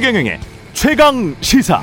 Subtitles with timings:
[0.00, 0.40] 최경영의
[0.72, 1.82] 최강 시사.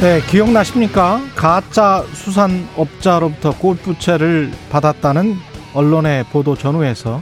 [0.00, 1.20] 네, 기억나십니까?
[1.36, 5.36] 가짜 수산업자로부터 골프채를 받았다는
[5.74, 7.20] 언론의 보도 전후에서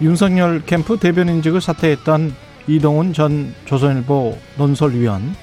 [0.00, 2.34] 윤석열 캠프 대변인직을 사퇴했던
[2.66, 5.36] 이동훈 전 조선일보 논설위원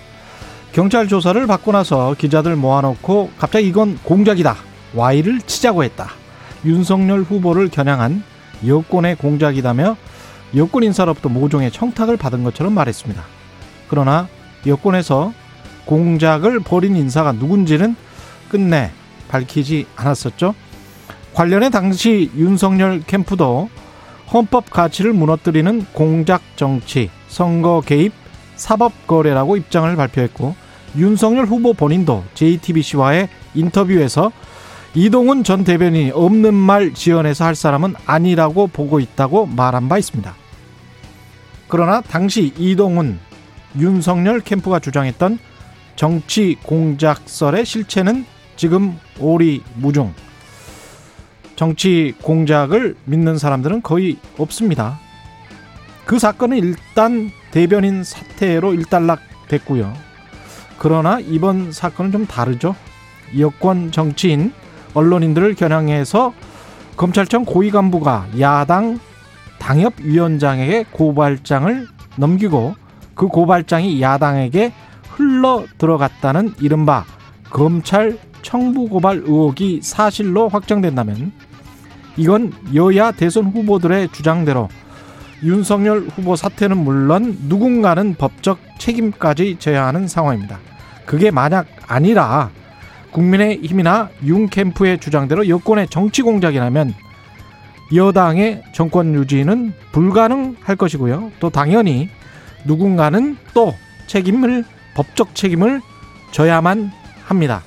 [0.73, 4.57] 경찰 조사를 받고 나서 기자들 모아놓고 갑자기 이건 공작이다
[4.93, 6.09] 와이를 치자고 했다
[6.65, 8.34] 윤석열 후보를 겨냥한
[8.65, 9.97] 여권의 공작이다며
[10.55, 13.23] 여권 인사로부터 모종의 청탁을 받은 것처럼 말했습니다.
[13.89, 14.27] 그러나
[14.65, 15.33] 여권에서
[15.85, 17.95] 공작을 벌인 인사가 누군지는
[18.49, 18.91] 끝내
[19.27, 20.55] 밝히지 않았었죠.
[21.33, 23.69] 관련해 당시 윤석열 캠프도
[24.31, 28.13] 헌법 가치를 무너뜨리는 공작 정치, 선거 개입,
[28.55, 30.55] 사법 거래라고 입장을 발표했고
[30.97, 34.31] 윤석열 후보 본인도 JTBC와의 인터뷰에서
[34.97, 40.33] 이동훈 전 대변인이 없는 말 지어내서 할 사람은 아니라고 보고 있다고 말한 바 있습니다.
[41.67, 43.19] 그러나 당시 이동훈,
[43.77, 45.37] 윤석열 캠프가 주장했던
[45.97, 50.13] 정치 공작설의 실체는 지금 오리무중.
[51.57, 54.97] 정치 공작을 믿는 사람들은 거의 없습니다.
[56.05, 59.93] 그 사건은 일단 대변인 사태로 일단락됐고요.
[60.77, 62.75] 그러나 이번 사건은 좀 다르죠.
[63.37, 64.53] 여권 정치인,
[64.95, 66.33] 언론인들을 겨냥해서
[66.97, 68.99] 검찰청 고위 간부가 야당
[69.59, 72.75] 당협위원장에게 고발장을 넘기고
[73.13, 74.73] 그 고발장이 야당에게
[75.09, 77.05] 흘러 들어갔다는 이른바
[77.49, 81.31] 검찰 청부 고발 의혹이 사실로 확정된다면
[82.17, 84.69] 이건 여야 대선 후보들의 주장대로
[85.43, 90.59] 윤석열 후보 사퇴는 물론 누군가는 법적 책임까지 져야 하는 상황입니다.
[91.05, 92.49] 그게 만약 아니라
[93.15, 96.93] 국민의힘이나 윤 캠프의 주장대로 여권의 정치 공작이라면
[97.95, 101.31] 여당의 정권 유지는 불가능할 것이고요.
[101.39, 102.09] 또 당연히
[102.65, 103.73] 누군가는 또
[104.07, 105.81] 책임을 법적 책임을
[106.31, 106.91] 져야만
[107.23, 107.63] 합니다.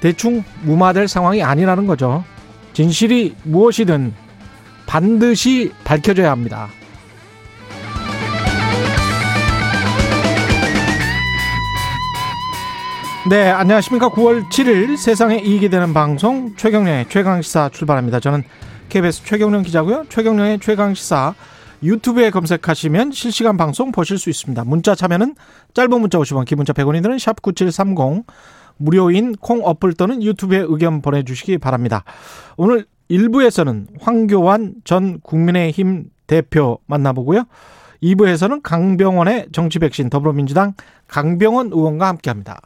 [0.00, 2.24] 대충 무마될 상황이 아니라는 거죠.
[2.72, 4.12] 진실이 무엇이든
[4.86, 6.68] 반드시 밝혀져야 합니다.
[13.30, 14.08] 네, 안녕하십니까.
[14.08, 18.18] 9월 7일 세상에 이익이 되는 방송 최경련의 최강시사 출발합니다.
[18.18, 18.42] 저는
[18.88, 20.06] KBS 최경련 기자고요.
[20.08, 21.32] 최경련의 최강시사
[21.84, 24.64] 유튜브에 검색하시면 실시간 방송 보실 수 있습니다.
[24.64, 25.36] 문자 참여는
[25.72, 28.24] 짧은 문자 50원, 기본자 100원이 드는 샵9730
[28.76, 32.02] 무료인 콩 어플 또는 유튜브에 의견 보내주시기 바랍니다.
[32.56, 37.44] 오늘 1부에서는 황교안 전 국민의힘 대표 만나보고요.
[38.02, 40.74] 2부에서는 강병원의 정치 백신 더불어민주당
[41.06, 42.60] 강병원 의원과 함께합니다.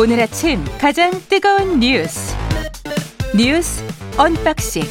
[0.00, 2.34] 오늘 아침 가장 뜨거운 뉴스
[3.36, 3.84] 뉴스
[4.16, 4.82] 언박싱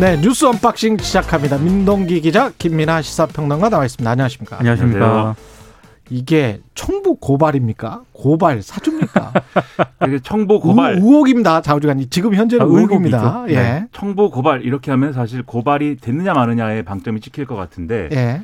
[0.00, 1.58] 네 뉴스 언박싱 시작합니다.
[1.58, 4.10] 민동기 기자 김민아 시사평론가 나와 있습니다.
[4.10, 4.58] 안녕하십니까?
[4.58, 5.36] 안녕하십니까?
[6.10, 8.02] 이게 청부 고발입니까?
[8.12, 9.32] 고발 사주입니까?
[10.08, 11.60] 이게 청부 고발 의, 의혹입니다.
[11.60, 13.44] 좌우지간 지금 현재는 아, 의혹입니다.
[13.46, 13.54] 예.
[13.54, 13.86] 네.
[13.92, 18.42] 청부 고발 이렇게 하면 사실 고발이 됐느냐 마느냐의 방점이 찍힐 것 같은데 예.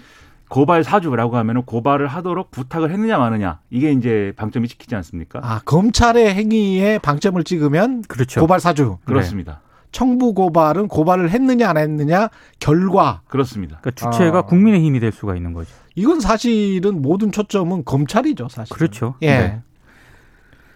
[0.48, 5.40] 고발 사주라고 하면은 고발을 하도록 부탁을 했느냐 마느냐 이게 이제 방점이 찍히지 않습니까?
[5.42, 8.40] 아 검찰의 행위에 방점을 찍으면 그렇죠.
[8.40, 8.98] 고발 사주.
[9.04, 9.60] 그렇습니다.
[9.92, 12.28] 청부 고발은 고발을 했느냐 안 했느냐
[12.60, 13.22] 결과.
[13.28, 13.78] 그렇습니다.
[13.80, 14.42] 그러니까 주체가 아.
[14.42, 15.70] 국민의 힘이 될 수가 있는 거죠.
[15.94, 18.74] 이건 사실은 모든 초점은 검찰이죠, 사실.
[18.76, 19.14] 그렇죠.
[19.22, 19.26] 예.
[19.26, 19.62] 네.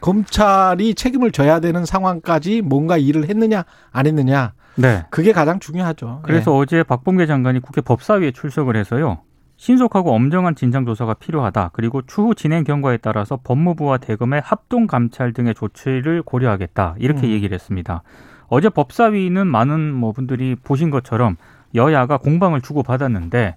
[0.01, 5.05] 검찰이 책임을 져야 되는 상황까지 뭔가 일을 했느냐 안 했느냐 네.
[5.11, 6.21] 그게 가장 중요하죠.
[6.25, 9.21] 그래서 어제 박봉계 장관이 국회 법사위에 출석을 해서요.
[9.63, 11.71] 신속하고 엄정한 진상 조사가 필요하다.
[11.73, 16.97] 그리고 추후 진행 경과에 따라서 법무부와 대검의 합동 감찰 등의 조치를 고려하겠다.
[16.99, 17.31] 이렇게 음.
[17.31, 18.03] 얘기를 했습니다.
[18.49, 21.37] 어제 법사위는 많은 뭐 분들이 보신 것처럼
[21.77, 23.55] 여야가 공방을 주고 받았는데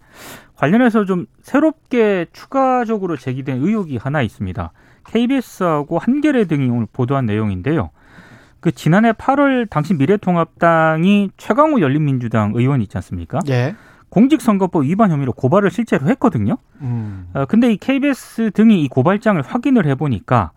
[0.56, 4.74] 관련해서 좀 새롭게 추가적으로 제기된 의혹이 하나 있습니다.
[5.06, 7.90] KBS하고 한겨레 등이 오늘 보도한 내용인데요.
[8.60, 13.40] 그 지난해 8월 당시 미래통합당이 최강우 열린민주당 의원 있지 않습니까?
[13.50, 13.74] 예.
[14.16, 16.58] 공직선거법 위반 혐의로 고발을 실제로 했거든요.
[16.80, 17.28] 음.
[17.34, 20.52] 어, 근데 이 KBS 등이 이 고발장을 확인을 해보니까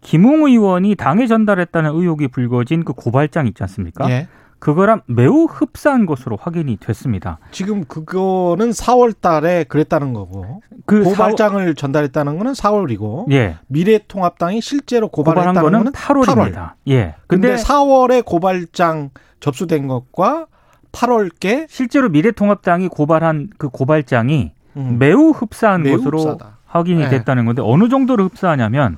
[0.00, 4.08] 김웅 의원이 당에 전달했다는 의혹이 불거진 그 고발장 있지 않습니까?
[4.10, 4.28] 예.
[4.60, 7.38] 그거랑 매우 흡사한 것으로 확인이 됐습니다.
[7.50, 10.60] 지금 그거는 4월 달에 그랬다는 거고.
[10.86, 13.28] 그 고발장을 전달했다는 거는 4월이고.
[13.28, 13.34] 사...
[13.34, 13.56] 예.
[13.66, 16.54] 미래통합당이 실제로 고발한 고발했다는 거는 거는 8월입니다.
[16.54, 16.72] 8월.
[16.88, 17.14] 예.
[17.26, 19.10] 근데, 근데 4월에 고발장
[19.40, 20.46] 접수된 것과
[20.92, 26.58] 8월께 실제로 미래통합당이 고발한 그 고발장이 음, 매우 흡사한 매우 것으로 흡사하다.
[26.66, 27.08] 확인이 네.
[27.08, 28.96] 됐다는 건데 어느 정도로 흡사하냐면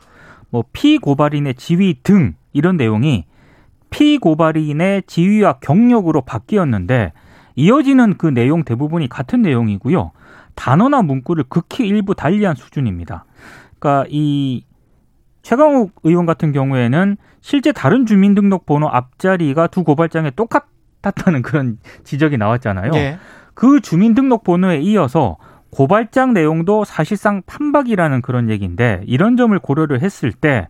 [0.50, 3.24] 뭐 피고발인의 지위 등 이런 내용이
[3.90, 7.12] 피고발인의 지위와 경력으로 바뀌었는데
[7.54, 10.12] 이어지는 그 내용 대부분이 같은 내용이고요.
[10.54, 13.24] 단어나 문구를 극히 일부 달리한 수준입니다.
[13.78, 14.64] 그러니까 이
[15.42, 20.71] 최강욱 의원 같은 경우에는 실제 다른 주민등록번호 앞자리가 두 고발장에 똑같
[21.02, 22.92] 았다는 그런 지적이 나왔잖아요.
[22.94, 23.18] 예.
[23.54, 25.36] 그 주민등록번호에 이어서
[25.70, 30.68] 고발장 내용도 사실상 판박이라는 그런 얘기인데 이런 점을 고려를 했을 때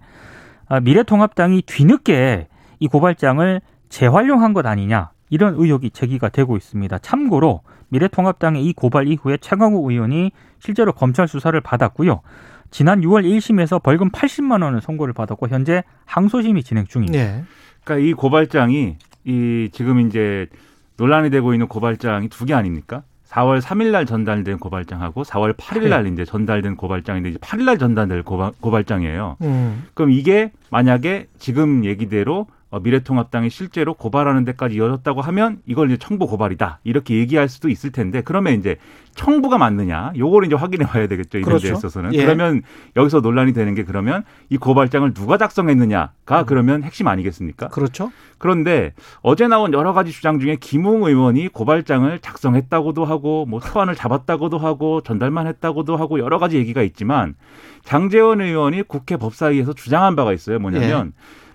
[0.68, 2.48] 아, 미래통합당이 뒤늦게
[2.78, 6.98] 이 고발장을 재활용한 것 아니냐 이런 의혹이 제기가 되고 있습니다.
[6.98, 12.22] 참고로 미래통합당의 이 고발 이후에 최강욱 의원이 실제로 검찰 수사를 받았고요.
[12.70, 17.18] 지난 6월 1심에서 벌금 80만 원을 선고를 받았고 현재 항소심이 진행 중입니다.
[17.18, 17.44] 예.
[17.84, 20.46] 그러니까 이 고발장이 이 지금 이제
[20.96, 23.02] 논란이 되고 있는 고발장이 두 개 아닙니까?
[23.28, 28.24] 4월 3일 날 전달된 고발장하고 4월 8일 날 이제 전달된 고발장인데 이제 8일 날 전달될
[28.24, 29.38] 고발, 고발장이에요.
[29.40, 29.84] 음.
[29.94, 32.46] 그럼 이게 만약에 지금 얘기대로 어,
[32.80, 38.22] 미래통합당이 실제로 고발하는 데까지 이어졌다고 하면 이걸 이제 청부 고발이다 이렇게 얘기할 수도 있을 텐데
[38.22, 38.76] 그러면 이제
[39.14, 41.68] 청부가 맞느냐 요거를 이제 확인해 봐야 되겠죠 이런 그렇죠.
[41.68, 42.24] 데 있어서는 예.
[42.24, 42.62] 그러면
[42.96, 47.68] 여기서 논란이 되는 게 그러면 이 고발장을 누가 작성했느냐가 그러면 핵심 아니겠습니까?
[47.68, 48.10] 그렇죠.
[48.38, 54.58] 그런데 어제 나온 여러 가지 주장 중에 김웅 의원이 고발장을 작성했다고도 하고 뭐 소환을 잡았다고도
[54.58, 57.34] 하고 전달만 했다고도 하고 여러 가지 얘기가 있지만
[57.84, 60.58] 장재원 의원이 국회 법사위에서 주장한 바가 있어요.
[60.58, 61.12] 뭐냐면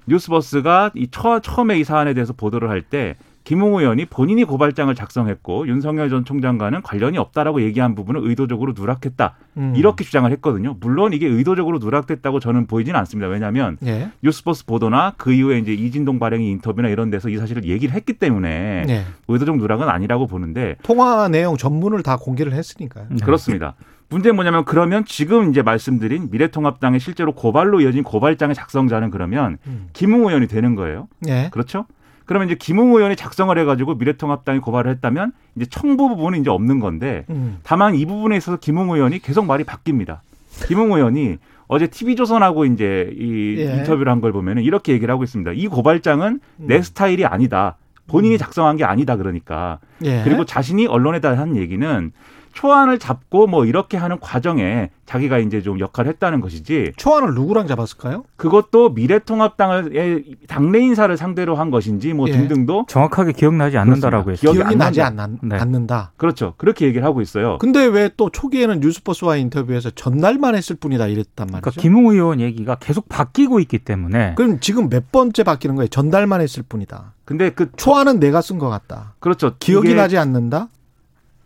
[0.07, 5.69] 뉴스버스가 이 처, 처음에 이 사안에 대해서 보도를 할 때 김웅 의원이 본인이 고발장을 작성했고
[5.69, 9.35] 윤석열 전 총장과는 관련이 없다라고 얘기한 부분을 의도적으로 누락했다.
[9.55, 9.73] 음.
[9.75, 10.75] 이렇게 주장을 했거든요.
[10.81, 13.29] 물론 이게 의도적으로 누락됐다고 저는 보이지는 않습니다.
[13.29, 14.09] 왜냐하면 예.
[14.21, 18.83] 뉴스버스 보도나 그 이후에 이제 이진동 발행이 인터뷰나 이런 데서 이 사실을 얘기를 했기 때문에
[18.89, 19.05] 예.
[19.29, 23.05] 의도적 누락은 아니라고 보는데 통화 내용 전문을 다 공개를 했으니까요.
[23.11, 23.23] 네.
[23.23, 23.75] 그렇습니다.
[24.09, 29.89] 문제는 뭐냐면 그러면 지금 이제 말씀드린 미래통합당의 실제로 고발로 이어진 고발장의 작성자는 그러면 음.
[29.93, 31.07] 김웅 의원이 되는 거예요.
[31.27, 31.49] 예.
[31.51, 31.85] 그렇죠?
[32.25, 37.25] 그러면 이제 김웅 의원이 작성을 해가지고 미래통합당이 고발을 했다면 이제 청부 부분은 이제 없는 건데
[37.29, 37.57] 음.
[37.63, 40.19] 다만 이 부분에 있어서 김웅 의원이 계속 말이 바뀝니다.
[40.67, 41.37] 김웅 의원이
[41.67, 43.77] 어제 TV조선하고 이제 이 예.
[43.77, 45.51] 인터뷰를 한 걸 보면은 이렇게 얘기를 하고 있습니다.
[45.53, 46.65] 이 고발장은 음.
[46.67, 47.75] 내 스타일이 아니다.
[48.07, 49.79] 본인이 작성한 게 아니다 그러니까.
[50.03, 50.21] 예.
[50.23, 52.11] 그리고 자신이 언론에다 한 얘기는
[52.57, 58.23] 초안을 잡고 뭐 이렇게 하는 과정에 자기가 이제 좀 역할을 했다는 것이지 초안을 누구랑 잡았을까요?
[58.35, 62.31] 그것도 미래통합당의 당내 인사를 상대로 한 것인지 뭐 예.
[62.31, 64.31] 등등도 정확하게 기억나지 않는다라고.
[64.31, 64.51] 했어요.
[64.51, 65.01] 기억이 안 나지.
[65.01, 65.55] 않는, 네.
[65.55, 66.13] 않는다.
[66.17, 66.55] 그렇죠.
[66.57, 67.57] 그렇게 얘기를 하고 있어요.
[67.59, 71.61] 근데 왜 또 초기에는 뉴스버스와 인터뷰에서 전날만 했을 뿐이다 이랬단 말이죠.
[71.61, 75.87] 그러니까 김웅 의원 얘기가 계속 바뀌고 있기 때문에 그럼 지금 몇 번째 바뀌는 거예요?
[75.89, 77.13] 전달만 했을 뿐이다.
[77.25, 79.13] 근데 그 초안은 내가 쓴 것 같다.
[79.19, 79.53] 그렇죠.
[79.59, 80.69] 기억이 나지 않는다?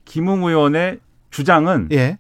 [0.06, 1.00] 김웅 의원의
[1.30, 2.18] 주장은 예.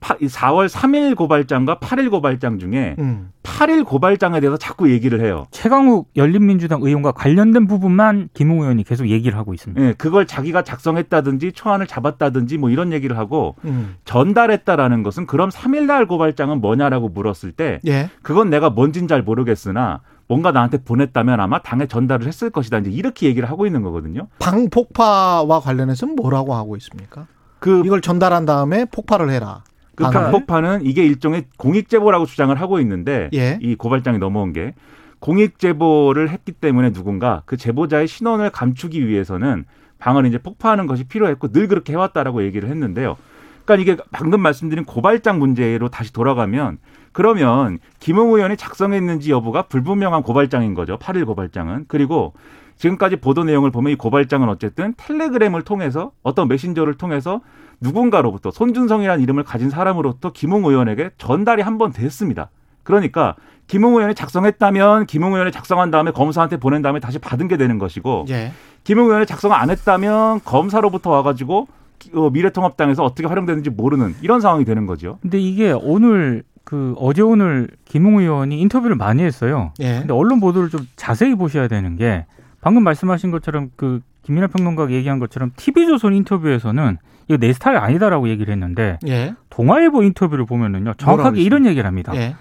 [0.00, 3.30] 파- 4월 3일 고발장과 8일 고발장 중에 음.
[3.42, 5.46] 8일 고발장에 대해서 자꾸 얘기를 해요.
[5.50, 9.82] 최강욱 열린민주당 의원과 관련된 부분만 김웅 의원이 계속 얘기를 하고 있습니다.
[9.82, 13.96] 예, 그걸 자기가 작성했다든지 초안을 잡았다든지 뭐 이런 얘기를 하고 음.
[14.06, 18.08] 전달했다라는 것은 그럼 3일 날 고발장은 뭐냐라고 물었을 때 예.
[18.22, 22.78] 그건 내가 뭔진 잘 모르겠으나 뭔가 나한테 보냈다면 아마 당에 전달을 했을 것이다.
[22.78, 24.28] 이제 이렇게 얘기를 하고 있는 거거든요.
[24.38, 27.26] 방폭파와 관련해서는 뭐라고 하고 있습니까?
[27.58, 29.64] 그, 이걸 전달한 다음에 폭발을 해라.
[30.00, 30.30] 그 방을?
[30.30, 33.58] 방폭파는 이게 일종의 공익제보라고 주장을 하고 있는데 예.
[33.60, 34.74] 이 고발장이 넘어온 게
[35.20, 39.64] 공익제보를 했기 때문에 누군가 그 제보자의 신원을 감추기 위해서는
[39.98, 43.16] 방을 이제 폭파하는 것이 필요했고 늘 그렇게 해왔다라고 얘기를 했는데요.
[43.64, 46.78] 그러니까 이게 방금 말씀드린 고발장 문제로 다시 돌아가면
[47.12, 50.98] 그러면 김웅 의원이 작성했는지 여부가 불분명한 고발장인 거죠.
[50.98, 51.84] 8일 고발장은.
[51.88, 52.32] 그리고
[52.76, 57.42] 지금까지 보도 내용을 보면 이 고발장은 어쨌든 텔레그램을 통해서 어떤 메신저를 통해서
[57.80, 62.50] 누군가로부터 손준성이라는 이름을 가진 사람으로부터 김웅 의원에게 전달이 한 번 됐습니다.
[62.82, 63.36] 그러니까
[63.68, 68.26] 김웅 의원이 작성했다면 김웅 의원이 작성한 다음에 검사한테 보낸 다음에 다시 받은 게 되는 것이고
[68.28, 68.52] 예.
[68.84, 71.68] 김웅 의원이 작성 안 했다면 검사로부터 와가지고
[72.14, 75.18] 어, 미래통합당에서 어떻게 활용되는지 모르는 이런 상황이 되는 거죠.
[75.22, 79.72] 근데 이게 오늘 그 어제 오늘 김웅 의원이 인터뷰를 많이 했어요.
[79.80, 80.00] 예.
[80.00, 82.26] 근데 언론 보도를 좀 자세히 보셔야 되는 게
[82.60, 86.98] 방금 말씀하신 것처럼 그 김민하 평론가가 얘기한 것처럼 TV조선 인터뷰에서는
[87.30, 89.34] 이거 내 스타일 아니다라고 얘기를 했는데 예.
[89.50, 92.12] 동아일보 인터뷰를 보면은요 정확하게 이런 얘기를 합니다.
[92.16, 92.34] 예.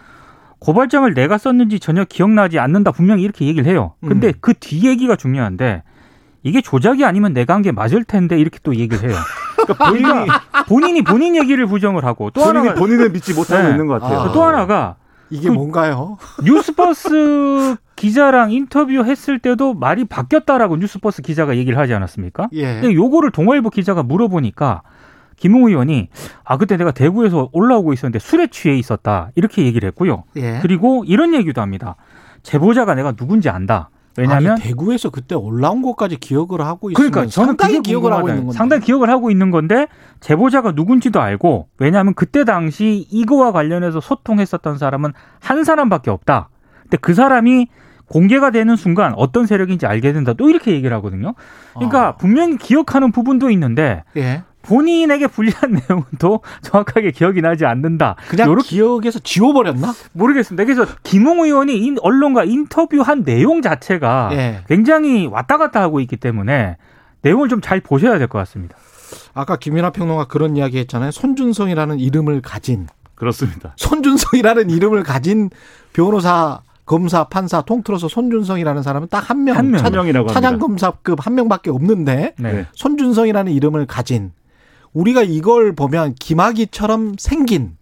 [0.58, 3.94] 고발장을 내가 썼는지 전혀 기억나지 않는다 분명히 이렇게 얘기를 해요.
[4.02, 4.34] 근데 음.
[4.42, 5.84] 그뒤 얘기가 중요한데
[6.42, 9.18] 이게 조작이 아니면 내가 한 게 맞을 텐데 이렇게 또 얘기를 해요.
[9.68, 10.28] 그러니까 본인이
[10.68, 13.70] 본인이 본인 얘기를 부정을 하고 또 본인이 하나가 본인을 믿지 못하고 네.
[13.70, 14.20] 있는 것 같아요.
[14.22, 14.32] 아.
[14.32, 14.96] 또 하나가
[15.32, 16.18] 이게 그- 뭔가요?
[16.44, 22.50] 뉴스버스 기자랑 인터뷰 했을 때도 말이 바뀌었다라고 뉴스버스 기자가 얘기를 하지 않았습니까?
[22.54, 22.80] 예.
[22.82, 24.82] 근데 요거를 동아일보 기자가 물어보니까
[25.36, 26.10] 김웅 의원이
[26.44, 30.24] 아 그때 내가 대구에서 올라오고 있었는데 술에 취해 있었다 이렇게 얘기를 했고요.
[30.38, 30.60] 예.
[30.62, 31.96] 그리고 이런 얘기도 합니다.
[32.44, 33.90] 제보자가 내가 누군지 안다.
[34.20, 38.30] 왜냐하면 아니, 대구에서 그때 올라온 것까지 기억을 하고 있으면 그러니까 저는 상당히 기억을 하고.
[38.30, 38.58] 있는 건데.
[38.58, 39.88] 상당히 기억을 하고 있는 건데
[40.20, 46.50] 제보자가 누군지도 알고 왜냐하면 그때 당시 이거와 관련해서 소통했었던 사람은 한 사람밖에 없다.
[46.84, 47.68] 근데 그 사람이
[48.08, 50.34] 공개가 되는 순간 어떤 세력인지 알게 된다.
[50.34, 51.36] 또 이렇게 얘기를 하거든요.
[51.76, 52.16] 그러니까 아.
[52.16, 54.44] 분명히 기억하는 부분도 있는데 예.
[54.62, 58.16] 본인에게 불리한 내용은 또 정확하게 기억이 나지 않는다.
[58.28, 59.94] 그냥 요렇게 기억에서 지워버렸나?
[60.14, 60.64] 모르겠습니다.
[60.66, 64.62] 그래서 김웅 의원이 인- 언론과 인터뷰한 내용 자체가 예.
[64.68, 66.78] 굉장히 왔다 갔다 하고 있기 때문에
[67.22, 68.76] 내용을 좀 잘 보셔야 될 것 같습니다.
[69.34, 71.12] 아까 김민하 평론가 그런 이야기 했잖아요.
[71.12, 73.74] 손준성이라는 이름을 가진 그렇습니다.
[73.76, 75.50] 손준성이라는 이름을 가진
[75.94, 79.82] 변호사, 검사, 판사 통틀어서 손준성이라는 사람은 딱 한 명, 한 명.
[80.28, 82.54] 차장검사급 한 명밖에 없는데 네.
[82.54, 82.66] 네.
[82.74, 84.32] 손준성이라는 이름을 가진
[84.94, 87.78] 우리가 이걸 보면 김학의처럼 생긴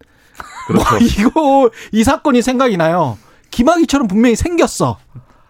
[0.73, 1.05] 뭐 그렇죠.
[1.05, 3.17] 이거 이 사건이 생각이 나요.
[3.51, 4.97] 김학의처럼 분명히 생겼어.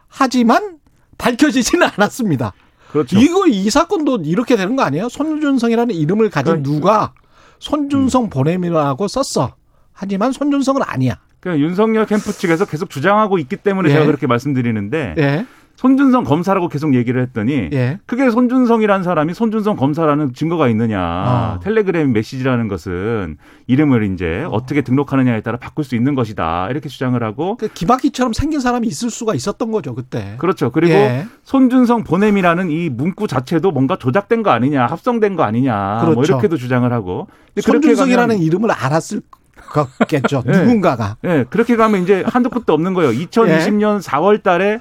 [0.07, 0.77] 하지만
[1.17, 2.53] 밝혀지지는 않았습니다.
[2.91, 3.17] 그렇죠.
[3.19, 5.09] 이거 이 사건도 이렇게 되는 거 아니에요?
[5.09, 7.13] 손준성이라는 이름을 가진 그러니까 누가
[7.59, 9.55] 손준성 보냄이라고 썼어.
[9.93, 11.19] 하지만 손준성은 아니야.
[11.39, 13.93] 그러니까 윤석열 캠프 측에서 계속 주장하고 있기 때문에 예.
[13.93, 15.45] 제가 그렇게 말씀드리는데 예.
[15.77, 17.99] 손준성 검사라고 계속 얘기를 했더니 예.
[18.07, 20.99] 그게 손준성이라는 사람이 손준성 검사라는 증거가 있느냐.
[20.99, 21.59] 아.
[21.63, 26.67] 텔레그램 메시지라는 것은 이름을 이제 어떻게 등록하느냐에 따라 바꿀 수 있는 것이다.
[26.71, 30.35] 이렇게 주장을 하고 그 김학의처럼 생긴 사람이 있을 수가 있었던 거죠, 그때.
[30.39, 30.71] 그렇죠.
[30.71, 31.27] 그리고 예.
[31.43, 36.33] 손준성 보냄이라는 이 문구 자체도 뭔가 조작된 거 아니냐, 합성된 거 아니냐, 뭐 그렇죠.
[36.33, 37.27] 이렇게도 주장을 하고.
[37.61, 39.21] 손준성이라는 이름을 알았을
[39.69, 40.41] 거겠죠.
[40.49, 40.51] 예.
[40.51, 41.17] 누군가가.
[41.23, 43.11] 예, 그렇게 가면 이제 한도 끝도 없는 거예요.
[43.11, 44.79] 2020년 4월 달에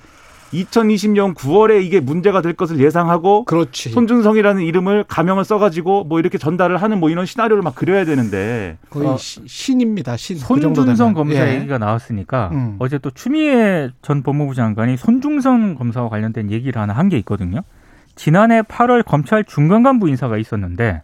[0.53, 3.91] 2020년 9월에 이게 문제가 될 것을 예상하고 그렇지.
[3.91, 9.09] 손준성이라는 이름을 가명을 써가지고 뭐 이렇게 전달을 하는 뭐 이런 시나리오를 막 그려야 되는데 거의
[9.09, 10.17] 어, 시- 신입니다.
[10.17, 10.37] 신.
[10.37, 11.15] 그 손준성 되면.
[11.15, 11.57] 검사 예.
[11.57, 12.77] 얘기가 나왔으니까 음.
[12.79, 17.61] 어제 또 추미애 전 법무부 장관이 손중성 검사와 관련된 얘기를 하나 한 게 있거든요.
[18.17, 21.03] 지난해 8월 검찰 중간 간부 인사가 있었는데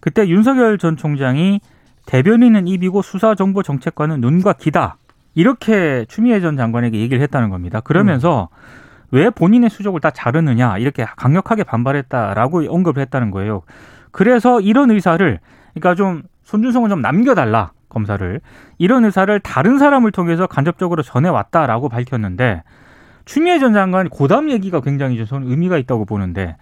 [0.00, 1.60] 그때 윤석열 전 총장이
[2.06, 4.96] 대변인은 입이고 수사정보 정책관은 눈과 귀다
[5.36, 7.80] 이렇게 추미애 전 장관에게 얘기를 했다는 겁니다.
[7.80, 8.48] 그러면서
[9.10, 13.62] 왜 본인의 수족을 다 자르느냐 이렇게 강력하게 반발했다라고 언급을 했다는 거예요.
[14.10, 15.38] 그래서 이런 의사를
[15.74, 18.40] 그러니까 좀 손준성을 좀 남겨달라 검사를
[18.78, 22.62] 이런 의사를 다른 사람을 통해서 간접적으로 전해왔다라고 밝혔는데
[23.26, 26.56] 추미애 전 장관 고담 얘기가 굉장히 좀 의미가 있다고 보는데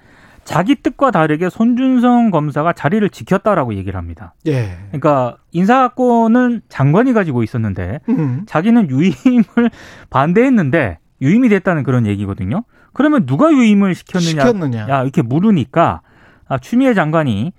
[0.45, 4.35] 자기 뜻과 다르게 손준성 검사가 자리를 지켰다라고 얘기를 합니다.
[4.47, 4.77] 예.
[4.89, 8.43] 그러니까 인사권은 장관이 가지고 있었는데 음.
[8.47, 9.71] 자기는 유임을
[10.11, 12.65] 반대했는데 유임이 됐다는 그런 얘기거든요.
[12.93, 14.89] 그러면 누가 유임을 시켰느냐, 시켰느냐.
[14.89, 16.03] 야, 이렇게 물으니까
[16.47, 17.53] 아, 추미애 장관이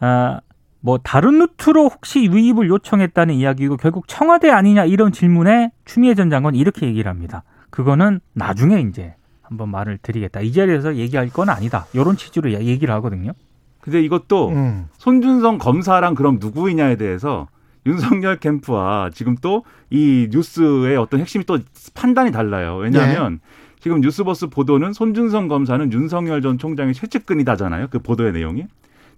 [0.00, 0.40] 아,
[0.80, 6.58] 뭐 다른 루트로 혹시 유입을 요청했다는 이야기고 결국 청와대 아니냐 이런 질문에 추미애 전 장관이
[6.58, 7.42] 이렇게 얘기를 합니다.
[7.70, 10.40] 그거는 나중에 이제 한번 말을 드리겠다.
[10.40, 11.86] 이 자리에서 얘기할 건 아니다.
[11.92, 13.32] 이런 취지로 얘기를 하거든요.
[13.80, 14.88] 근데 이것도 음.
[14.98, 17.48] 손준성 검사랑 그럼 누구이냐에 대해서
[17.86, 19.62] 윤석열 캠프와 지금 또
[19.94, 21.58] 이 뉴스의 어떤 핵심이 또
[21.94, 22.76] 판단이 달라요.
[22.76, 23.38] 왜냐하면
[23.78, 27.86] 지금 뉴스버스 보도는 손준성 검사는 윤석열 전 총장의 최측근이다잖아요.
[27.90, 28.64] 그 보도의 내용이.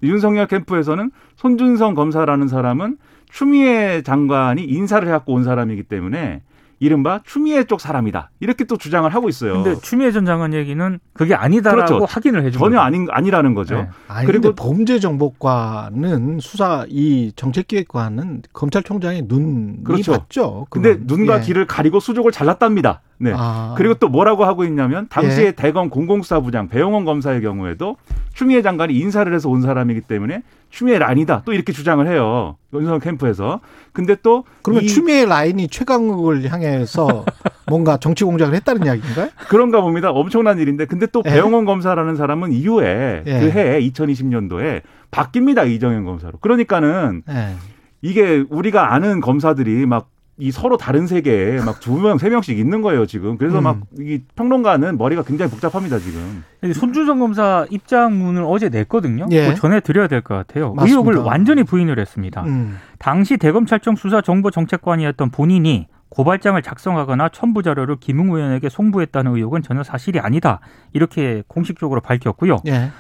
[0.03, 2.99] 윤석열 캠프에서는 손준성 검사라는 사람은
[3.31, 6.43] 추미애 장관이 인사를 해갖고 온 사람이기 때문에
[6.79, 8.31] 이른바 추미애 쪽 사람이다.
[8.41, 9.63] 이렇게 또 주장을 하고 있어요.
[9.63, 12.05] 근데 추미애 전 장관 얘기는 그게 아니다라고 그렇죠.
[12.05, 12.81] 확인을 해준 전혀 거죠.
[12.81, 13.77] 아닌 아니라는 거죠.
[13.77, 13.89] 네.
[14.09, 20.13] 아니 그리고- 근데 범죄정보과는 수사 이 정책기획과는 검찰총장의 눈이 그렇죠.
[20.13, 20.67] 맞죠.
[20.71, 20.97] 근데.
[21.01, 21.41] 눈과 예.
[21.43, 23.01] 귀를 가리고 수족을 잘랐답니다.
[23.19, 23.33] 네.
[23.35, 23.75] 아.
[23.77, 25.53] 그리고 또 뭐라고 하고 있냐면 당시에 예.
[25.53, 27.97] 대검 공공수사부장 배용원 검사의 경우에도
[28.35, 31.43] 추미애 장관이 인사를 해서 온 사람이기 때문에 추미애가 아니다.
[31.47, 32.57] 또 이렇게 주장을 해요.
[32.75, 33.61] 윤석열 캠프에서.
[33.93, 37.25] 근데 또 그러면 이- 추미애 라인이 최강욱을 향해서
[37.69, 39.29] 뭔가 정치 공작을 했다는 이야기인가요?
[39.49, 40.11] 그런가 봅니다.
[40.11, 41.31] 엄청난 일인데 근데 또 예.
[41.31, 43.41] 배용원 검사라는 사람은 이후에 예.
[43.41, 45.69] 그 해에 2020년도에 바뀝니다.
[45.71, 46.39] 이정현 검사로.
[46.41, 47.55] 그러니까는 예.
[48.03, 50.09] 이게 우리가 아는 검사들이 막
[50.39, 53.39] 이 서로 다른 세계에 막 두 명, 세 명씩 있는 거예요, 지금.
[53.39, 53.63] 그래서 음.
[53.63, 56.45] 막이 평론가는 머리가 굉장히 복잡합니다, 지금.
[56.75, 59.27] 손준성 검사 입장문을 어제 냈거든요.
[59.31, 59.55] 예.
[59.55, 60.75] 전해드려야 될 것 같아요.
[60.75, 60.91] 맞습니다.
[60.99, 62.43] 의혹을 완전히 부인을 했습니다.
[62.45, 62.79] 음.
[62.99, 69.83] 당시 대검찰청 수사 정보 정책관이었던 본인이 고발장을 작성하거나 첨부 자료를 김웅 의원에게 송부했다는 의혹은 전혀
[69.83, 70.61] 사실이 아니다.
[70.93, 72.59] 이렇게 공식적으로 밝혔고요.
[72.69, 72.91] 예.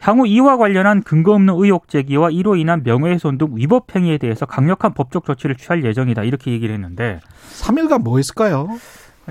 [0.00, 4.92] 향후 이와 관련한 근거 없는 의혹 제기와 이로 인한 명예훼손 등 위법 행위에 대해서 강력한
[4.92, 6.24] 법적 조치를 취할 예정이다.
[6.24, 7.20] 이렇게 얘기를 했는데
[7.60, 8.68] 3일간 뭐 했을까요?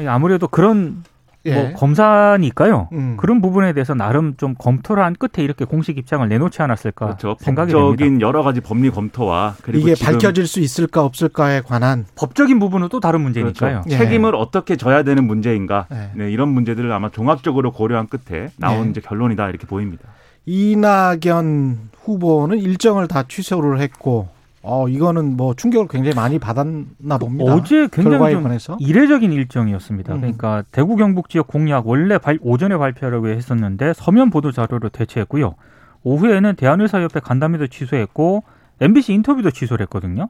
[0.07, 1.03] 아무래도 그런
[1.45, 1.55] 예.
[1.55, 2.87] 뭐 검사니까요.
[2.93, 3.17] 음.
[3.17, 7.35] 그런 부분에 대해서 나름 좀 검토를 한 끝에 이렇게 공식 입장을 내놓지 않았을까 그렇죠.
[7.39, 8.27] 생각이 법적인 됩니다.
[8.27, 13.21] 여러 가지 법리 검토와 그리고 이게 밝혀질 수 있을까 없을까에 관한 법적인 부분은 또 다른
[13.21, 13.81] 문제니까요.
[13.81, 13.89] 그렇죠.
[13.89, 13.97] 예.
[13.97, 16.11] 책임을 어떻게 져야 되는 문제인가 네.
[16.15, 18.89] 네, 이런 문제들을 아마 종합적으로 고려한 끝에 나온 네.
[18.91, 20.07] 이제 결론이다 이렇게 보입니다.
[20.45, 24.27] 이낙연 후보는 일정을 다 취소를 했고
[24.61, 27.53] 어 이거는 뭐 충격을 굉장히 많이 받았나 봅니다.
[27.53, 30.13] 어제 굉장히 좀 관해서 이례적인 일정이었습니다.
[30.15, 30.19] 음.
[30.21, 35.55] 그러니까 대구 경북 지역 공약 원래 발- 오전에 발표하려고 했었는데 서면 보도 자료로 대체했고요.
[36.03, 38.43] 오후에는 대한의사협회 간담회도 취소했고
[38.79, 40.29] MBC 인터뷰도 취소를 했거든요.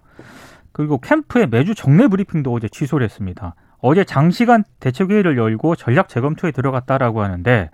[0.71, 3.53] 그리고 캠프에 매주 정례 브리핑도 어제 취소를 했습니다.
[3.79, 7.69] 어제 장시간 대책회의를 열고 전략 재검토에 들어갔다라고 하는데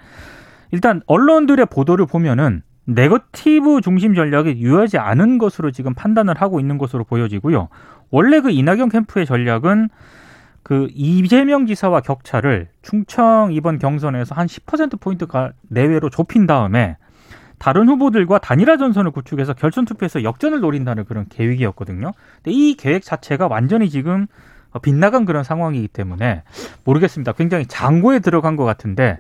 [0.72, 7.04] 일단 언론들의 보도를 보면은 네거티브 중심 전략이 유효하지 않은 것으로 지금 판단을 하고 있는 것으로
[7.04, 7.70] 보여지고요.
[8.10, 9.90] 원래 그 이낙연 캠프의 전략은
[10.64, 16.98] 그 이재명 지사와 격차를 충청 이번 경선에서 한 10%포인트가 내외로 좁힌 다음에
[17.60, 22.12] 다른 후보들과 단일화 전선을 구축해서 결선 투표에서 역전을 노린다는 그런 계획이었거든요.
[22.36, 24.28] 근데 이 계획 자체가 완전히 지금
[24.82, 26.44] 빗나간 그런 상황이기 때문에
[26.86, 27.34] 모르겠습니다.
[27.34, 29.20] 굉장히 장고에 들어간 것 같은데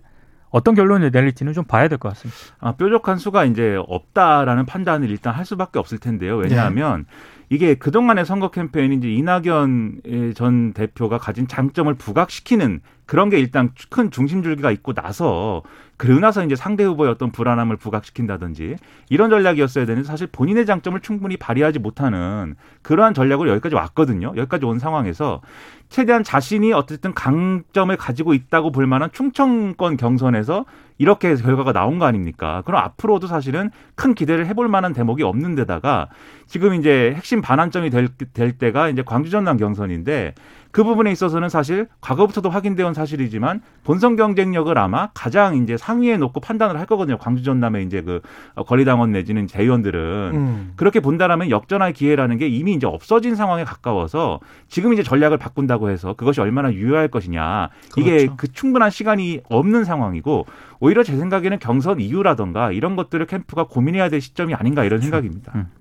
[0.51, 2.37] 어떤 결론을 내릴지는 좀 봐야 될 것 같습니다.
[2.59, 6.37] 아, 뾰족한 수가 이제 없다라는 판단을 일단 할 수밖에 없을 텐데요.
[6.37, 7.05] 왜냐하면
[7.49, 14.11] 이게 그동안의 선거 캠페인이 이제 이낙연 전 대표가 가진 장점을 부각시키는 그런 게 일단 큰
[14.11, 15.63] 중심줄기가 있고 나서
[15.97, 18.75] 그러고 나서 이제 상대 후보의 어떤 불안함을 부각시킨다든지
[19.09, 24.33] 이런 전략이었어야 되는데 사실 본인의 장점을 충분히 발휘하지 못하는 그러한 전략으로 여기까지 왔거든요.
[24.37, 25.41] 여기까지 온 상황에서
[25.89, 30.65] 최대한 자신이 어쨌든 강점을 가지고 있다고 볼 만한 충청권 경선에서
[30.99, 32.61] 이렇게 결과가 나온 거 아닙니까?
[32.65, 36.09] 그럼 앞으로도 사실은 큰 기대를 해볼 만한 대목이 없는 데다가
[36.45, 40.35] 지금 이제 핵심 반환점이 될, 될 때가 이제 광주 전남 경선인데
[40.71, 46.39] 그 부분에 있어서는 사실 과거부터도 확인되어 온 사실이지만 본선 경쟁력을 아마 가장 이제 상위에 놓고
[46.39, 47.17] 판단을 할 거거든요.
[47.17, 48.21] 광주 전남의 이제 그
[48.67, 50.73] 권리당원 내지는 재의원들은 음.
[50.75, 56.13] 그렇게 본다라면 역전할 기회라는 게 이미 이제 없어진 상황에 가까워서 지금 이제 전략을 바꾼다고 해서
[56.13, 58.35] 그것이 얼마나 유효할 것이냐 이게 그렇죠.
[58.37, 60.45] 그 충분한 시간이 없는 상황이고
[60.79, 65.51] 오히려 제 생각에는 경선 이유라던가 이런 것들을 캠프가 고민해야 될 시점이 아닌가 이런 생각입니다.
[65.55, 65.78] 음.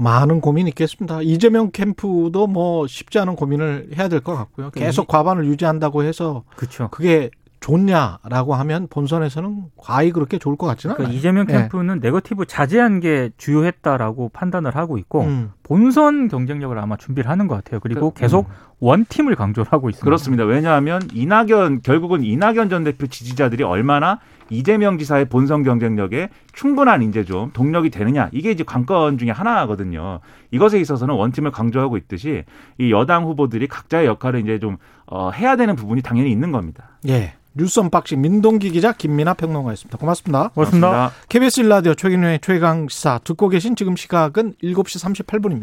[0.00, 1.20] 많은 고민이 있겠습니다.
[1.22, 4.70] 이재명 캠프도 뭐 쉽지 않은 고민을 해야 될 것 같고요.
[4.70, 6.88] 계속 과반을 유지한다고 해서 그렇죠.
[6.90, 11.18] 그게 좋냐라고 하면 본선에서는 과히 그렇게 좋을 것 같지는 그러니까 않아요.
[11.18, 11.52] 이재명 네.
[11.54, 15.52] 캠프는 네거티브 자제한 게 주효했다라고 판단을 하고 있고 음.
[15.70, 17.78] 본선 경쟁력을 아마 준비를 하는 것 같아요.
[17.78, 18.48] 그리고 그- 계속
[18.80, 20.04] 원팀을 강조를 하고 있습니다.
[20.04, 20.42] 그렇습니다.
[20.44, 27.52] 왜냐하면 이낙연 결국은 이낙연 전 대표 지지자들이 얼마나 이재명 지사의 본선 경쟁력에 충분한 이제 좀
[27.52, 30.18] 동력이 되느냐 이게 이제 관건 중에 하나거든요.
[30.50, 32.42] 이것에 있어서는 원팀을 강조하고 있듯이
[32.78, 36.98] 이 여당 후보들이 각자의 역할을 이제 좀 어, 해야 되는 부분이 당연히 있는 겁니다.
[37.06, 37.34] 예.
[37.52, 39.98] 뉴스 언박싱 민동기 기자 김민아 평론가였습니다.
[39.98, 40.48] 고맙습니다.
[40.54, 41.10] 고맙습니다.
[41.28, 45.59] KBS 일라디오 최경영의 최강 시사 듣고 계신 지금 시각은 7시 38분입니다.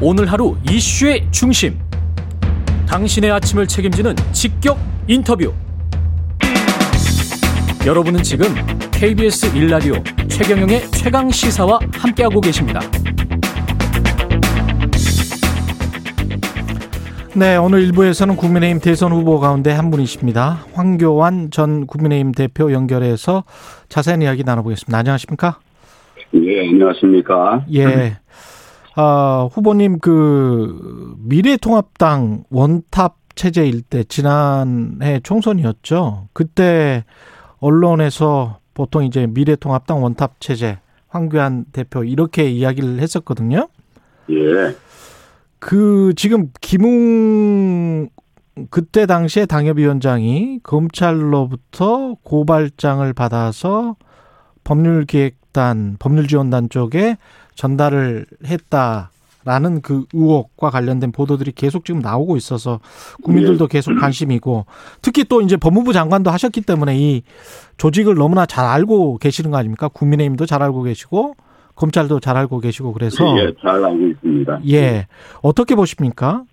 [0.00, 1.78] 오늘 하루 이슈의 중심.
[2.88, 5.52] 당신의 아침을 책임지는 직격 인터뷰.
[7.86, 8.46] 여러분은 지금
[8.92, 9.94] KBS 일라디오
[10.28, 12.80] 최경영의 최강 시사와 함께하고 계십니다.
[17.34, 20.66] 네, 오늘 일부에서는 국민의힘 대선 후보 가운데 한 분이십니다.
[20.72, 23.44] 황교안 전 국민의힘 대표 연결해서
[23.88, 24.98] 자세한 이야기 나눠보겠습니다.
[24.98, 25.58] 안녕하십니까?
[26.34, 27.64] 예, 안녕하십니까.
[27.72, 28.18] 예.
[29.02, 36.28] 아, 후보님 그 미래통합당 원탑 체제일 때 지난해 총선이었죠.
[36.34, 37.04] 그때
[37.60, 43.68] 언론에서 보통 이제 미래통합당 원탑 체제 황교안 대표 이렇게 이야기를 했었거든요.
[44.28, 44.76] 예,
[45.58, 48.10] 그 지금 김웅
[48.68, 53.96] 그때 당시에 당협위원장이 검찰로부터 고발장을 받아서
[54.62, 57.16] 법률기획단, 법률지원단 쪽에
[57.60, 62.80] 전달을 했다라는 그 의혹과 관련된 보도들이 계속 지금 나오고 있어서
[63.22, 64.64] 국민들도 계속 관심이고
[65.02, 67.22] 특히 또 이제 법무부 장관도 하셨기 때문에 이
[67.76, 69.88] 조직을 너무나 잘 알고 계시는 거 아닙니까?
[69.88, 71.34] 국민의힘도 잘 알고 계시고
[71.74, 74.60] 검찰도 잘 알고 계시고 그래서 예, 잘 알고 있습니다.
[74.70, 75.06] 예.
[75.42, 76.44] 어떻게 보십니까?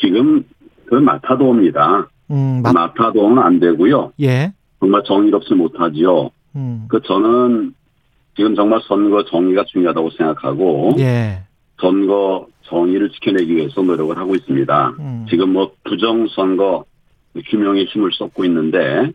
[0.00, 0.44] 지금
[0.86, 2.08] 그 마타도입니다.
[2.30, 4.12] 음, 맞, 마타도는 안 되고요.
[4.20, 4.52] 예.
[4.78, 6.30] 정말 정의롭지 못하지요.
[6.54, 7.74] 음, 그 저는
[8.36, 11.42] 지금 정말 선거 정의가 중요하다고 생각하고 예.
[11.80, 14.88] 선거 정의를 지켜내기 위해서 노력을 하고 있습니다.
[14.98, 16.84] 음, 지금 뭐 부정선거
[17.46, 19.12] 규명에 힘을 쏟고 있는데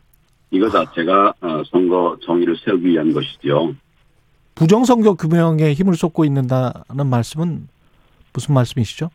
[0.52, 3.74] 이거 자체가 어, 선거 정의를 세우기 위한 것이죠.
[4.56, 7.68] 부정선거 규명에 힘을 쏟고 있는다는 말씀은
[8.34, 9.10] 무슨 말씀이시죠?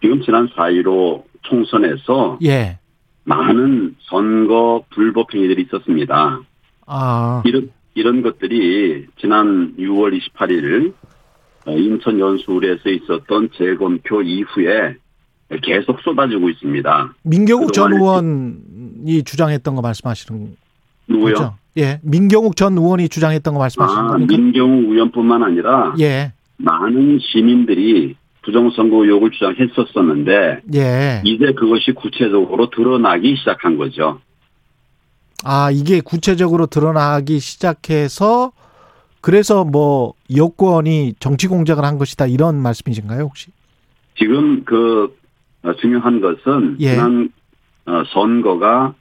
[0.00, 2.78] 지금 지난 4.15 총선에서 예.
[3.24, 6.40] 많은 선거 불법 행위들이 있었습니다.
[6.86, 10.92] 아, 이런 이런 것들이 지난 6월 28일
[11.66, 14.94] 어, 인천 연수울에서 있었던 재검표 이후에
[15.62, 17.14] 계속 쏟아지고 있습니다.
[17.24, 20.56] 민경욱 전 의원이 주장했던 거 말씀하시는
[21.08, 21.34] 누구요?
[21.34, 21.54] 거죠?
[21.76, 24.36] 예, 민경욱 전 의원이 주장했던 거 말씀하시는 아, 겁니까?
[24.36, 31.22] 민경우 의원뿐만 아니라 예, 많은 시민들이 부정선거 의혹을 주장했었었는데 예.
[31.24, 34.20] 이제 그것이 구체적으로 드러나기 시작한 거죠.
[35.44, 38.52] 아, 이게 구체적으로 드러나기 시작해서
[39.20, 43.50] 그래서 뭐 여권이 정치 공작을 한 것이다 이런 말씀이신가요, 혹시?
[44.16, 45.16] 지금 그
[45.62, 46.90] 어, 중요한 것은 예.
[46.90, 47.30] 지난
[47.86, 48.94] 어, 선거가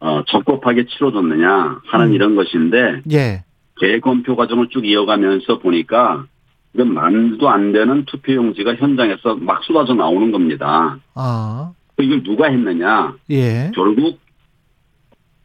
[0.00, 2.14] 어, 적법하게 치러졌느냐 하는 음.
[2.14, 3.44] 이런 것인데 예.
[3.80, 6.26] 재검표 과정을 쭉 이어가면서 보니까
[6.74, 10.98] 이건 만도 안 되는 투표용지가 현장에서 막 쏟아져 나오는 겁니다.
[11.14, 13.14] 아, 이걸 누가 했느냐?
[13.30, 13.72] 예.
[13.74, 14.18] 결국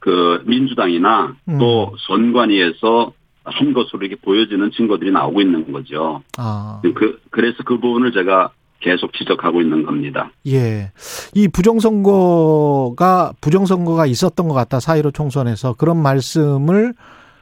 [0.05, 1.57] 그 민주당이나 음.
[1.57, 3.11] 또 선관위에서
[3.43, 6.21] 한 것으로 이렇게 보여지는 증거들이 나오고 있는 거죠.
[6.37, 10.29] 아, 그 그래서 그 부분을 제가 계속 지적하고 있는 겁니다.
[10.45, 10.91] 예.
[11.33, 14.77] 이 부정선거가 부정선거가 있었던 것 같다.
[14.77, 16.93] 4.15 총선에서 그런 말씀을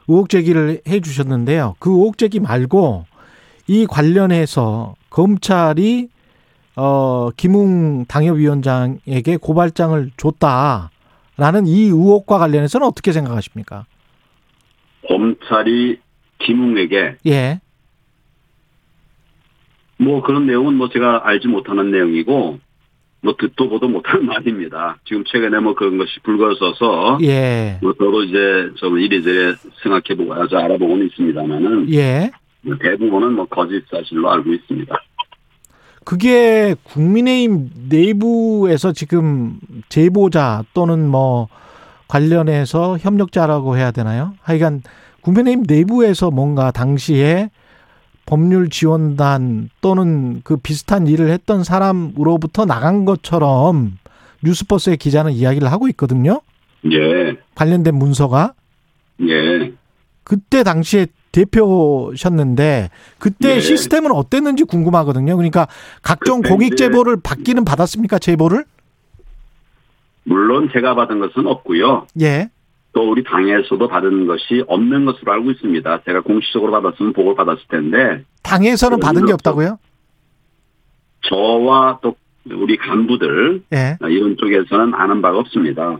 [0.08, 1.74] 의혹 제기를 해 주셨는데요.
[1.78, 3.04] 그 의혹 제기 말고
[3.66, 6.08] 이 관련해서 검찰이
[6.76, 10.90] 어 김웅 당협위원장에게 고발장을 줬다
[11.36, 13.86] 라는 이 의혹과 관련해서는 어떻게 생각하십니까?
[15.08, 15.98] 검찰이
[16.38, 17.60] 김웅에게 예.
[19.96, 22.58] 뭐 그런 내용은 뭐 제가 알지 못하는 내용이고
[23.22, 24.98] 뭐 듣도 보도 못하는 말입니다.
[25.04, 27.78] 지금 최근에 뭐 그런 것이 불거져서 예.
[27.82, 32.30] 뭐 저도 이제 좀 이리저리 생각해 보고 아주 알아보고는 있습니다만은 예.
[32.80, 34.94] 대부분은 뭐 거짓 사실로 알고 있습니다.
[36.04, 41.48] 그게 국민의힘 내부에서 지금 제보자 또는 뭐
[42.08, 44.34] 관련해서 협력자라고 해야 되나요?
[44.42, 44.82] 하여간
[45.22, 47.50] 국민의힘 내부에서 뭔가 당시에
[48.26, 53.98] 법률 지원단 또는 그 비슷한 일을 했던 사람으로부터 나간 것처럼
[54.42, 56.40] 뉴스버스의 기자는 이야기를 하고 있거든요.
[56.90, 58.54] 예, 관련된 문서가
[59.22, 59.72] 예.
[60.22, 63.60] 그때 당시에 대표셨는데 그때 예.
[63.60, 65.36] 시스템은 어땠는지 궁금하거든요.
[65.36, 65.66] 그러니까
[66.02, 68.18] 각종 공익 제보를 받기는 받았습니까?
[68.18, 68.64] 제보를?
[70.24, 72.06] 물론 제가 받은 것은 없고요.
[72.20, 72.50] 예.
[72.92, 76.02] 또 우리 당에서도 받은 것이 없는 것으로 알고 있습니다.
[76.06, 79.32] 제가 공식적으로 받았으면 보고를 받았을 텐데 당에서는 받은 게.
[79.32, 79.78] 없다고요?
[81.22, 82.14] 저와 또
[82.50, 83.98] 우리 간부들 예.
[84.08, 85.98] 이런 쪽에서는 아는 바가 없습니다.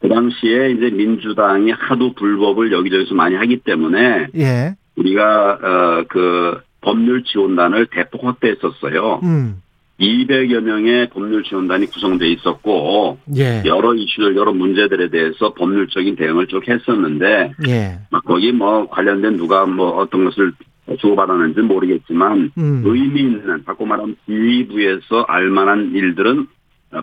[0.00, 4.74] 그 당시에 이제 민주당이 하도 불법을 여기저기서 많이 하기 때문에 예.
[4.96, 9.20] 우리가 어, 그 법률 지원단을 대폭 확대했었어요.
[9.22, 9.62] 음.
[10.00, 13.62] 200여 명의 법률 지원단이 구성돼 있었고 예.
[13.66, 17.98] 여러 이슈들 여러 문제들에 대해서 법률적인 대응을 쭉 했었는데 예.
[18.10, 20.52] 막 거기 뭐 관련된 누가 뭐 어떤 것을
[20.98, 22.82] 주고받았는지 는 모르겠지만 음.
[22.84, 26.46] 의미 있는 바꿔 말하면 지휘부에서 알만한 일들은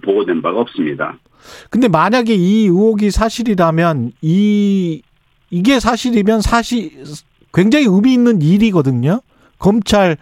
[0.03, 1.17] 보고된 바가 없습니다.
[1.69, 5.01] 근데 만약에 이 의혹이 사실이라면 이
[5.49, 7.03] 이게 사실이면 사실
[7.53, 9.21] 굉장히 의미 있는 일이거든요.
[9.59, 10.17] 검찰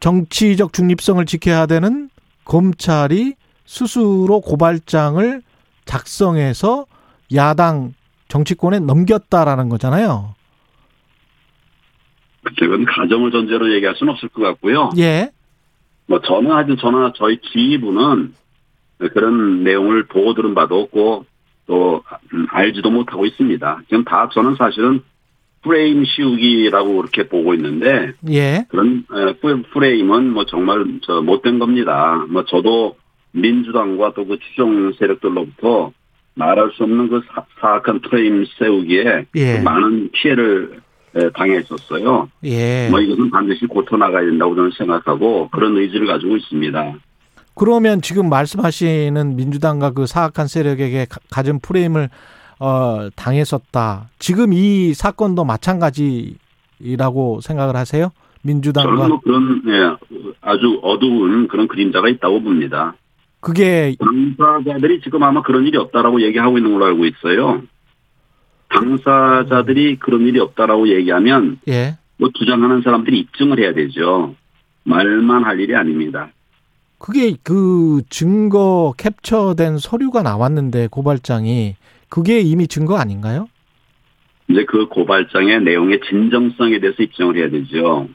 [0.00, 2.08] 정치적 중립성을 지켜야 되는
[2.44, 3.34] 검찰이
[3.66, 5.42] 스스로 고발장을
[5.84, 6.86] 작성해서
[7.34, 7.94] 야당
[8.28, 10.34] 정치권에 넘겼다라는 거잖아요.
[12.58, 14.90] 그건 가정을 전제로 얘기할 수는 없을 것 같고요.
[14.98, 15.30] 예.
[16.06, 18.34] 뭐 저는 하여튼 저나 저희 지휘부는
[19.08, 21.24] 그런 내용을 보고 들은 바도 없고
[21.66, 22.02] 또
[22.34, 23.82] 음, 알지도 못하고 있습니다.
[23.88, 25.00] 지금 다 저는 사실은
[25.62, 28.64] 프레임 씌우기라고 그렇게 보고 있는데 예.
[28.68, 29.04] 그런
[29.40, 32.24] 프- 프레임은 뭐 정말 저 못된 겁니다.
[32.30, 32.96] 뭐 저도
[33.32, 35.92] 민주당과 또 그 추종 세력들로부터
[36.34, 39.56] 말할 수 없는 그 사- 사악한 프레임 세우기에 예.
[39.58, 40.80] 그 많은 피해를
[41.16, 42.28] 에, 당했었어요.
[42.44, 42.88] 예.
[42.90, 46.94] 뭐 이것은 반드시 고쳐 나가야 된다고 저는 생각하고 그런 의지를 가지고 있습니다.
[47.60, 52.08] 그러면 지금 말씀하시는 민주당과 그 사악한 세력에게 가- 가진 프레임을
[52.58, 54.08] 어, 당했었다.
[54.18, 58.12] 지금 이 사건도 마찬가지라고 생각을 하세요?
[58.40, 59.94] 민주당과 저는 뭐 그런 예,
[60.40, 62.94] 아주 어두운 그런 그림자가 있다고 봅니다.
[63.40, 67.60] 그게 당사자들이 지금 아마 그런 일이 없다라고 얘기하고 있는 걸로 알고 있어요.
[68.70, 71.98] 당사자들이 그런 일이 없다라고 얘기하면 예.
[72.16, 74.34] 뭐 주장하는 사람들이 입증을 해야 되죠.
[74.84, 76.30] 말만 할 일이 아닙니다.
[77.00, 81.74] 그게 그 증거 캡처된 서류가 나왔는데 고발장이
[82.10, 83.48] 그게 이미 증거 아닌가요?
[84.48, 88.06] 이제 그 고발장의 내용의 진정성에 대해서 입증을 해야 되죠.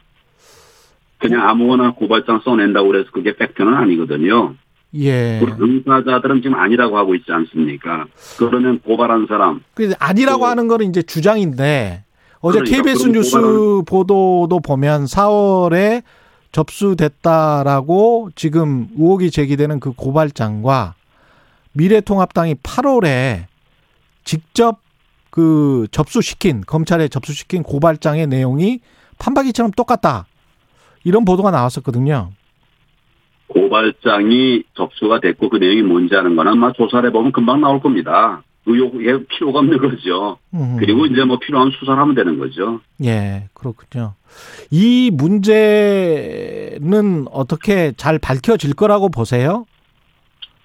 [1.18, 4.54] 그냥 아무거나 고발장 써낸다고 그래서 그게 팩트는 아니거든요.
[5.00, 5.40] 예.
[5.42, 8.06] 우리 당사자들은 지금 아니라고 하고 있지 않습니까?
[8.38, 12.04] 그러면 고발한 사람 그 아니라고 그- 하는 거는 이제 주장인데
[12.40, 13.38] 어제 그러니까 KBS 뉴스
[13.88, 16.04] 보도도 보면 4월에
[16.56, 20.96] 접수됐다라고 지금 의혹이 제기되는 그 고발장과
[21.74, 23.46] 미래통합당이 8월에
[24.24, 24.80] 직접
[25.30, 28.80] 그 접수시킨 검찰에 접수시킨 고발장의 내용이
[29.20, 30.28] 판박이처럼 똑같다.
[31.04, 32.32] 이런 보도가 나왔었거든요.
[33.48, 38.44] 고발장이 접수가 됐고 그 내용이 뭔지 아는 거는 아마 조사를 해보면 금방 나올 겁니다.
[38.68, 40.38] 의혹에 필요가 없는 거죠.
[40.54, 40.78] 음.
[40.80, 42.80] 그리고 이제 뭐 필요한 수사를 하면 되는 거죠.
[43.04, 44.14] 예, 그렇군요.
[44.72, 45.12] 이
[45.96, 49.66] 문제는 어떻게 잘 밝혀질 거라고 보세요?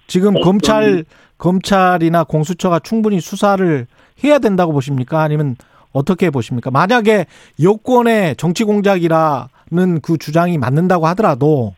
[0.07, 1.05] 지금 어떤- 검찰
[1.37, 3.87] 검찰이나 공수처가 충분히 수사를
[4.23, 5.21] 해야 된다고 보십니까?
[5.21, 5.55] 아니면
[5.91, 6.69] 어떻게 보십니까?
[6.71, 7.25] 만약에
[7.61, 11.73] 여권의 정치 공작이라는 그 주장이 맞는다고 하더라도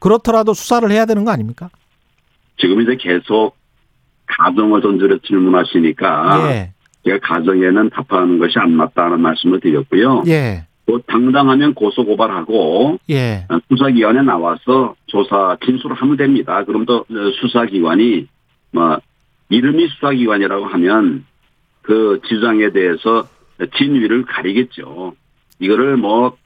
[0.00, 1.70] 그렇더라도 수사를 해야 되는 거 아닙니까?
[2.58, 3.54] 지금 이제 계속
[4.28, 6.72] 가정을 던지려 질문하시니까 예,
[7.04, 10.22] 제가 가정에는 답하는 것이 안 맞다는 말씀을 드렸고요.
[10.28, 16.64] 예, 또 당당하면 고소 고발하고 예, 수사기관에 나와서 조사 진술을 하면 됩니다.
[16.64, 17.04] 그럼 또
[17.40, 18.26] 수사기관이
[18.72, 18.98] 뭐
[19.48, 21.24] 이름이 수사기관이라고 하면
[21.82, 23.26] 그 지장에 대해서
[23.76, 25.14] 진위를 가리겠죠.
[25.58, 26.36] 이거를 뭐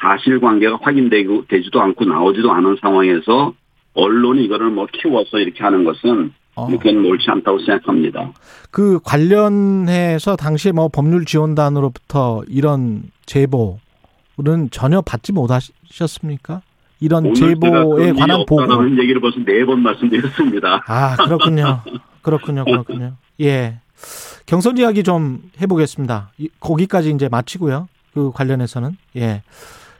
[0.00, 3.52] 사실관계가 확인되고 되지도 않고 나오지도 않은 상황에서
[3.94, 6.30] 언론이 이거를 뭐 키워서 이렇게 하는 것은 어.
[6.56, 8.32] 그건 옳지 않다고 생각합니다.
[8.70, 16.62] 그 관련해서 당시에 뭐 법률 지원단으로부터 이런 제보는 전혀 받지 못하셨습니까?
[17.00, 18.88] 이런 제보에 그런 관한 보고.
[19.02, 20.82] 얘기를 벌써 네 번 말씀드렸습니다.
[20.86, 21.82] 아, 그렇군요.
[22.22, 22.64] 그렇군요.
[22.64, 23.12] 그렇군요.
[23.42, 23.78] 예.
[24.46, 26.30] 경선 이야기 좀 해보겠습니다.
[26.38, 27.88] 이- 거기까지 이제 마치고요.
[28.14, 28.96] 그 관련해서는.
[29.16, 29.42] 예.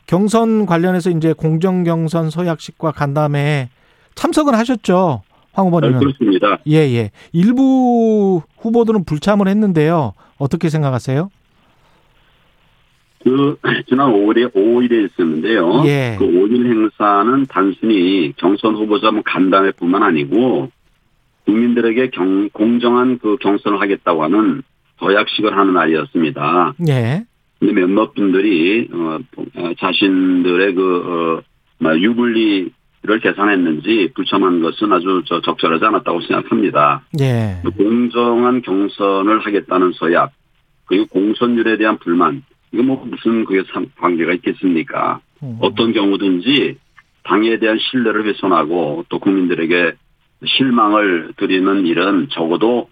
[0.06, 3.68] 경선 관련해서 이제 공정 경선 서약식과 간담회에
[4.14, 5.22] 참석은 하셨죠.
[5.56, 5.98] 황 네, 후보님은.
[6.00, 6.58] 그렇습니다.
[6.68, 7.10] 예, 예.
[7.32, 10.12] 일부 후보들은 불참을 했는데요.
[10.36, 11.30] 어떻게 생각하세요?
[13.24, 13.56] 그
[13.88, 15.82] 지난 5일에 5일에 있었는데요.
[15.86, 16.16] 예.
[16.18, 20.70] 그 5일 행사는 단순히 경선 후보자 뭐 간담회뿐만 아니고
[21.46, 24.62] 국민들에게 경, 공정한 그 경선을 하겠다고 하는
[24.98, 26.74] 도약식을 하는 날이었습니다.
[26.88, 27.24] 예.
[27.58, 29.18] 근데 몇몇 분들이 어,
[29.56, 31.42] 어, 자신들의 그 어,
[31.78, 32.70] 뭐 유불리
[33.06, 37.02] 를 계산했는지 불참한 것은 아주 저 적절하지 않았다고 생각합니다.
[37.20, 37.62] 예.
[37.76, 40.32] 공정한 경선을 하겠다는 서약
[40.86, 42.42] 그리고 공천률에 대한 불만
[42.72, 45.20] 이거 뭐 무슨 그게 상- 관계가 있겠습니까?
[45.42, 45.56] 음.
[45.60, 46.78] 어떤 경우든지
[47.24, 49.92] 당에 대한 신뢰를 훼손하고 또 국민들에게
[50.44, 52.88] 실망을 드리는 일은 적어도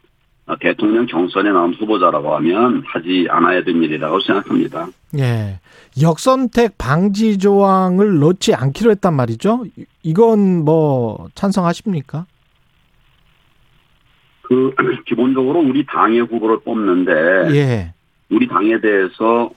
[0.60, 4.88] 대통령 경선에 나온 후보자라고 하면 하지 않아야 될 일이라고 생각합니다.
[5.18, 5.58] 예.
[6.00, 9.64] 역선택 방지 조항을 넣지 않기로 했단 말이죠.
[10.04, 12.26] 이- 이건 뭐 찬성하십니까?
[14.42, 14.74] 그
[15.06, 17.12] 기본적으로 우리 당의 후보를 뽑는데
[17.56, 17.94] 예.
[18.30, 19.50] 우리 당에 대해서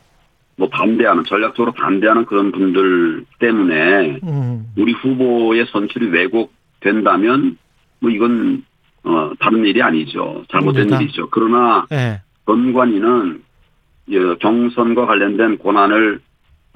[0.55, 4.67] 뭐 반대하는 전략적으로 반대하는 그런 분들 때문에 음.
[4.77, 7.57] 우리 후보의 선출이 왜곡된다면
[7.99, 8.63] 뭐 이건
[9.03, 10.43] 어 다른 일이 아니죠.
[10.51, 11.01] 잘못된 아닙니다.
[11.01, 11.29] 일이죠.
[11.29, 12.21] 그러나 예.
[12.45, 13.43] 선관위는
[14.09, 16.21] 예, 경선과 관련된 권한을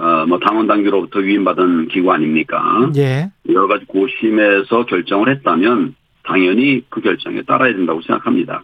[0.02, 2.60] 어 뭐 당원 당규로부터 위임받은 기구 아닙니까?
[2.96, 3.30] 예.
[3.50, 8.64] 여러 가지 고심해서 결정을 했다면 당연히 그 결정에 따라야 된다고 생각합니다.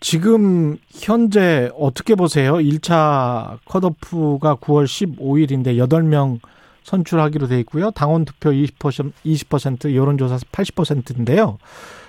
[0.00, 2.54] 지금 현재 어떻게 보세요?
[2.54, 6.38] 1차 컷오프가 9월 15일인데 8명
[6.82, 7.90] 선출하기로 돼 있고요.
[7.92, 11.58] 당원 투표 20%, 20% 여론조사 80%인데요.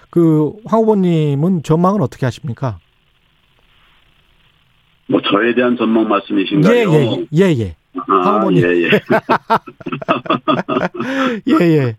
[0.09, 2.77] 그 황 후보님은 전망을 어떻게 하십니까?
[5.07, 6.73] 뭐 저에 대한 전망 말씀이신가요?
[6.75, 7.75] 예, 예, 예, 예.
[8.07, 8.63] 아, 황원님.
[8.63, 8.89] 예, 예.
[11.47, 11.95] 예, 예.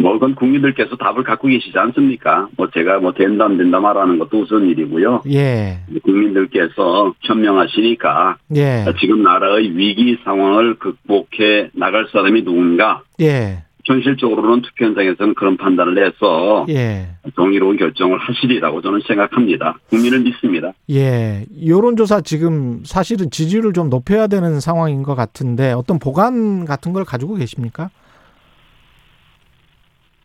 [0.00, 2.48] 뭐 그건 국민들께서 답을 갖고 계시지 않습니까?
[2.56, 5.22] 뭐 제가 뭐 된다 안 된다 말하는 것도 우선 일이고요.
[5.30, 5.78] 예.
[6.02, 8.84] 국민들께서 현명하시니까 예.
[9.00, 13.62] 지금 나라의 위기 상황을 극복해 나갈 사람이 누군가 예.
[13.88, 17.08] 현실적으로는 투표 현장에서는 그런 판단을 해서 예.
[17.34, 19.78] 정의로운 결정을 하시리라고 저는 생각합니다.
[19.88, 20.72] 국민을 믿습니다.
[20.90, 21.46] 예.
[21.66, 27.34] 여론조사 지금 사실은 지지율을 좀 높여야 되는 상황인 것 같은데 어떤 보관 같은 걸 가지고
[27.34, 27.90] 계십니까?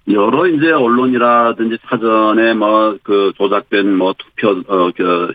[0.09, 5.33] 여러 이제 언론이라든지 사전에 뭐 그 조작된 뭐 투표 어그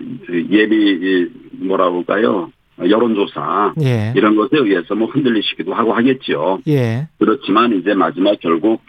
[0.51, 1.29] 예비 이
[1.65, 4.13] 뭐라고 할까요 여론조사 예.
[4.15, 6.61] 이런 것에 의해서 뭐 흔들리시기도 하고 하겠죠.
[6.69, 7.09] 예.
[7.19, 8.83] 그렇지만 이제 마지막 결국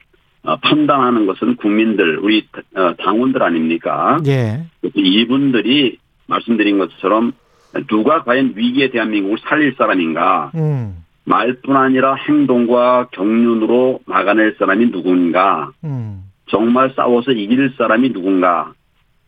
[0.44, 4.20] 어, 판단하는 것은 국민들 우리 어, 당원들 아닙니까?
[4.28, 4.64] 예.
[4.94, 5.98] 이분들이
[6.28, 7.34] 말씀드린 것처럼
[7.88, 11.04] 누가 과연 위기에 대한민국을 살릴 사람인가 음.
[11.26, 16.24] 말뿐 아니라 행동과 경륜으로 막아낼 사람이 누군가, 음.
[16.48, 18.74] 정말 싸워서 이길 사람이 누군가,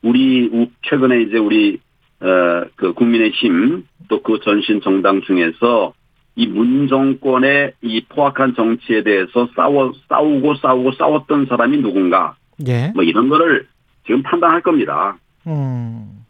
[0.01, 1.79] 우리 우- 최근에 이제 우리
[2.21, 5.93] 어, 그 국민의힘 또 그 전신 정당 중에서
[6.35, 12.35] 이 문정권의 이 포악한 정치에 대해서 싸워 싸우고 싸우고 싸웠던 사람이 누군가
[12.67, 12.91] 예.
[12.95, 13.67] 뭐 이런 거를
[14.05, 15.17] 지금 판단할 겁니다.
[15.47, 16.25] 음.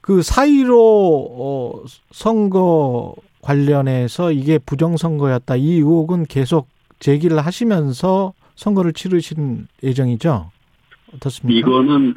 [0.00, 0.76] 그 사이로
[1.38, 5.56] 어, 선거 관련해서 이게 부정선거였다.
[5.56, 10.50] 이 의혹은 계속 제기를 하시면서 선거를 치르신 예정이죠?
[11.14, 11.58] 어떻습니까?
[11.58, 12.14] 이거는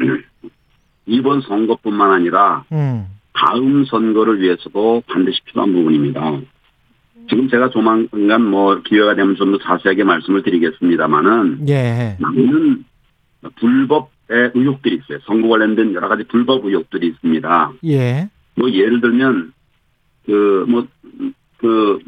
[1.06, 3.08] 이번 선거뿐만 아니라 음.
[3.34, 6.40] 다음 선거를 위해서도 반드시 필요한 부분입니다.
[7.30, 12.18] 지금 제가 조만간 뭐 기회가 되면 좀 더 자세하게 말씀을 드리겠습니다만은 예.
[12.20, 12.84] 많은
[13.60, 15.20] 불법의 의혹들이 있어요.
[15.26, 17.74] 선거 관련된 여러 가지 불법 의혹들이 있습니다.
[17.86, 18.30] 예.
[18.56, 19.54] 뭐 예를 들면
[20.26, 22.00] 그 뭐그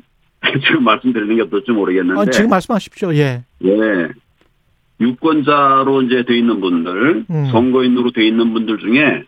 [0.67, 3.13] 지금 말씀드리는 게 어떨지 모르겠는데 어, 지금 말씀하십시오.
[3.15, 3.43] 예.
[3.63, 4.09] 예.
[4.99, 7.45] 유권자로 이제 돼 있는 분들, 음.
[7.51, 9.23] 선거인으로 돼 있는 분들 중에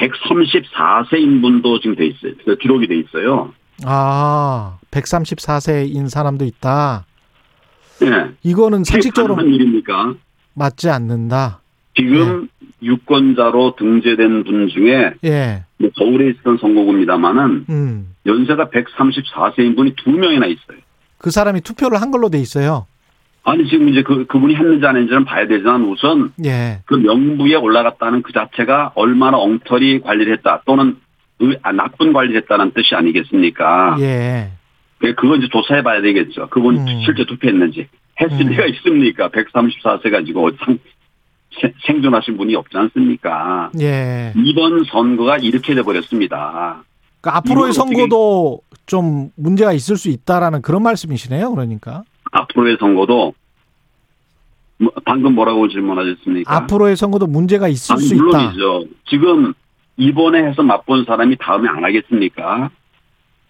[0.00, 2.32] 134세인 분도 지금 돼 있어요.
[2.44, 3.52] 그 기록이 돼 있어요.
[3.84, 7.04] 아, 134세인 사람도 있다.
[8.02, 8.30] 예.
[8.42, 10.14] 이거는 상식적으로 한 일입니까?
[10.54, 11.60] 맞지 않는다.
[11.96, 12.66] 지금 네.
[12.82, 15.64] 유권자로 등재된 분 중에 예.
[15.78, 18.14] 뭐 서울에 있었던 선거구입니다만은 음.
[18.26, 20.78] 연세가 134세인 분이 두 명이나 있어요.
[21.18, 22.86] 그 사람이 투표를 한 걸로 돼 있어요.
[23.42, 26.80] 아니 지금 이제 그 그분이 했는지 안 했는지는 봐야 되지만 우선 예.
[26.84, 30.96] 그 명부에 올라갔다는 그 자체가 얼마나 엉터리 관리를 했다 또는
[31.40, 33.96] 의- 아, 나쁜 관리를 했다는 뜻이 아니겠습니까?
[34.00, 34.50] 예.
[34.98, 36.48] 그- 그거 이제 조사해 봐야 되겠죠.
[36.50, 37.00] 그분이 음.
[37.04, 37.88] 실제 투표했는지.
[38.20, 38.48] 했을 음.
[38.50, 39.30] 리가 있습니까?
[39.30, 40.78] 134세 가지고 상,
[41.58, 43.70] 세- 생존하신 분이 없지 않습니까?
[43.80, 44.34] 예.
[44.36, 46.82] 이번 선거가 이렇게 돼 버렸습니다.
[47.22, 51.50] 그러니까 앞으로의 선거도 좀 문제가 있을 수 있다라는 그런 말씀이시네요.
[51.54, 53.34] 그러니까 앞으로의 선거도
[54.78, 56.54] 뭐, 방금 뭐라고 질문하셨습니까?
[56.54, 58.24] 앞으로의 선거도 문제가 있을 아니, 수 있다.
[58.24, 58.84] 물론이죠.
[59.08, 59.52] 지금
[59.96, 62.70] 이번에 해서 맛본 사람이 다음에 안 하겠습니까?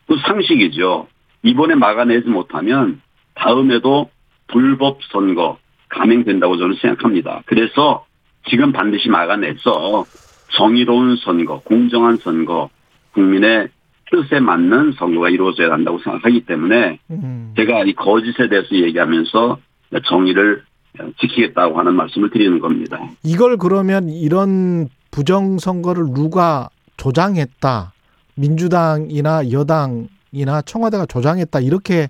[0.09, 1.07] 그 상식이죠.
[1.45, 3.01] 이번에 막아내지 못하면
[3.35, 4.11] 다음에도
[4.49, 7.43] 불법 선거 감행된다고 저는 생각합니다.
[7.47, 8.05] 그래서
[8.49, 10.05] 지금 반드시 막아내서
[10.57, 12.69] 정의로운 선거, 공정한 선거,
[13.13, 13.69] 국민의
[14.11, 17.53] 뜻에 맞는 선거가 이루어져야 한다고 생각하기 때문에 음.
[17.57, 19.59] 제가 이 거짓에 대해서 얘기하면서
[20.07, 20.63] 정의를
[21.21, 22.99] 지키겠다고 하는 말씀을 드리는 겁니다.
[23.25, 27.93] 이걸 그러면 이런 부정 선거를 누가 조장했다.
[28.35, 31.61] 민주당이나 여당이나 청와대가 조장했다.
[31.61, 32.09] 이렇게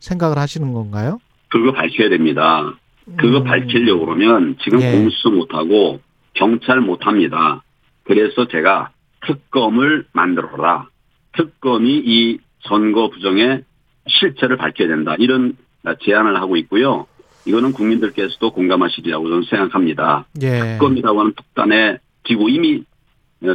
[0.00, 1.18] 생각을 하시는 건가요?
[1.48, 2.74] 그거 밝혀야 됩니다.
[3.16, 3.44] 그거 음.
[3.44, 4.92] 밝히려고 그러면 지금 예.
[4.92, 6.00] 공수처 못하고
[6.34, 7.62] 경찰 못합니다.
[8.04, 8.90] 그래서 제가
[9.26, 10.88] 특검을 만들어라.
[11.36, 13.62] 특검이 이 선거 부정의
[14.08, 15.14] 실체를 밝혀야 된다.
[15.18, 15.56] 이런
[16.04, 17.06] 제안을 하고 있고요.
[17.44, 20.26] 이거는 국민들께서도 공감하시리라고 저는 생각합니다.
[20.42, 20.60] 예.
[20.72, 22.82] 특검이라고 하는 특단의 기구 이미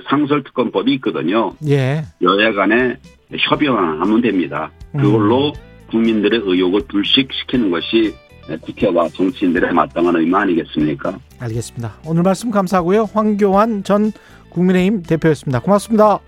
[0.10, 1.56] 상설특검법이 있거든요.
[1.68, 2.04] 예.
[2.22, 2.98] 여야 간에
[3.38, 4.72] 협의만 하면 됩니다.
[4.94, 5.52] 그걸로
[5.90, 8.14] 국민들의 의혹을 불식시키는 것이
[8.62, 11.18] 국회와 정치인들의 마땅한 의무 아니겠습니까?
[11.40, 11.96] 알겠습니다.
[12.06, 13.10] 오늘 말씀 감사하고요.
[13.14, 14.12] 황교안 전
[14.50, 15.60] 국민의힘 대표였습니다.
[15.60, 16.20] 고맙습니다.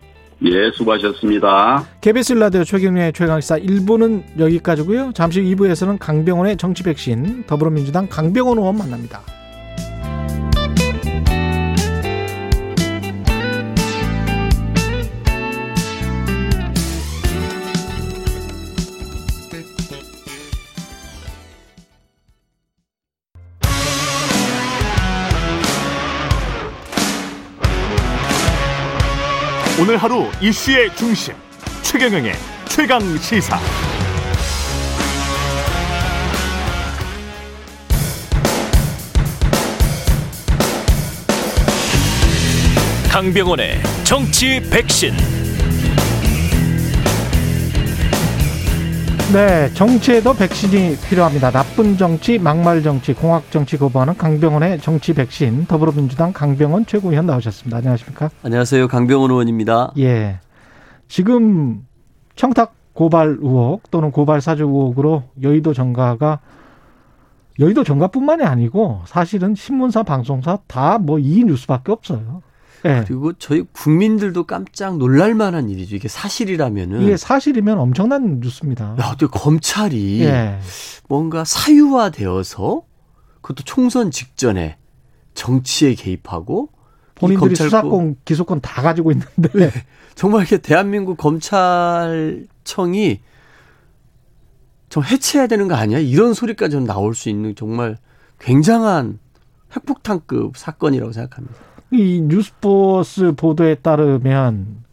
[0.46, 1.86] 예, 수고하셨습니다.
[2.02, 5.14] KBS 라디오 최경련의 최강시사 1부는 여기까지고요.
[5.14, 9.22] 잠시 후 2부에서는 강병원의 정치 백신 더불어민주당 강병원 의원 만납니다.
[29.94, 31.36] 오늘 하루 이슈의 중심
[31.84, 32.34] 최경영의
[32.68, 33.60] 최강 시사.
[43.12, 45.33] 강병원의 정치 백신.
[49.34, 51.50] 네, 정치에도 백신이 필요합니다.
[51.50, 57.78] 나쁜 정치, 막말 정치, 공학 정치 거부하는 강병원의 정치 백신 더불어민주당 강병원 최고위원 나오셨습니다.
[57.78, 58.30] 안녕하십니까?
[58.44, 58.88] 안녕하세요.
[58.88, 59.94] 강병원 의원입니다.
[59.98, 60.40] 예.
[61.08, 61.84] 지금
[62.36, 66.40] 청탁 고발 의혹 또는 고발 사주 의혹으로 여의도 정가가
[67.60, 72.44] 여의도 정가뿐만이 아니고 사실은 신문사, 방송사 다 뭐 이 뉴스밖에 없어요.
[72.86, 73.04] 예.
[73.08, 75.96] 그리고 저희 국민들도 깜짝 놀랄 만한 일이죠.
[75.96, 77.02] 이게 사실이라면은.
[77.02, 78.96] 이게 사실이면 엄청난 뉴스입니다.
[79.00, 80.60] 야, 어떻게 검찰이 예.
[81.08, 82.84] 뭔가 사유화되어서
[83.42, 84.78] 그것도 총선 직전에
[85.34, 89.72] 정치에 개입하고 이 본인들이 수사권, 기소권 다 가지고 있는데
[90.16, 93.22] 정말 이게 대한민국 검찰청이
[94.90, 96.00] 좀 해체해야 되는 거 아니야?
[96.00, 97.98] 이런 소리까지 나올 수 있는 정말
[98.40, 99.20] 굉장한
[99.76, 101.56] 핵폭탄급 사건이라고 생각합니다.
[101.94, 104.84] 이 뉴스포스 보도에 따르면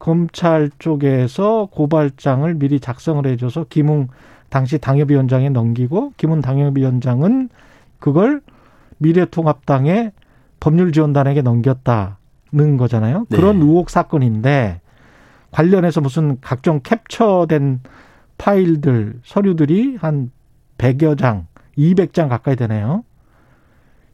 [0.00, 4.08] 검찰 쪽에서 고발장을 미리 작성을 해줘서 김웅
[4.48, 7.48] 당시 당협위원장에 넘기고 김웅 당협위원장은
[8.00, 8.40] 그걸
[8.98, 10.10] 미래통합당의
[10.58, 13.26] 법률지원단에게 넘겼다는 거잖아요.
[13.28, 13.36] 네.
[13.36, 14.80] 그런 의혹 사건인데
[15.52, 17.80] 관련해서 무슨 각종 캡처된
[18.36, 20.32] 파일들, 서류들이 한
[20.78, 21.46] 100여 장,
[21.76, 23.04] 200장 가까이 되네요.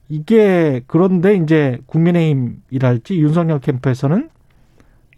[0.08, 4.30] 이게 그런데 이제 국민의힘이랄지 윤석열 캠프에서는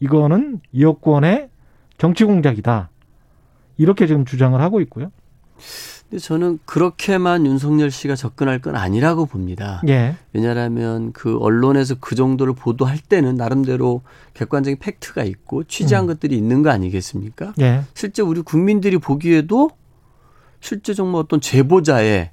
[0.01, 1.49] 이거는 이 여권의
[1.99, 2.91] 정치 공작이다.
[3.78, 5.11] 이렇게 지금 주장을 하고 있고요.
[6.09, 9.82] 근데 저는 그렇게만 윤석열 씨가 접근할 건 아니라고 봅니다.
[9.89, 10.14] 예.
[10.32, 14.03] 왜냐하면 그 언론에서 그 정도를 보도할 때는 나름대로
[14.34, 16.07] 객관적인 팩트가 있고 취재한 음.
[16.07, 17.55] 것들이 있는 거 아니겠습니까?
[17.61, 17.82] 예.
[17.95, 19.70] 실제 우리 국민들이 보기에도
[20.61, 22.30] 실제 정말 어떤 제보자의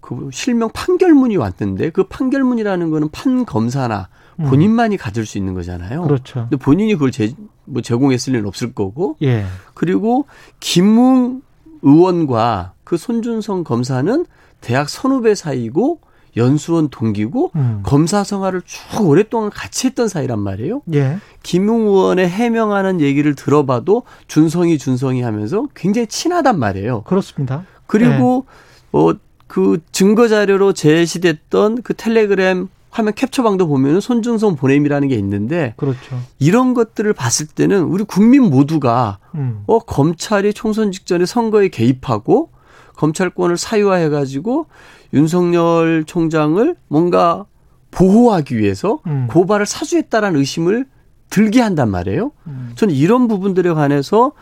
[0.00, 4.08] 그 실명 판결문이 왔는데 그 판결문이라는 거는 판 검사나
[4.40, 4.44] 음.
[4.46, 6.02] 본인만이 가질 수 있는 거잖아요.
[6.02, 6.46] 그렇죠.
[6.48, 7.34] 근데 본인이 그걸 제,
[7.64, 9.44] 뭐 제공했을 리는 없을 거고 예.
[9.74, 10.26] 그리고
[10.60, 11.42] 김웅
[11.82, 14.24] 의원과 그 손준성 검사는
[14.60, 16.00] 대학 선후배 사이고
[16.36, 17.80] 연수원 동기고 음.
[17.82, 20.82] 검사 생활을 쭉 오랫동안 같이 했던 사이란 말이에요.
[20.94, 21.18] 예.
[21.42, 27.02] 김웅 의원의 해명하는 얘기를 들어봐도 준성이 준성이 하면서 굉장히 친하단 말이에요.
[27.02, 27.64] 그렇습니다.
[27.86, 28.46] 그리고
[28.92, 29.12] 어
[29.48, 36.20] 그 증거 자료로 제시됐던 그 텔레그램 화면 캡처방도 보면은 손준성 보냄이라는 게 있는데 그렇죠.
[36.38, 39.62] 이런 것들을 봤을 때는 우리 국민 모두가 음.
[39.66, 42.50] 어 검찰이 총선 직전에 선거에 개입하고
[42.96, 44.66] 검찰권을 사유화해 가지고
[45.12, 47.44] 윤석열 총장을 뭔가
[47.90, 49.28] 보호하기 위해서 음.
[49.30, 50.86] 고발을 사주했다라는 의심을
[51.30, 52.32] 들게 한단 말이에요.
[52.46, 52.72] 음.
[52.74, 54.32] 저는 이런 부분들에 관해서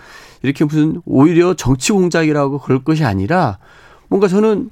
[0.42, 3.58] 이렇게 무슨 오히려 정치 공작이라고 그럴 것이 아니라
[4.08, 4.70] 뭔가 저는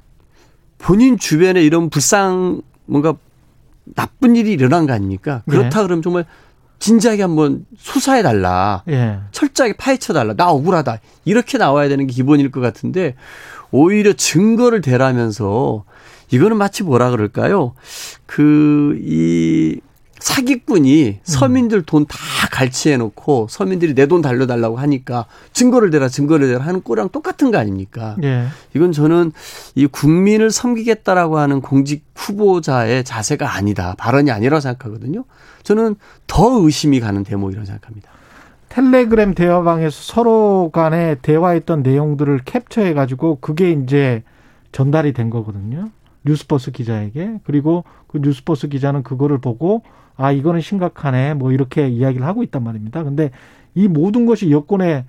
[0.85, 3.15] 본인 주변에 이런 불상 뭔가
[3.95, 5.41] 나쁜 일이 일어난 거 아닙니까?
[5.47, 5.57] 네.
[5.57, 6.25] 그렇다 그러면 정말
[6.77, 8.83] 진지하게 한번 수사해 달라.
[8.89, 9.17] 예.
[9.31, 10.35] 철저하게 파헤쳐 달라.
[10.35, 10.99] 나 억울하다.
[11.25, 13.15] 이렇게 나와야 되는 게 기본일 것 같은데
[13.71, 15.85] 오히려 증거를 대라면서
[16.29, 17.73] 이거는 마치 뭐라 그럴까요?
[18.27, 19.79] 그 이
[20.19, 22.17] 사기꾼이 서민들 돈 다
[22.51, 27.57] 갈취해 놓고 서민들이 내 돈 달려달라고 하니까 증거를 대라 증거를 대라 하는 꼴랑 똑같은 거
[27.57, 28.15] 아닙니까?
[28.23, 28.45] 예.
[28.75, 29.31] 이건 저는
[29.73, 33.95] 이 국민을 섬기겠다라고 하는 공직 후보자의 자세가 아니다.
[33.97, 35.25] 발언이 아니라고 생각하거든요.
[35.63, 35.95] 저는
[36.27, 38.09] 더 의심이 가는 대목이라고 생각합니다.
[38.69, 44.23] 텔레그램 대화방에서 서로 간에 대화했던 내용들을 캡처해 가지고 그게 이제
[44.71, 45.89] 전달이 된 거거든요.
[46.25, 47.39] 뉴스버스 기자에게.
[47.43, 49.83] 그리고 그 뉴스버스 기자는 그거를 보고
[50.17, 51.33] 아, 이거는 심각하네.
[51.35, 53.03] 뭐 이렇게 이야기를 하고 있단 말입니다.
[53.03, 53.31] 근데
[53.73, 55.05] 이 모든 것이 여권의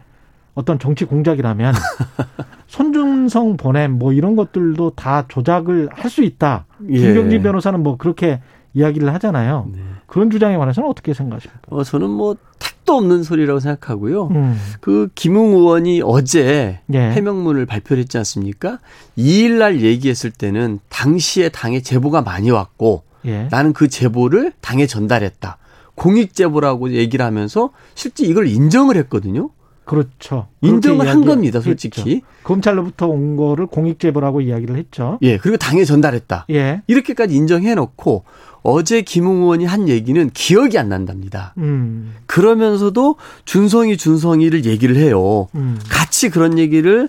[0.54, 1.74] 어떤 정치 공작이라면
[2.66, 6.66] 손준성 보냄 뭐 이런 것들도 다 조작을 할 수 있다.
[6.88, 6.98] 예.
[6.98, 8.40] 김경진 변호사는 뭐 그렇게
[8.74, 9.68] 이야기를 하잖아요.
[9.72, 9.80] 네.
[10.06, 11.60] 그런 주장에 관해서는 어떻게 생각하십니까?
[11.68, 14.28] 어, 저는 뭐 택도 없는 소리라고 생각하고요.
[14.28, 14.56] 음.
[14.80, 16.98] 그 김웅 의원이 어제 예.
[16.98, 18.78] 해명문을 발표를 했지 않습니까?
[19.18, 23.48] 2일 날 얘기했을 때는 당시에 당에 제보가 많이 왔고 예.
[23.50, 25.58] 나는 그 제보를 당에 전달했다.
[25.94, 29.50] 공익 제보라고 얘기를 하면서 실제 이걸 인정을 했거든요.
[29.84, 30.48] 그렇죠.
[30.62, 31.70] 인정을 한 겁니다, 했죠.
[31.70, 32.22] 솔직히.
[32.42, 35.18] 검찰로부터 온 거를 공익 제보라고 이야기를 했죠.
[35.22, 36.46] 예, 그리고 당에 전달했다.
[36.50, 36.82] 예.
[36.88, 38.24] 이렇게까지 인정해 놓고
[38.62, 41.54] 어제 김웅 의원이 한 얘기는 기억이 안 난답니다.
[41.58, 42.16] 음.
[42.26, 43.14] 그러면서도
[43.44, 45.46] 준성이 준성이를 얘기를 해요.
[45.54, 45.78] 음.
[45.88, 47.08] 같이 그런 얘기를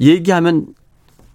[0.00, 0.66] 얘기하면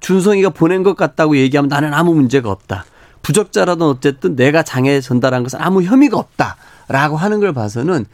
[0.01, 2.84] 준성이가 보낸 것 같다고 얘기하면 나는 아무 문제가 없다.
[3.24, 8.05] 부적자라도 어쨌든 내가 장에 전달한 것은 아무 혐의가 없다라고 하는 걸 봐서는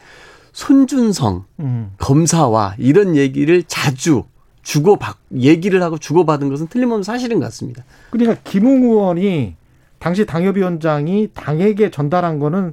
[0.52, 1.90] 손준성 음.
[1.98, 4.24] 검사와 이런 얘기를 자주
[4.62, 7.84] 주고 받 얘기를 하고 주고 받은 것은 틀림없는 사실인 것 같습니다.
[8.10, 9.56] 그러니까 김웅 의원이
[9.98, 12.72] 당시 당협위원장이 당에게 전달한 거는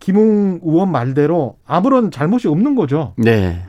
[0.00, 3.14] 김웅 의원 말대로 아무런 잘못이 없는 거죠.
[3.16, 3.62] 네,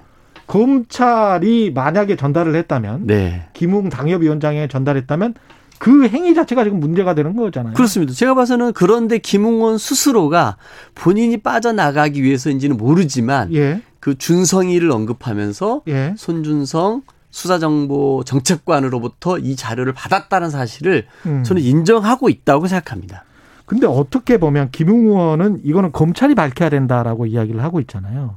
[0.47, 3.47] 검찰이 만약에 전달을 했다면 네.
[3.53, 5.35] 김웅 당협위원장에 전달했다면
[5.81, 7.73] 그 행위 자체가 지금 문제가 되는 거잖아요.
[7.73, 8.13] 그렇습니다.
[8.13, 10.57] 제가 봐서는 그런데 김웅원 스스로가
[10.93, 13.81] 본인이 빠져나가기 위해서인지는 모르지만 예.
[13.99, 16.13] 그 준성이를 언급하면서 예.
[16.15, 17.01] 손준성
[17.31, 21.43] 수사정보 정책관으로부터 이 자료를 받았다는 사실을 음.
[21.43, 23.23] 저는 인정하고 있다고 생각합니다.
[23.65, 28.35] 근데 어떻게 보면 김웅 의원은 이거는 검찰이 밝혀야 된다라고 이야기를 하고 있잖아요.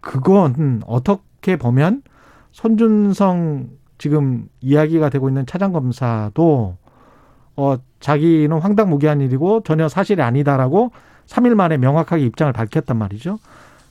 [0.00, 2.02] 그건 어떻게 보면
[2.50, 3.68] 손준성
[4.00, 6.78] 지금 이야기가 되고 있는 차장 검사도
[7.54, 10.90] 어 자기는 황당무계한 일이고 전혀 사실이 아니다라고
[11.26, 13.38] 3일 만에 명확하게 입장을 밝혔단 말이죠.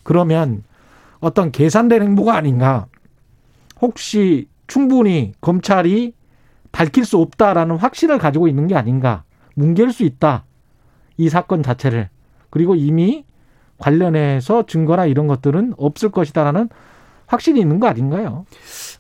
[0.02, 0.64] 그러면
[1.20, 2.88] 어떤 계산된 행보가 아닌가?
[3.82, 6.16] 혹시 충분히 검찰이
[6.72, 9.24] 밝힐 수 없다라는 확신을 가지고 있는 게 아닌가.
[9.54, 10.44] 뭉갤 수 있다.
[11.18, 12.10] 이 사건 자체를.
[12.50, 13.26] 그리고 이미
[13.78, 16.70] 관련해서 증거나 이런 것들은 없을 것이다라는
[17.28, 18.48] 확신이 있는 거 아닌가요?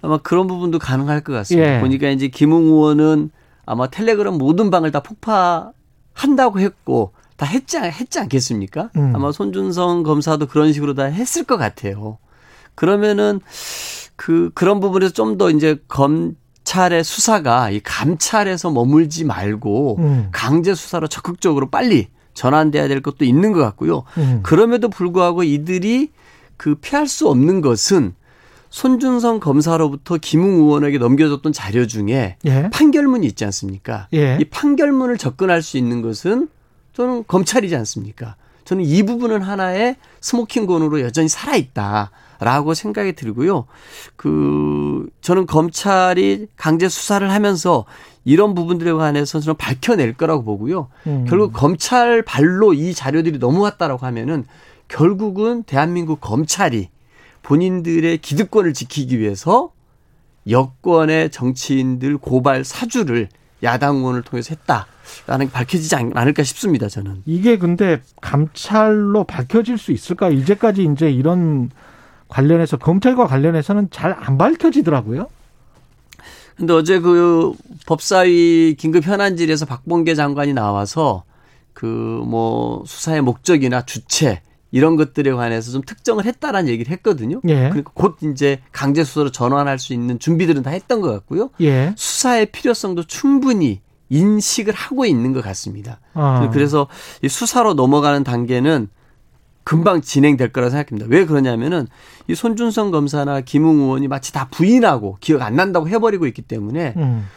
[0.01, 1.77] 아마 그런 부분도 가능할 것 같습니다.
[1.77, 1.81] 예.
[1.81, 3.31] 보니까 이제 김웅 의원은
[3.65, 8.89] 아마 텔레그램 모든 방을 다 폭파한다고 했고 다 했지, 않- 했지 않겠습니까?
[8.95, 9.13] 음.
[9.15, 12.17] 아마 손준성 검사도 그런 식으로 다 했을 것 같아요.
[12.75, 13.39] 그러면은
[14.15, 20.27] 그 그런 부분에서 좀 더 이제 검찰의 수사가 이 감찰에서 머물지 말고 음.
[20.31, 24.03] 강제 수사로 적극적으로 빨리 전환돼야 될 것도 있는 것 같고요.
[24.17, 24.39] 음.
[24.43, 26.11] 그럼에도 불구하고 이들이
[26.57, 28.13] 그 피할 수 없는 것은
[28.69, 32.69] 손준성 검사로부터 김웅 의원에게 넘겨줬던 자료 중에 예.
[32.71, 34.07] 판결문이 있지 않습니까?
[34.13, 34.37] 예.
[34.39, 36.49] 이 판결문을 접근할 수 있는 것은
[36.93, 38.35] 저는 검찰이지 않습니까?
[38.65, 43.65] 저는 이 부분은 하나의 스모킹건으로 여전히 살아있다라고 생각이 들고요.
[44.15, 47.85] 그, 저는 검찰이 강제 수사를 하면서
[48.25, 50.89] 이런 부분들에 관해서 저는 밝혀낼 거라고 보고요.
[51.07, 51.25] 음.
[51.27, 54.45] 결국 검찰 발로 이 자료들이 넘어왔다라고 하면은
[54.87, 56.89] 결국은 대한민국 검찰이
[57.43, 59.71] 본인들의 기득권을 지키기 위해서
[60.49, 63.29] 여권의 정치인들 고발 사주를
[63.63, 66.87] 야당 의원을 통해서 했다라는 게 밝혀지지 않- 않을까 싶습니다.
[66.87, 67.23] 저는.
[67.25, 70.29] 이게 근데 감찰로 밝혀질 수 있을까?
[70.29, 71.69] 이제까지 이제 이런
[72.29, 75.27] 관련해서 검찰과 관련해서는 잘 안 밝혀지더라고요.
[76.55, 77.53] 근데 어제 그
[77.85, 81.23] 법사위 긴급 현안질에서 박봉계 장관이 나와서
[81.73, 81.85] 그
[82.25, 84.41] 뭐 수사의 목적이나 주체
[84.71, 87.41] 이런 것들에 관해서 좀 특정을 했다라는 얘기를 했거든요.
[87.47, 87.69] 예.
[87.69, 91.49] 그러니까 곧 이제 강제 수사로 전환할 수 있는 준비들은 다 했던 것 같고요.
[91.61, 91.93] 예.
[91.97, 95.99] 수사의 필요성도 충분히 인식을 하고 있는 것 같습니다.
[96.13, 96.49] 아.
[96.51, 96.87] 그래서
[97.21, 98.89] 이 수사로 넘어가는 단계는
[99.63, 101.07] 금방 진행될 거라 생각합니다.
[101.09, 101.87] 왜 그러냐면은
[102.27, 107.27] 이 손준성 검사나 김웅 의원이 마치 다 부인하고 기억 안 난다고 해버리고 있기 때문에 음.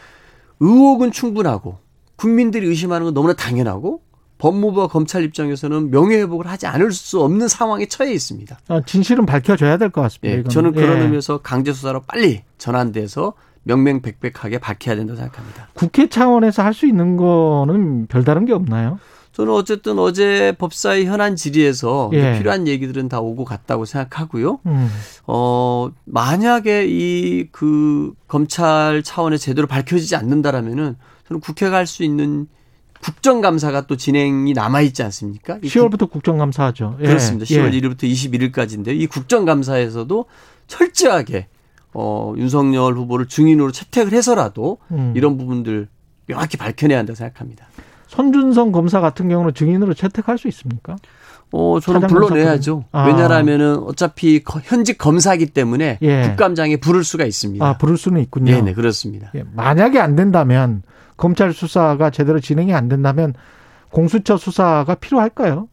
[0.59, 1.77] 의혹은 충분하고
[2.15, 4.01] 국민들이 의심하는 건 너무나 당연하고
[4.43, 8.59] 법무부와 검찰 입장에서는 명예회복을 하지 않을 수 없는 상황에 처해 있습니다.
[8.67, 10.39] 어, 진실은 밝혀져야 될 것 같습니다.
[10.39, 10.43] 예.
[10.43, 11.01] 저는 그런 예.
[11.03, 13.33] 의미에서 강제 수사로 빨리 전환돼서
[13.63, 15.69] 명명백백하게 밝혀야 된다고 생각합니다.
[15.73, 18.99] 국회 차원에서 할 수 있는 거는 별다른 게 없나요?
[19.31, 22.37] 저는 어쨌든 어제 법사위 현안 질의에서 예.
[22.37, 24.59] 필요한 얘기들은 다 오고 갔다고 생각하고요.
[24.65, 24.89] 음.
[25.25, 30.97] 어, 만약에 이 그 검찰 차원의 제대로 밝혀지지 않는다라면은
[31.29, 32.47] 저는 국회가 할 수 있는
[33.03, 35.57] 국정감사가 또 진행이 남아있지 않습니까?
[35.61, 36.97] 이 10월부터 국정감사하죠.
[37.01, 37.07] 예.
[37.07, 37.45] 그렇습니다.
[37.45, 37.79] 10월 예.
[37.79, 40.25] 1일부터 21일까지인데 이 국정감사에서도
[40.67, 41.47] 철저하게
[41.93, 45.13] 어, 윤석열 후보를 증인으로 채택을 해서라도 음.
[45.15, 45.87] 이런 부분들
[46.25, 47.67] 명확히 밝혀내야 한다고 생각합니다.
[48.07, 50.95] 손준성 검사 같은 경우는 증인으로 채택할 수 있습니까?
[51.51, 52.85] 어, 저는 불러내야죠.
[52.91, 53.05] 아.
[53.05, 56.21] 왜냐하면은 어차피 거- 현직 검사이기 때문에 예.
[56.29, 57.63] 국감장에 부를 수가 있습니다.
[57.63, 58.51] 아, 부를 수는 있군요.
[58.51, 59.31] 네, 네, 그렇습니다.
[59.35, 60.81] 예, 만약에 안 된다면
[61.23, 63.33] 검찰 수사가 제대로 진행이 안 된다면
[63.91, 65.69] 공수처 수사가 필요할까요?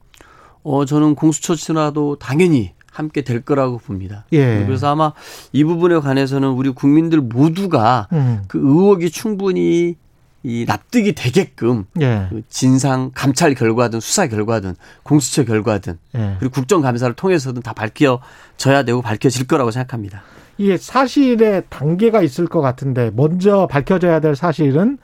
[0.62, 4.26] 어, 저는 공수처 수사도 당연히 함께 될 거라고 봅니다.
[4.30, 4.64] 예.
[4.64, 5.12] 그래서 아마
[5.50, 8.44] 이 부분에 관해서는 우리 국민들 모두가 음.
[8.46, 9.96] 그 의혹이 충분히
[10.44, 12.28] 이 납득이 되게끔 예.
[12.30, 16.36] 그 진상 감찰 결과든 수사 결과든 공수처 결과든 예.
[16.38, 20.22] 그리고 국정감사를 통해서든 다 밝혀져야 되고 밝혀질 거라고 생각합니다.
[20.58, 24.98] 이게 사실의 단계가 있을 것 같은데 먼저 밝혀져야 될 사실은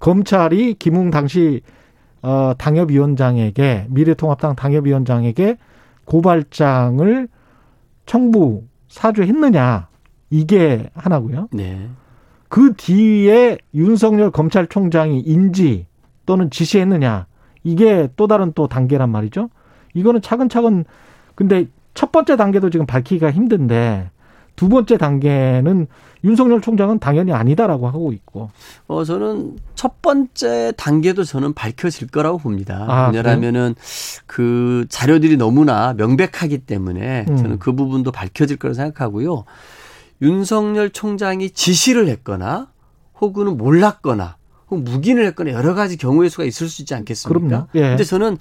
[0.00, 1.60] 검찰이 김웅 당시
[2.22, 5.56] 어, 당협위원장에게 미래통합당 당협위원장에게
[6.04, 7.28] 고발장을
[8.04, 9.88] 청부 사주했느냐
[10.30, 11.48] 이게 하나고요.
[11.52, 11.88] 네.
[12.48, 15.86] 그 뒤에 윤석열 검찰총장이 인지
[16.26, 17.26] 또는 지시했느냐
[17.62, 19.50] 이게 또 다른 또 단계란 말이죠.
[19.94, 20.84] 이거는 차근차근
[21.34, 24.10] 근데 첫 번째 단계도 지금 밝히기가 힘든데
[24.56, 25.86] 두 번째 단계는
[26.22, 28.50] 윤석열 총장은 당연히 아니다라고 하고 있고
[28.86, 32.84] 어, 저는 첫 번째 단계도 저는 밝혀질 거라고 봅니다.
[32.88, 33.74] 아, 왜냐하면은
[34.26, 37.36] 그 자료들이 너무나 명백하기 때문에 음.
[37.36, 39.44] 저는 그 부분도 밝혀질 거라고 생각하고요.
[40.22, 42.68] 윤석열 총장이 지시를 했거나
[43.20, 44.36] 혹은 몰랐거나
[44.68, 47.40] 혹은 묵인을 했거나 여러 가지 경우의 수가 있을 수 있지 않겠습니까?
[47.40, 47.66] 그럼요.
[47.74, 47.80] 예.
[47.80, 48.36] 근데 저는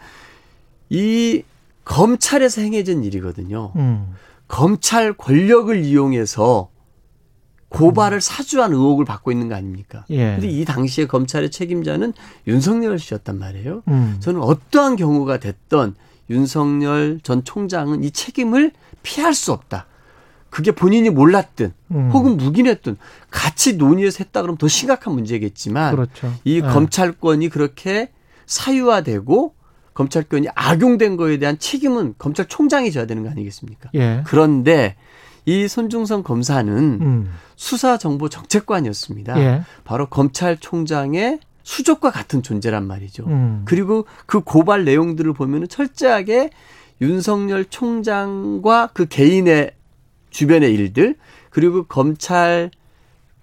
[0.89, 1.43] 이
[1.86, 3.72] 검찰에서 행해진 일이거든요.
[3.78, 4.16] 음.
[4.50, 6.70] 검찰 권력을 이용해서
[7.70, 10.04] 고발을 사주한 의혹을 받고 있는 거 아닙니까?
[10.10, 10.34] 예.
[10.34, 12.14] 근데 이 당시에 검찰의 책임자는
[12.47, 13.84] 윤석열 씨였단 말이에요.
[13.88, 14.18] 음.
[14.20, 15.95] 저는 어떠한 경우가 됐던
[16.32, 18.72] 윤석열 전 총장은 이 책임을
[19.04, 19.86] 피할 수 없다.
[20.50, 22.10] 그게 본인이 몰랐든 음.
[22.12, 22.97] 혹은 묵인했든
[23.30, 26.34] 같이 논의해서 했다 그러면 더 심각한 문제겠지만 그렇죠.
[26.43, 26.62] 이 예.
[26.62, 28.12] 검찰권이 그렇게
[28.47, 29.54] 사유화되고
[30.00, 33.89] 검찰권이 악용된 거에 대한 책임은 검찰총장이 져야 되는 거 아니겠습니까?
[33.95, 34.24] 예.
[34.26, 34.95] 그런데
[35.45, 37.30] 이 손중성 검사는 음.
[37.58, 39.38] 수사정보정책관이었습니다.
[39.41, 39.62] 예.
[39.84, 43.26] 바로 검찰총장의 수족과 같은 존재란 말이죠.
[43.28, 43.64] 음.
[43.66, 46.52] 그리고 그 고발 내용들을 보면은 철저하게
[47.02, 49.72] 윤석열 총장과 그 개인의
[50.30, 51.16] 주변의 일들
[51.50, 52.72] 그리고 검찰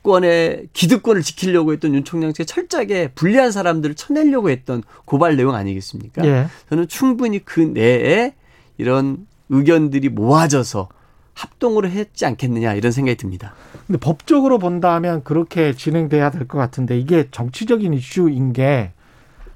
[0.07, 6.25] 권의 기득권을 지키려고 했던 윤 총장 측에 철저하게 불리한 사람들을 쳐내려고 했던 고발 내용 아니겠습니까?
[6.25, 6.47] 예.
[6.71, 8.35] 저는 충분히 그 내에
[8.79, 10.89] 이런 의견들이 모아져서
[11.35, 13.53] 합동으로 했지 않겠느냐 이런 생각이 듭니다.
[13.87, 18.93] 근데 법적으로 본다면 그렇게 진행돼야 될 것 같은데 이게 정치적인 이슈인 게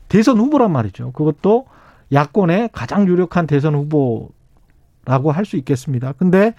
[0.09, 1.13] 대선 후보란 말이죠.
[1.13, 1.67] 그것도
[2.13, 6.13] 야권의 가장 유력한 대선 후보라고 할 수 있겠습니다.
[6.19, 6.55] 근데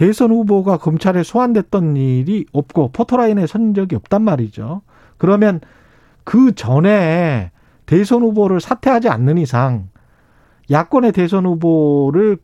[0.00, 4.80] 대선 후보가 검찰에 소환됐던 일이 없고 포토라인에 선 적이 없단 말이죠.
[5.18, 5.60] 그러면
[6.24, 7.50] 그 전에
[7.84, 9.90] 대선 후보를 사퇴하지 않는 이상
[10.70, 12.38] 야권의 대선 후보를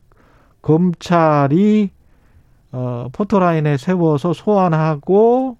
[0.61, 1.89] 검찰이
[2.73, 5.57] 어 포토라인에 세워서 소환하고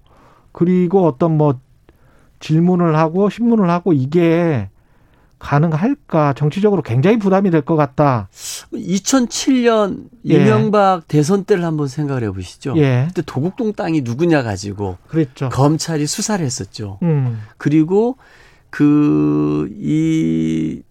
[0.52, 1.56] 그리고 어떤 뭐
[2.40, 4.70] 질문을 하고 신문을 하고 이게
[5.40, 8.28] 가능할까 정치적으로 굉장히 부담이 될 것 같다.
[8.74, 10.34] 2007년 예.
[10.36, 12.74] 이명박 대선 때를 한번 생각을 해보시죠.
[12.78, 15.50] 예, 그때 도곡동 땅이 누구냐 가지고 그랬죠.
[15.50, 17.00] 검찰이 수사를 했었죠.
[17.04, 18.18] 음, 그리고
[18.70, 20.82] 그 이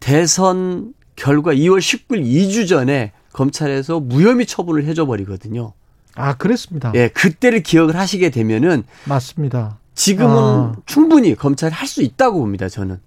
[0.00, 5.72] 대선 결과 2월 19일 2주 전에 검찰에서 무혐의 처분을 해줘 버리거든요.
[6.14, 6.92] 아 그랬습니다.
[6.94, 9.78] 예, 그때를 기억을 하시게 되면은 맞습니다.
[9.94, 10.72] 지금은 아.
[10.86, 12.68] 충분히 검찰이 할 수 있다고 봅니다.
[12.68, 12.98] 저는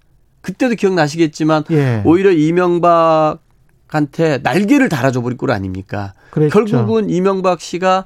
[0.45, 3.39] 그때도 기억나시겠지만 예, 오히려 이명박
[3.87, 6.13] 한테 날개를 달아줘 버릴 꼴 아닙니까?
[6.29, 6.53] 그랬죠.
[6.65, 8.05] 결국은 이명박 씨가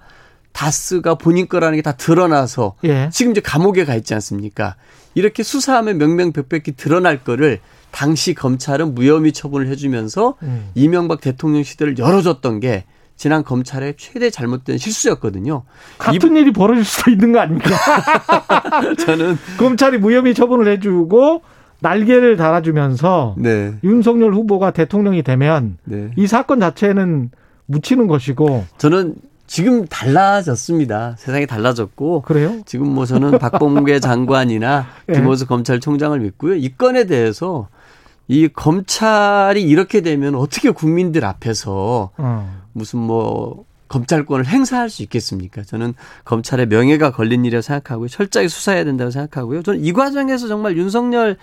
[0.54, 4.76] 다스가 본인 거라는 게 다 드러나서 예, 지금 이제 감옥에 가 있지 않습니까?
[5.16, 7.60] 이렇게 수사하면 명명백백히 드러날 거를
[7.92, 10.70] 당시 검찰은 무혐의 처분을 해주면서 음.
[10.76, 12.86] 이명박 대통령 시대를 열어줬던 게
[13.18, 15.64] 지난 검찰의 최대 잘못된 실수였거든요.
[15.98, 17.76] 같은 일이 벌어질 수도 있는 거 아닙니까?
[19.06, 21.42] 저는 검찰이 무혐의 처분을 해주고
[21.82, 26.12] 날개를 달아주면서 네, 윤석열 후보가 대통령이 되면 네.
[26.16, 27.32] 이 사건 자체는
[27.68, 29.16] 묻히는 것이고 저는
[29.48, 31.16] 지금 달라졌습니다.
[31.18, 32.62] 세상이 달라졌고 그래요?
[32.66, 35.14] 지금 뭐 저는 박범계 장관이나 예.
[35.14, 36.56] 김호수 검찰총장을 믿고요.
[36.56, 37.68] 이 건에 대해서
[38.28, 42.62] 이 검찰이 이렇게 되면 어떻게 국민들 앞에서 어.
[42.74, 45.64] 무슨 뭐 검찰권을 행사할 수 있겠습니까?
[45.64, 48.08] 저는 검찰의 명예가 걸린 일이라고 생각하고요.
[48.08, 49.64] 철저하게 수사해야 된다고 생각하고요.
[49.64, 51.38] 저는 이 과정에서 정말 윤석열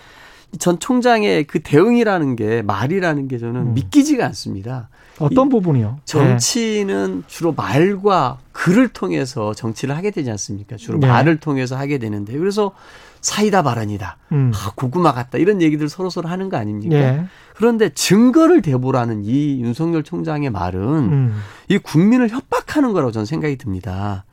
[0.58, 3.74] 전 총장의 그 대응이라는 게 말이라는 게 저는 음.
[3.74, 4.88] 믿기지가 않습니다.
[5.18, 6.00] 어떤 부분이요?
[6.04, 10.76] 정치는 주로 말과 글을 통해서 정치를 하게 되지 않습니까?
[10.76, 11.06] 주로 네.
[11.06, 12.72] 말을 통해서 하게 되는데 그래서
[13.20, 14.18] 사이다 발언이다.
[14.32, 14.34] 예.
[14.34, 14.52] 음.
[14.54, 15.38] 아, 고구마 같다.
[15.38, 16.96] 이런 얘기들 서로 서로 하는 거 아닙니까?
[16.96, 17.24] 예.
[17.54, 21.42] 그런데 증거를 대보라는 이 윤석열 총장의 말은 음.
[21.68, 24.24] 이 국민을 협박하는 거라고 저는 생각이 듭니다.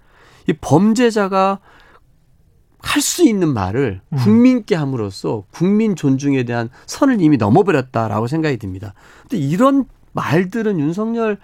[0.48, 1.60] 이 범죄자가
[2.84, 4.18] 할 수 있는 말을 음.
[4.18, 8.94] 국민께 함으로써 국민 존중에 대한 선을 이미 넘어버렸다라고 생각이 듭니다.
[9.22, 11.38] 근데 이런 말들은 윤석열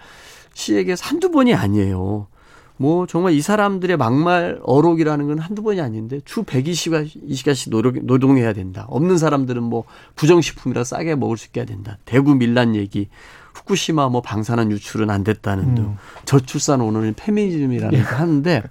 [0.54, 2.28] 씨에게 한두 번이 아니에요.
[2.76, 8.86] 뭐 정말 이 사람들의 막말 어록이라는 건 한두 번이 아닌데 주 120시간씩 노력, 노동해야 된다.
[8.88, 9.84] 없는 사람들은 뭐
[10.16, 11.98] 부정식품이라 싸게 먹을 수 있게 해야 된다.
[12.06, 13.08] 대구 밀란 얘기,
[13.54, 15.96] 후쿠시마 뭐 방사능 유출은 안 됐다는 등 음.
[16.24, 18.02] 저출산 오는 페미니즘이라는 예.
[18.02, 18.62] 거 하는데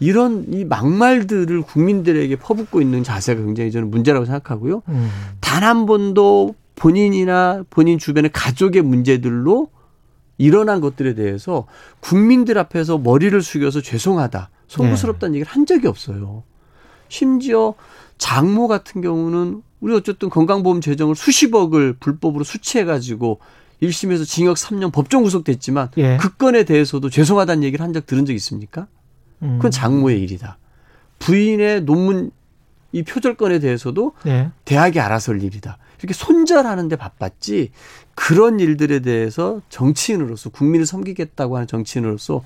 [0.00, 4.82] 이런 이 막말들을 국민들에게 퍼붓고 있는 자세가 굉장히 저는 문제라고 생각하고요.
[4.88, 5.10] 음.
[5.40, 9.68] 단한 번도 본인이나 본인 주변의 가족의 문제들로
[10.38, 11.66] 일어난 것들에 대해서
[12.00, 16.42] 국민들 앞에서 머리를 숙여서 죄송하다, 송구스럽다는 얘기를 한 적이 없어요.
[17.08, 17.74] 심지어
[18.16, 23.40] 장모 같은 경우는 우리 어쨌든 건강보험 재정을 수십억을 불법으로 수취해가지고
[23.82, 26.16] 1심에서 징역 3년 법정 구속됐지만 예.
[26.18, 28.86] 그 건에 대해서도 죄송하다는 얘기를 한 적 들은 적 있습니까?
[29.42, 29.56] 음.
[29.56, 30.58] 그건 장모의 일이다.
[31.18, 32.30] 부인의 논문
[32.92, 34.50] 이 표절건에 대해서도 예.
[34.64, 35.78] 대학이 알아서 할 일이다.
[35.98, 37.70] 이렇게 손절하는데 바빴지
[38.14, 42.42] 그런 일들에 대해서 정치인으로서 국민을 섬기겠다고 하는 정치인으로서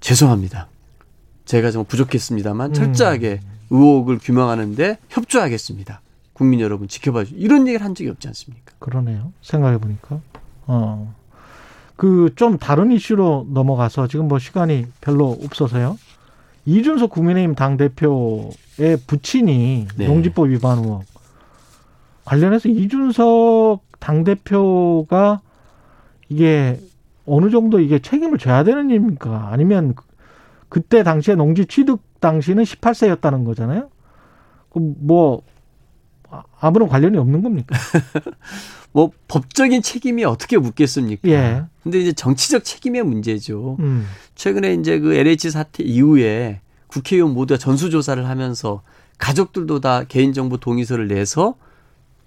[0.00, 0.68] 죄송합니다.
[1.44, 2.74] 제가 좀 부족했습니다만 음.
[2.74, 3.40] 철저하게
[3.70, 6.00] 의혹을 규명하는데 협조하겠습니다.
[6.32, 7.40] 국민 여러분 지켜봐 주세요.
[7.40, 8.72] 이런 얘기를 한 적이 없지 않습니까?
[8.80, 9.32] 그러네요.
[9.40, 10.20] 생각해 보니까.
[10.66, 11.14] 어.
[11.96, 15.96] 그 좀 다른 이슈로 넘어가서 지금 뭐 시간이 별로 없어서요.
[16.66, 20.06] 이준석 국민의힘 당 대표의 부친이 네.
[20.06, 21.04] 농지법 위반 의혹
[22.24, 25.40] 관련해서 이준석 당 대표가
[26.28, 26.80] 이게
[27.26, 29.48] 어느 정도 이게 책임을 져야 되는 일입니까?
[29.52, 30.04] 아니면 그-
[30.68, 33.88] 그때 당시에 농지 취득 당시는 18세였다는 거잖아요.
[34.70, 35.42] 그뭐
[36.60, 37.76] 아무런 관련이 없는 겁니까?
[38.92, 41.28] 뭐 법적인 책임이 어떻게 묻겠습니까?
[41.28, 41.64] 예.
[41.82, 43.76] 근데 이제 정치적 책임의 문제죠.
[43.80, 44.06] 음.
[44.34, 48.82] 최근에 이제 그 LH 사태 이후에 국회의원 모두가 전수조사를 하면서
[49.18, 51.56] 가족들도 다 개인정보 동의서를 내서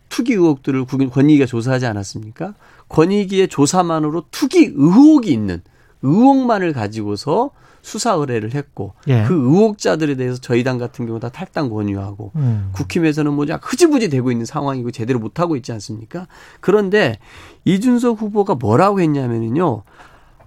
[0.10, 2.54] 투기 의혹들을 권익위가 조사하지 않았습니까?
[2.90, 5.62] 권익위의 조사만으로 투기 의혹이 있는
[6.02, 7.52] 의혹만을 가지고서
[7.88, 9.24] 수사 의뢰를 했고 예.
[9.24, 12.70] 그 의혹자들에 대해서 저희 당 같은 경우 다 탈당 권유하고 음.
[12.74, 16.28] 국힘에서는 뭐냐 흐지부지 되고 있는 상황이고 제대로 못 하고 있지 않습니까?
[16.60, 17.18] 그런데
[17.64, 19.84] 이준석 후보가 뭐라고 했냐면요.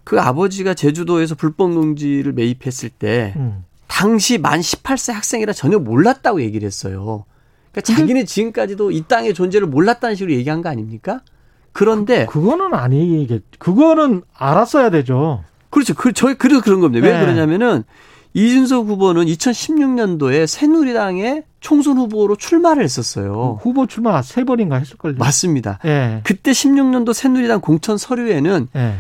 [0.04, 3.64] 그 아버지가 제주도에서 불법 농지를 매입했을 때 음.
[3.86, 7.24] 당시 만 18세 학생이라 전혀 몰랐다고 얘기를 했어요.
[7.72, 11.22] 그러니까 자기는 지금까지도 이 땅의 존재를 몰랐다는 식으로 얘기한 거 아닙니까?
[11.72, 13.44] 그런데 그 거는 아니겠.
[13.58, 15.42] 그거는 알았어야 되죠.
[15.70, 15.94] 그렇죠.
[15.94, 17.06] 그, 저, 그래서 그런 겁니다.
[17.06, 17.20] 왜 네.
[17.20, 17.84] 그러냐면은
[18.34, 23.58] 이준석 후보는 2016년도에 새누리당의 총선 후보로 출마를 했었어요.
[23.62, 25.16] 후보 출마 세 번인가 했을걸요.
[25.18, 25.78] 맞습니다.
[25.84, 26.20] 예.
[26.24, 28.94] 그때 16년도 새누리당 공천 서류에는 예.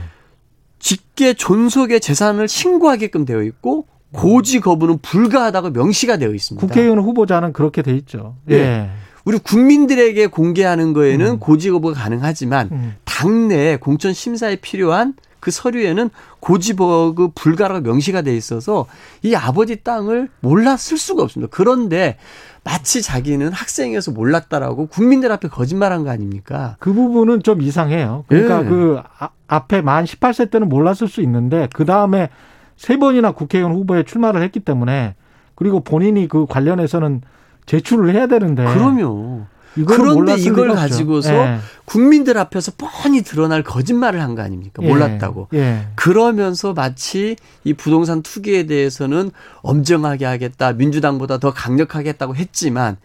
[0.78, 6.66] 직계 존속의 재산을 신고하게끔 되어 있고 고지 거부는 불가하다고 명시가 되어 있습니다.
[6.66, 8.36] 국회의원 후보자는 그렇게 돼 있죠.
[8.50, 8.56] 예.
[8.56, 8.90] 예.
[9.24, 11.38] 우리 국민들에게 공개하는 거에는 음.
[11.38, 12.94] 고지 거부가 가능하지만 음.
[13.04, 16.10] 당내 공천 심사에 필요한 그 서류에는
[16.40, 18.86] 고지버그 불가라고 명시가 돼 있어서
[19.22, 21.50] 이 아버지 땅을 몰랐을 수가 없습니다.
[21.54, 22.16] 그런데
[22.62, 26.76] 마치 자기는 학생이어서 몰랐다라고 국민들 앞에 거짓말한 거 아닙니까?
[26.78, 28.24] 그 부분은 좀 이상해요.
[28.28, 28.68] 그러니까 예.
[28.68, 32.28] 그 아- 앞에 만 18세 때는 몰랐을 수 있는데 그 다음에
[32.76, 35.14] 세 번이나 국회의원 후보에 출마를 했기 때문에
[35.54, 37.22] 그리고 본인이 그 관련해서는
[37.66, 39.42] 제출을 해야 되는데 그럼요.
[39.86, 40.74] 그런데 이걸.
[40.74, 41.58] 가지고서 예.
[41.84, 44.82] 국민들 앞에서 뻔히 드러날 거짓말을 한 거 아닙니까?
[44.82, 45.48] 몰랐다고.
[45.54, 45.58] 예.
[45.58, 45.86] 예.
[45.96, 49.30] 그러면서 마치 이 부동산 투기에 대해서는
[49.62, 52.96] 엄정하게 하겠다, 민주당보다 더 강력하게 했다고 했지만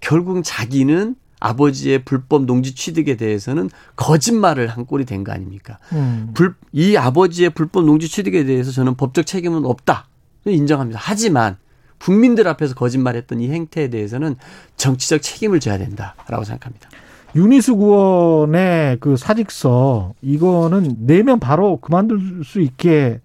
[0.00, 5.78] 결국 자기는 아버지의 불법 농지 취득에 대해서는 거짓말을 한 꼴이 된 거 아닙니까?
[5.92, 6.30] 음.
[6.34, 10.06] 불, 이 아버지의 불법 농지 취득에 대해서 저는 법적 책임은 없다.
[10.46, 11.00] 인정합니다.
[11.02, 11.56] 하지만
[12.00, 14.36] 국민들 앞에서 거짓말했던 이 행태에 대해서는
[14.76, 16.88] 정치적 책임을 져야 된다라고 생각합니다.
[17.36, 23.20] 윤희숙 의원의 그 사직서 이거는 내면 바로 그만둘 수 있게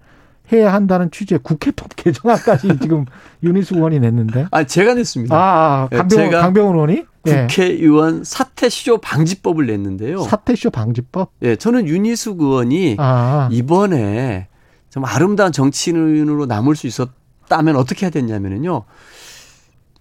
[0.54, 3.06] 해야 한다는 취지의 국회법 개정안까지 지금
[3.42, 4.48] 윤희숙 의원이 냈는데.
[4.52, 5.36] 아, 제가 냈습니다.
[5.36, 7.48] 아, 아 강병원, 제가 강병원 의원이 예.
[7.48, 10.22] 국회의원 사퇴쇼 방지법을 냈는데요.
[10.22, 11.32] 사퇴쇼 방지법.
[11.42, 14.48] 예, 저는 윤희숙 의원이 아, 이번에
[14.90, 17.10] 좀 아름다운 정치인으로 남을 수 있었
[17.48, 18.86] 다면 어떻게 해야 됐냐면요.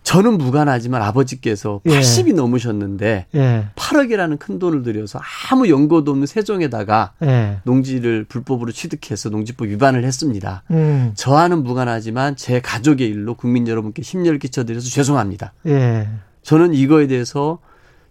[0.04, 1.98] 저는 무관하지만 아버지께서 예.
[1.98, 5.18] 80이 넘으셨는데 예, 8억이라는 큰 돈을 들여서
[5.50, 7.60] 아무 연고도 없는 세종에다가 예.
[7.64, 10.62] 농지를 불법으로 취득해서 농지법 위반을 했습니다.
[10.70, 15.54] 음, 저와는 무관하지만 제 가족의 일로 국민 여러분께 심려를 끼쳐드려서 죄송합니다.
[15.66, 16.06] 예.
[16.42, 17.58] 저는 이거에 대해서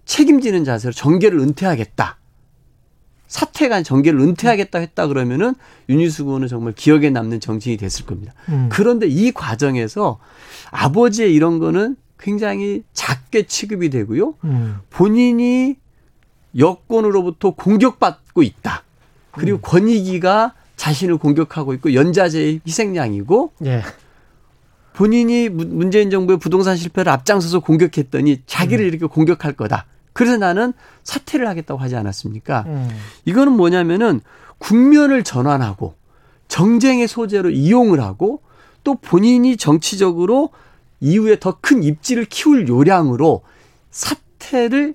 [0.06, 2.18] 책임지는 자세로 정계를 은퇴하겠다.
[3.38, 5.56] 사퇴가 정계를 은퇴하겠다 했다 그러면은
[5.90, 8.32] 윤희숙 의원은 정말 기억에 남는 정치인이 됐을 겁니다.
[8.50, 8.70] 음.
[8.72, 10.20] 그런데 이 과정에서
[10.70, 14.36] 아버지의 이런 거는 굉장히 작게 취급이 되고요.
[14.44, 14.78] 음.
[14.92, 15.76] 본인이
[16.56, 18.84] 여권으로부터 공격받고 있다.
[19.32, 23.82] 그리고 권익위가 자신을 공격하고 있고 연자제의 희생양이고 예.
[24.94, 29.88] 본인이 문- 문재인 정부의 부동산 실패를 앞장서서 공격했더니 자기를 이렇게 공격할 거다.
[30.14, 32.64] 그래서 나는 사퇴를 하겠다고 하지 않았습니까?
[32.68, 32.90] 음.
[33.26, 34.22] 이거는 뭐냐면은
[34.60, 35.96] 국면을 전환하고
[36.48, 38.42] 정쟁의 소재로 이용을 하고
[38.84, 40.50] 또 본인이 정치적으로
[41.00, 43.42] 이후에 더 큰 입지를 키울 요량으로
[43.92, 44.94] 사퇴를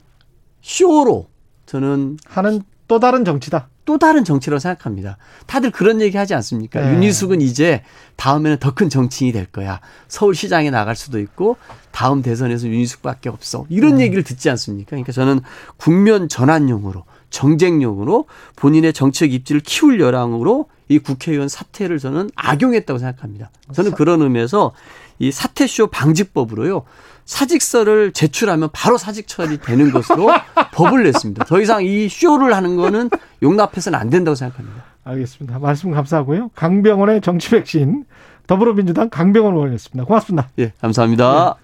[0.62, 1.28] 쇼로
[1.66, 3.68] 저는 하는 또 다른 정치다.
[3.88, 5.16] 또 다른 정치라고 생각합니다.
[5.46, 6.78] 다들 그런 얘기 하지 않습니까?
[6.78, 6.92] 네.
[6.92, 7.82] 윤희숙은 이제
[8.16, 9.80] 다음에는 더 큰 정치인이 될 거야.
[10.08, 11.56] 서울시장에 나갈 수도 있고
[11.90, 13.64] 다음 대선에서 윤희숙밖에 없어.
[13.70, 14.00] 이런 음.
[14.00, 14.90] 얘기를 듣지 않습니까?
[14.90, 15.40] 그러니까 저는
[15.78, 18.26] 국면 전환용으로 정쟁용으로
[18.56, 23.50] 본인의 정치적 입지를 키울 여랑으로 이 국회의원 사퇴를 저는 악용했다고 생각합니다.
[23.72, 24.74] 저는 그런 의미에서
[25.18, 26.82] 이 사퇴쇼 방지법으로요.
[27.28, 30.30] 사직서를 제출하면 바로 사직 처리되는 것으로
[30.72, 31.44] 법을 냈습니다.
[31.44, 33.10] 더 이상 이 쇼를 하는 거는
[33.42, 34.82] 용납해서는 안 된다고 생각합니다.
[35.04, 35.58] 알겠습니다.
[35.58, 36.50] 말씀 감사하고요.
[36.54, 38.04] 강병원의 정치 백신
[38.46, 40.06] 더불어민주당 강병원 의원이었습니다.
[40.06, 40.48] 고맙습니다.
[40.58, 41.56] 예, 감사합니다.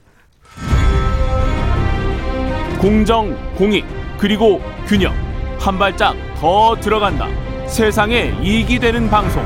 [2.79, 3.87] 공정, 공익,
[4.19, 5.15] 그리고 균형.
[5.59, 7.27] 한 발짝 더 들어간다.
[7.67, 9.43] 세상에 이익이 되는 방송.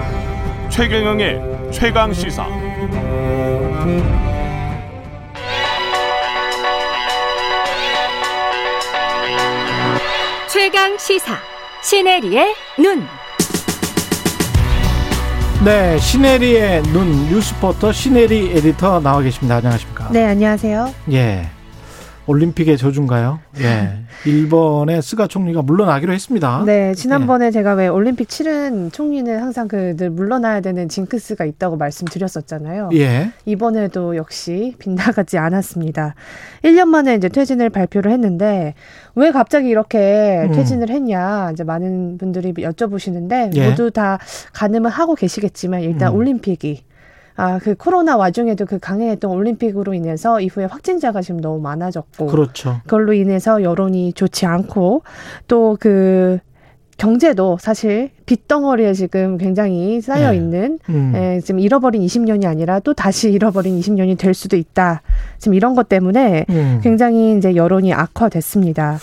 [0.68, 2.44] 최경영의 최강 시사.
[10.58, 11.36] 최강 시사
[11.84, 13.06] 시네리의 눈.
[15.64, 19.58] 네, 신혜리의 눈 뉴스포터 신혜리 에디터 나와 계십니다.
[19.58, 20.08] 안녕하십니까?
[20.10, 20.92] 네, 안녕하세요.
[21.12, 21.48] 예.
[22.28, 23.40] 올림픽의 저주인가요?
[23.60, 24.00] 예.
[24.26, 26.62] 일본의 스가 총리가 물러나기로 했습니다.
[26.66, 32.90] 네, 지난번에 제가 왜 올림픽 치른 총리는 항상 그 늘 물러나야 되는 징크스가 있다고 말씀드렸었잖아요.
[32.94, 33.30] 예.
[33.46, 36.14] 이번에도 역시 빗나가지 않았습니다.
[36.62, 38.74] 1년 만에 이제 퇴진을 발표를 했는데
[39.14, 40.52] 왜 갑자기 이렇게 음.
[40.52, 43.70] 퇴진을 했냐 이제 많은 분들이 여쭤보시는데 예.
[43.70, 44.18] 모두 다
[44.52, 46.16] 가늠을 하고 계시겠지만 일단 음.
[46.18, 46.84] 올림픽이
[47.38, 52.80] 아, 그 코로나 와중에도 그 강행했던 올림픽으로 인해서 이후에 확진자가 지금 너무 많아졌고 그렇죠.
[52.82, 55.02] 그걸로 인해서 여론이 좋지 않고
[55.46, 56.38] 또 그
[56.96, 60.36] 경제도 사실 빚덩어리에 지금 굉장히 쌓여 네.
[60.36, 61.12] 있는 음.
[61.16, 65.02] 예, 지금 잃어버린 20년이 아니라 또 다시 잃어버린 20년이 될 수도 있다.
[65.38, 66.80] 지금 이런 것 때문에 음.
[66.82, 68.98] 굉장히 이제 여론이 악화됐습니다.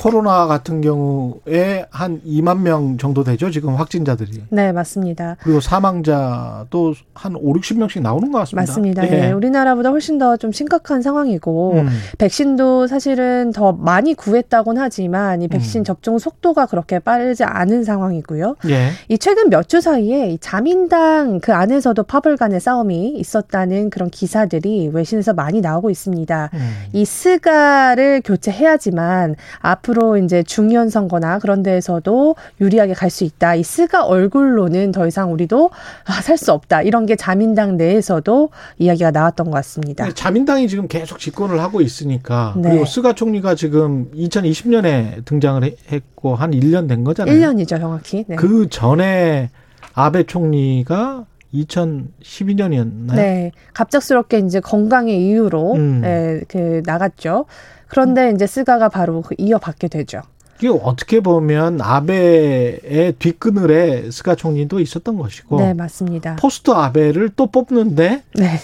[0.00, 4.44] 코로나 같은 경우에 한 2만 명 정도 되죠, 지금 확진자들이.
[4.48, 5.36] 네, 맞습니다.
[5.40, 8.62] 그리고 사망자도 한 5, 60명씩 나오는 것 같습니다.
[8.62, 9.06] 맞습니다.
[9.12, 9.28] 예.
[9.28, 11.88] 예, 우리나라보다 훨씬 더 좀 심각한 상황이고 음.
[12.18, 15.84] 백신도 사실은 더 많이 구했다곤 하지만 이 백신 음.
[15.84, 18.56] 접종 속도가 그렇게 빠르지 않은 상황이고요.
[18.70, 18.90] 예.
[19.08, 24.88] 이 최근 몇 주 사이에 이 자민당 그 안에서도 파벌 간의 싸움이 있었다는 그런 기사들이
[24.92, 26.50] 외신에서 많이 나오고 있습니다.
[26.54, 26.70] 음.
[26.92, 33.56] 이 스가를 교체해야지만 앞으로 이제 중의원 선거나 그런 데에서도 유리하게 갈 수 있다.
[33.56, 35.70] 이 스가 얼굴로는 더 이상 우리도
[36.06, 36.82] 아, 살 수 없다.
[36.82, 40.08] 이런 게 자민당 내에서도 이야기가 나왔던 것 같습니다.
[40.14, 42.70] 자민당이 지금 계속 집권을 하고 있으니까 네.
[42.70, 47.34] 그리고 스가 총리가 지금 2020년에 등장을 해- 했고 한 1년 된 거잖아요.
[47.34, 48.24] 1년이죠, 정확히.
[48.28, 48.36] 네.
[48.36, 49.50] 그 전에
[49.94, 53.14] 아베 총리가 2012년이었나요?
[53.14, 53.52] 네.
[53.74, 56.02] 갑작스럽게 이제 건강의 이유로 음.
[56.04, 57.46] 예, 그 나갔죠.
[57.88, 60.22] 그런데 이제 스가가 바로 그 이어받게 되죠.
[60.58, 66.36] 이게 어떻게 보면 아베의 뒷그늘에 스가 총리도 있었던 것이고 네, 맞습니다.
[66.36, 68.56] 포스트 아베를 또 뽑는데 네.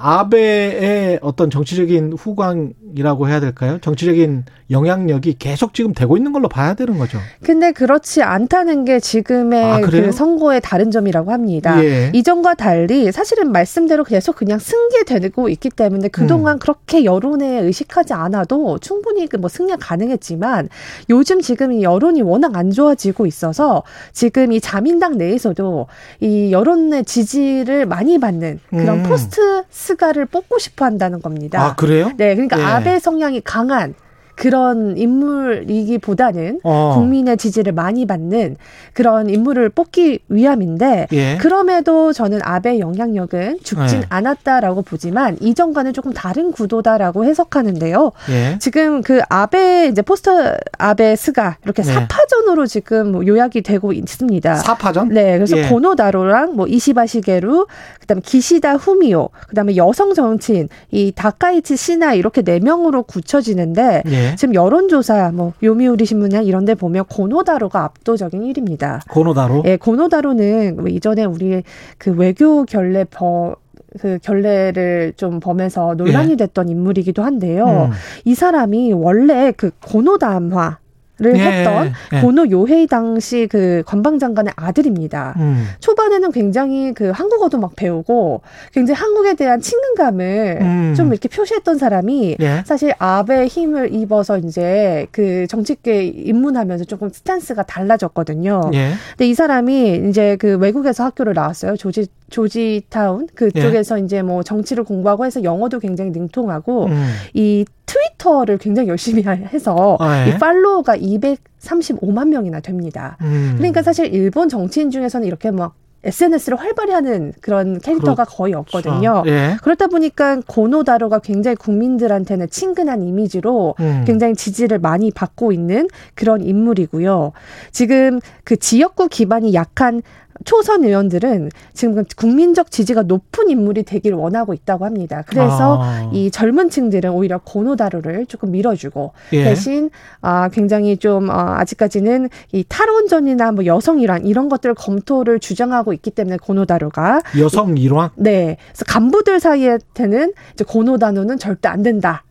[0.00, 3.78] 아베의 어떤 정치적인 후광이라고 해야 될까요?
[3.80, 7.18] 정치적인 영향력이 계속 지금 되고 있는 걸로 봐야 되는 거죠.
[7.42, 9.80] 근데 그렇지 않다는 게 지금의 아?
[9.80, 11.82] 그 선거의 다른 점이라고 합니다.
[11.82, 12.10] 예.
[12.14, 16.58] 이전과 달리 사실은 말씀대로 계속 그냥 승계되고 있기 때문에 그동안 음.
[16.58, 20.68] 그렇게 여론에 의식하지 않아도 충분히 그뭐 승리 가능했지만
[21.10, 23.82] 요즘 지금 이 여론이 워낙 안 좋아지고 있어서
[24.12, 25.86] 지금 이 자민당 내에서도
[26.20, 29.02] 이 여론의 지지를 많이 받는 그런 음.
[29.02, 31.62] 포스트 스가를 뽑고 싶어 한다는 겁니다.
[31.62, 32.12] 아 그래요?
[32.16, 32.64] 네, 그러니까 예.
[32.64, 33.94] 아베 성향이 강한
[34.38, 36.92] 그런 인물이기보다는 어.
[36.94, 38.56] 국민의 지지를 많이 받는
[38.92, 41.36] 그런 인물을 뽑기 위함인데 예.
[41.38, 44.06] 그럼에도 저는 아베 영향력은 죽진 네.
[44.08, 48.12] 않았다라고 보지만 이전과는 조금 다른 구도다라고 해석하는데요.
[48.30, 48.58] 예.
[48.60, 51.92] 지금 그 아베 이제 포스트 아베 스가 이렇게 네.
[51.92, 54.54] 사파전으로 지금 뭐 요약이 되고 있습니다.
[54.54, 55.08] 사파전?
[55.08, 55.68] 네, 그래서 예.
[55.68, 57.66] 고노 다로랑 뭐 이시바 시게루,
[58.00, 64.36] 그다음에 기시다 후미오, 그다음에 여성 정치인 이 다카이치 시나 이렇게 네 명으로 굳혀지는데 예.
[64.36, 69.00] 지금 여론조사 뭐 요미우리 신문이나 이런 데 보면 고노다로가 압도적인 1위입니다.
[69.08, 69.62] 고노다로.
[69.66, 71.62] 예, 고노다로는 뭐 이전에 우리
[71.98, 73.56] 그 외교 결례 버,
[74.00, 76.36] 그 결례를 좀 범해서 논란이 예.
[76.36, 77.90] 됐던 인물이기도 한데요.
[77.90, 77.96] 음.
[78.24, 80.78] 이 사람이 원래 그 고노담화
[81.20, 82.20] 를 예, 했던 예.
[82.20, 85.34] 고노 요헤이 당시 그 관방장관의 아들입니다.
[85.38, 85.66] 음.
[85.80, 88.42] 초반에는 굉장히 그 한국어도 막 배우고
[88.72, 90.94] 굉장히 한국에 대한 친근감을 음.
[90.96, 92.62] 좀 이렇게 표시했던 사람이 예.
[92.64, 98.70] 사실 아베 힘을 입어서 이제 그 정치계에 입문하면서 조금 스탠스가 달라졌거든요.
[98.74, 98.92] 예.
[99.10, 101.76] 근데 이 사람이 이제 그 외국에서 학교를 나왔어요.
[101.76, 107.12] 조지 조지타운 그쪽에서 이제 뭐 정치를 공부하고 해서 영어도 굉장히 능통하고 음.
[107.34, 110.30] 이 트위터를 굉장히 열심히 해서 아, 예.
[110.30, 113.16] 이 팔로워가 235만 명이나 됩니다.
[113.22, 113.54] 음.
[113.56, 115.74] 그러니까 사실 일본 정치인 중에서는 이렇게 막
[116.04, 119.24] SNS를 활발히 하는 그런 캐릭터가 거의 없거든요.
[119.26, 119.56] 예.
[119.62, 124.04] 그렇다 보니까 고노다로가 굉장히 국민들한테는 친근한 이미지로 음.
[124.06, 127.32] 굉장히 지지를 많이 받고 있는 그런 인물이고요.
[127.72, 130.02] 지금 그 지역구 기반이 약한
[130.44, 135.22] 초선 의원들은 지금 국민적 지지가 높은 인물이 되기를 원하고 있다고 합니다.
[135.26, 136.10] 그래서 아.
[136.12, 139.44] 이 젊은 층들은 오히려 고노다로를 조금 밀어주고 예.
[139.44, 146.10] 대신 아 굉장히 좀 어, 아직까지는 이 탈원전이나 뭐 여성이란 이런 것들 검토를 주장하고 있기
[146.10, 148.10] 때문에 고노다로가 여성 일왕.
[148.16, 152.24] 네 그래서 간부들 사이에는 이제 고노다노는 절대 안 된다.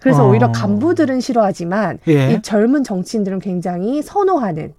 [0.00, 0.30] 그래서 어.
[0.30, 2.32] 오히려 간부들은 싫어하지만 예.
[2.32, 4.72] 이 젊은 정치인들은 굉장히 선호하는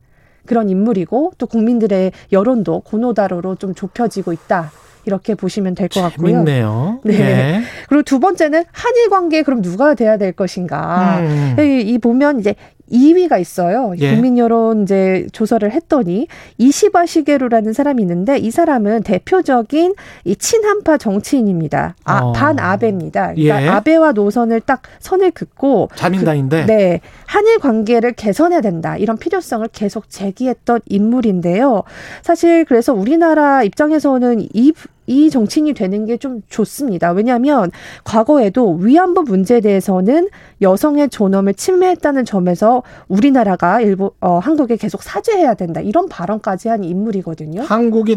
[0.46, 4.72] 그런 인물이고 또 국민들의 여론도 고노다로로 좀 좁혀지고 있다.
[5.06, 6.32] 이렇게 보시면 될 것 같고요.
[6.32, 7.00] 재밌네요.
[7.04, 7.20] 네.
[7.20, 7.62] 예.
[7.90, 11.18] 그리고 두 번째는 한일 관계 그럼 누가 돼야 될 것인가?
[11.22, 11.56] 음.
[11.60, 12.54] 이, 이 보면 이제
[12.92, 13.94] 2위가 있어요.
[14.00, 14.12] 예.
[14.12, 16.28] 국민 여론 이제 조사를 했더니
[16.58, 21.96] 이시바 시게루라는 사람이 있는데 이 사람은 대표적인 이 친한파 정치인입니다.
[22.04, 22.32] 아, 어.
[22.34, 23.34] 반 아베입니다.
[23.34, 23.68] 그러니까 예.
[23.68, 26.66] 아베와 노선을 딱 선을 긋고 자민당인데.
[26.66, 27.02] 네.
[27.26, 28.98] 한일 관계를 개선해야 된다.
[28.98, 31.84] 이런 필요성을 계속 제기했던 인물인데요.
[32.22, 34.74] 사실 그래서 우리나라 입장에서는 이,
[35.12, 37.12] 이 정치인이 되는 게 좀 좋습니다.
[37.12, 37.72] 왜냐하면
[38.04, 40.30] 과거에도 위안부 문제에 대해서는
[40.62, 45.82] 여성의 존엄을 침해했다는 점에서 우리나라가 일본, 어, 한국에 계속 사죄해야 된다.
[45.82, 47.62] 이런 발언까지 한 인물이거든요.
[47.64, 48.16] 한국이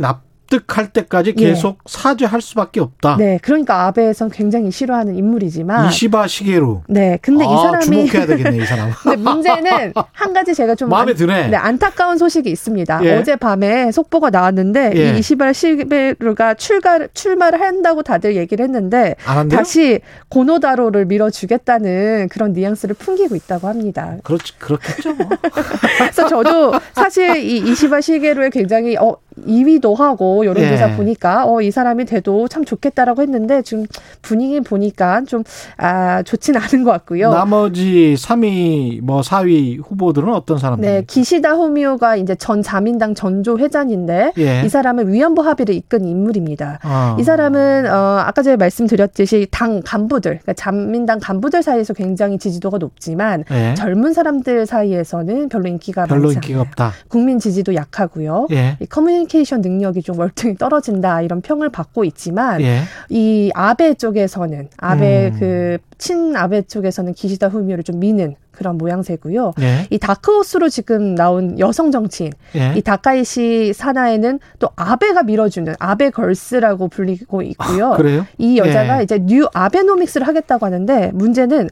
[0.51, 1.45] 납득할 때까지 예.
[1.47, 3.17] 계속 사죄할 수밖에 없다.
[3.19, 3.39] 네.
[3.43, 5.89] 그러니까 아베에선 굉장히 싫어하는 인물이지만.
[5.89, 6.83] 이시바 시게루.
[6.89, 7.19] 네.
[7.23, 7.85] 근데 이 아, 사람이.
[7.85, 8.91] 주목해야 되겠네, 이 사람.
[9.03, 11.49] 근데 문제는 한 가지 제가 좀 마음에 안- 드네.
[11.49, 13.01] 네, 안타까운 소식이 있습니다.
[13.05, 13.17] 예.
[13.17, 15.15] 어젯밤에 속보가 나왔는데 예.
[15.15, 19.17] 이 이시발 시베르가 출가 출마를 한다고 다들 얘기를 했는데?
[19.51, 24.17] 다시 고노다로를 밀어주겠다는 그런 뉘앙스를 풍기고 있다고 합니다.
[24.25, 25.15] 그렇지, 그렇겠죠.
[25.15, 25.29] 뭐.
[25.99, 29.17] 그래서 저도 사실 이 이시바 시게루에 굉장히 어
[29.47, 30.97] 2위도 하고 여론조사 예.
[30.97, 33.87] 보니까 어 이 사람이 돼도 참 좋겠다라고 했는데 지금
[34.23, 37.33] 분위기 보니까 좀아 좋진 않은 것 같고요.
[37.33, 40.89] 나머지 3위, 뭐 4위 후보들은 어떤 사람들?
[40.89, 44.63] 네, 기시다 후미오가 이제 전 자민당 전조 회장인데 예.
[44.65, 46.81] 이 사람은 위안부 합의를 이끈 인물입니다.
[46.85, 47.17] 어.
[47.19, 53.45] 이 사람은 어 아까 전에 말씀드렸듯이 당 간부들, 그러니까 자민당 간부들 사이에서 굉장히 지지도가 높지만
[53.51, 53.75] 예.
[53.75, 56.93] 젊은 사람들 사이에서는 별로 인기가 별로 인기가 없다.
[57.09, 58.49] 국민 지지도 약하고요.
[58.53, 58.77] 예.
[58.81, 62.81] 이 커뮤니케이션 능력이 좀 월등히 떨어진다 이런 평을 받고 있지만 예.
[63.09, 65.37] 이 아베 쪽에서는 아베 음.
[65.39, 69.53] 그 친아베 쪽에서는 기시다 후미오를 좀 미는 그런 모양새고요.
[69.61, 69.87] 예.
[69.91, 72.75] 이 다크호스로 지금 나온 여성 정치인 예.
[72.77, 77.95] 이 다카이치 사나에는 또 아베가 밀어주는 아베 걸스라고 불리고 있고요.
[77.95, 78.27] 아, 그래요?
[78.39, 79.03] 이 여자가 예.
[79.03, 81.69] 이제 뉴 아베노믹스를 하겠다고 하는데 문제는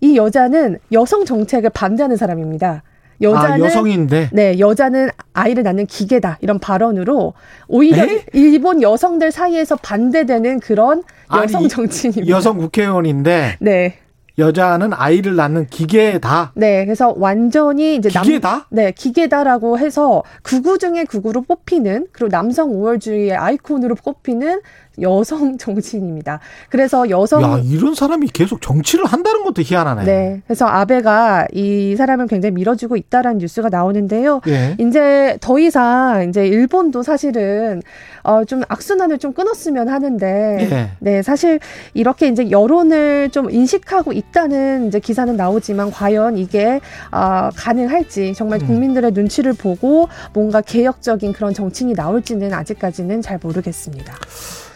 [0.00, 2.82] 이 여자는 여성 정책을 반대하는 사람입니다.
[3.20, 4.30] 여자는 아, 여성인데.
[4.32, 6.38] 네, 여자는 아이를 낳는 기계다.
[6.40, 7.34] 이런 발언으로
[7.68, 8.24] 오히려 에?
[8.32, 11.02] 일본 여성들 사이에서 반대되는 그런
[11.32, 12.36] 여성 아니, 정치인입니다.
[12.36, 13.98] 여성 국회의원인데 네.
[14.36, 16.52] 여자는 아이를 낳는 기계다.
[16.56, 18.66] 네, 그래서 완전히 이제 기계다?
[18.70, 24.60] 네, 기계다라고 해서 극우 중에 극우로 뽑히는 그리고 남성 우월주의의 아이콘으로 뽑히는
[25.00, 26.40] 여성 정치인입니다.
[26.68, 30.04] 그래서 여성 야, 이런 사람이 계속 정치를 한다는 것도 희한하네.
[30.04, 34.40] 네, 그래서 아베가 이 사람을 굉장히 밀어주고 있다라는 뉴스가 나오는데요.
[34.48, 34.76] 예.
[34.78, 37.82] 이제 더 이상 이제 일본도 사실은
[38.22, 40.90] 어좀 악순환을 좀 끊었으면 하는데 예.
[40.98, 41.60] 네 사실
[41.92, 46.80] 이렇게 이제 여론을 좀 인식하고 있다는 이제 기사는 나오지만 과연 이게
[47.10, 48.66] 아 가능할지 정말 음.
[48.66, 54.14] 국민들의 눈치를 보고 뭔가 개혁적인 그런 정치인이 나올지는 아직까지는 잘 모르겠습니다.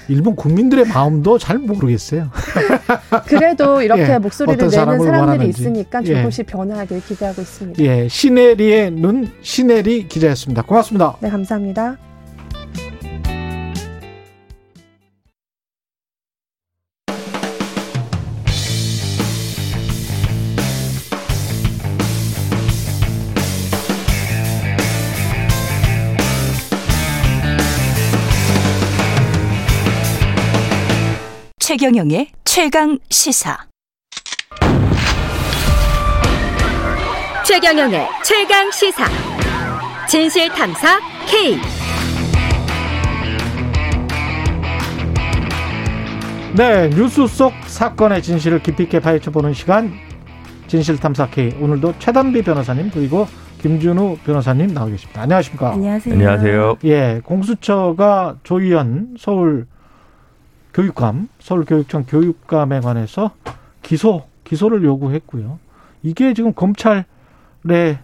[0.09, 2.31] 일본 국민들의 마음도 잘 모르겠어요.
[3.27, 5.49] 그래도 이렇게 예, 목소리를 내는 사람들이.
[5.49, 6.15] 있으니까 예.
[6.15, 7.83] 조금씩 변화하길 기대하고 있습니다.
[7.85, 10.63] 예, 시네리의 눈 시네리 기자였습니다.
[10.63, 11.17] 고맙습니다.
[11.21, 12.08] 네, 감사합니다.
[31.79, 33.57] 최경영의 최강 시사.
[37.47, 39.05] 최경영의 최강 시사.
[40.09, 40.99] 진실 탐사
[41.29, 41.57] K.
[46.57, 49.93] 네, 뉴스 속 사건의 진실을 깊이 있게 파헤쳐 보는 시간
[50.67, 51.55] 진실 탐사 K.
[51.61, 53.29] 오늘도 최단비 변호사님 그리고
[53.63, 55.23] 김준우 변호사님 나와 계십니다.
[55.23, 55.75] 안녕하십니까?
[55.75, 56.13] 안녕하세요.
[56.13, 56.79] 안녕하세요.
[56.87, 59.69] 예, 공수처가 조희연 서울
[60.75, 63.33] 교육감, 서울교육청 교육감에 관해서
[63.83, 65.59] 기소, 기소를 요구했고요.
[66.03, 67.99] 이게 지금 검찰에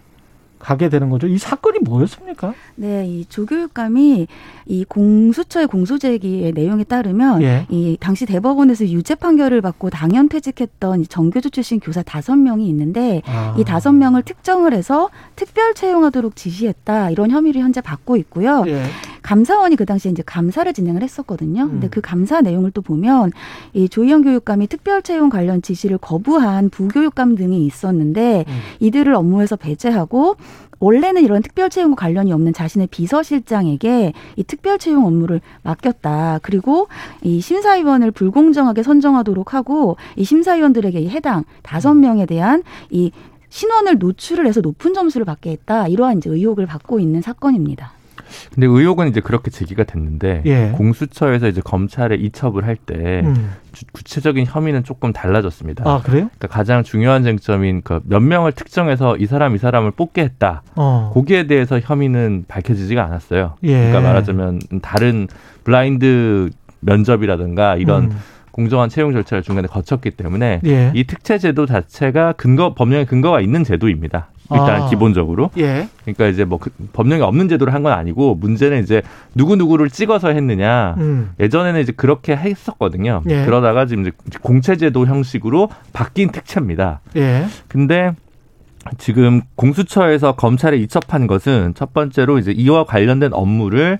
[0.65, 1.27] 가게 되는 거죠.
[1.27, 2.55] 이 사건이 뭐였습니까?
[2.75, 4.25] 네, 이 조교육감이
[4.65, 7.67] 이 공수처의 공소제기의 내용에 따르면 예.
[7.69, 13.21] 이 당시 대법원에서 유죄 판결을 받고 당연 퇴직했던 이 정교조 출신 교사 다섯 명이 있는데
[13.27, 13.55] 아.
[13.59, 18.63] 이 다섯 명을 특정을 해서 특별 채용하도록 지시했다 이런 혐의를 현재 받고 있고요.
[18.65, 18.85] 예.
[19.25, 21.67] 감사원이 그 당시에 이제 감사를 진행을 했었거든요.
[21.67, 21.89] 근데 음.
[21.89, 23.31] 그 감사 내용을 또 보면
[23.73, 28.59] 이 조희연 교육감이 특별 채용 관련 지시를 거부한 부교육감 등이 있었는데 음.
[28.79, 30.35] 이들을 업무에서 배제하고
[30.77, 36.41] 원래는 이런 특별 채용과 관련이 없는 자신의 비서실장에게 이 특별 채용 업무를 맡겼다.
[36.43, 36.87] 그리고
[37.23, 42.61] 이 심사위원을 불공정하게 선정하도록 하고 이 심사위원들에게 이 해당 다섯 명에 대한
[42.91, 43.11] 이
[43.49, 45.87] 신원을 노출을 해서 높은 점수를 받게 했다.
[45.87, 47.94] 이러한 이제 의혹을 받고 있는 사건입니다.
[48.53, 50.71] 근데 의혹은 이제 그렇게 제기가 됐는데 예.
[50.75, 53.51] 공수처에서 이제 검찰에 이첩을 할때 음.
[53.91, 55.83] 구체적인 혐의는 조금 달라졌습니다.
[55.85, 56.29] 아 그래요?
[56.37, 60.63] 그러니까 가장 중요한 쟁점인 그 몇 명을 특정해서 이 사람 이 사람을 뽑게 했다.
[60.75, 61.11] 어.
[61.13, 63.55] 거기에 대해서 혐의는 밝혀지지가 않았어요.
[63.63, 63.73] 예.
[63.73, 65.27] 그러니까 말하자면 다른
[65.63, 66.49] 블라인드
[66.81, 68.17] 면접이라든가 이런 음.
[68.51, 70.91] 공정한 채용 절차를 중간에 거쳤기 때문에 예.
[70.93, 74.29] 이 특채 제도 자체가 근거 법령의 근거가 있는 제도입니다.
[74.51, 74.89] 일단 아.
[74.89, 75.49] 기본적으로.
[75.57, 75.87] 예.
[76.03, 79.01] 그러니까 이제 뭐 그 법령이 없는 제도를 한 건 아니고 문제는 이제
[79.33, 80.95] 누구 누구를 찍어서 했느냐.
[80.97, 81.31] 음.
[81.39, 83.21] 예전에는 이제 그렇게 했었거든요.
[83.29, 83.45] 예.
[83.45, 86.99] 그러다가 지금 이제 공채 제도 형식으로 바뀐 특채입니다.
[87.15, 87.45] 예.
[87.67, 88.13] 근데
[88.99, 93.97] 지금 공수처에서 검찰에 이첩한 것은 첫 번째로 이제 이와 관련된 업무를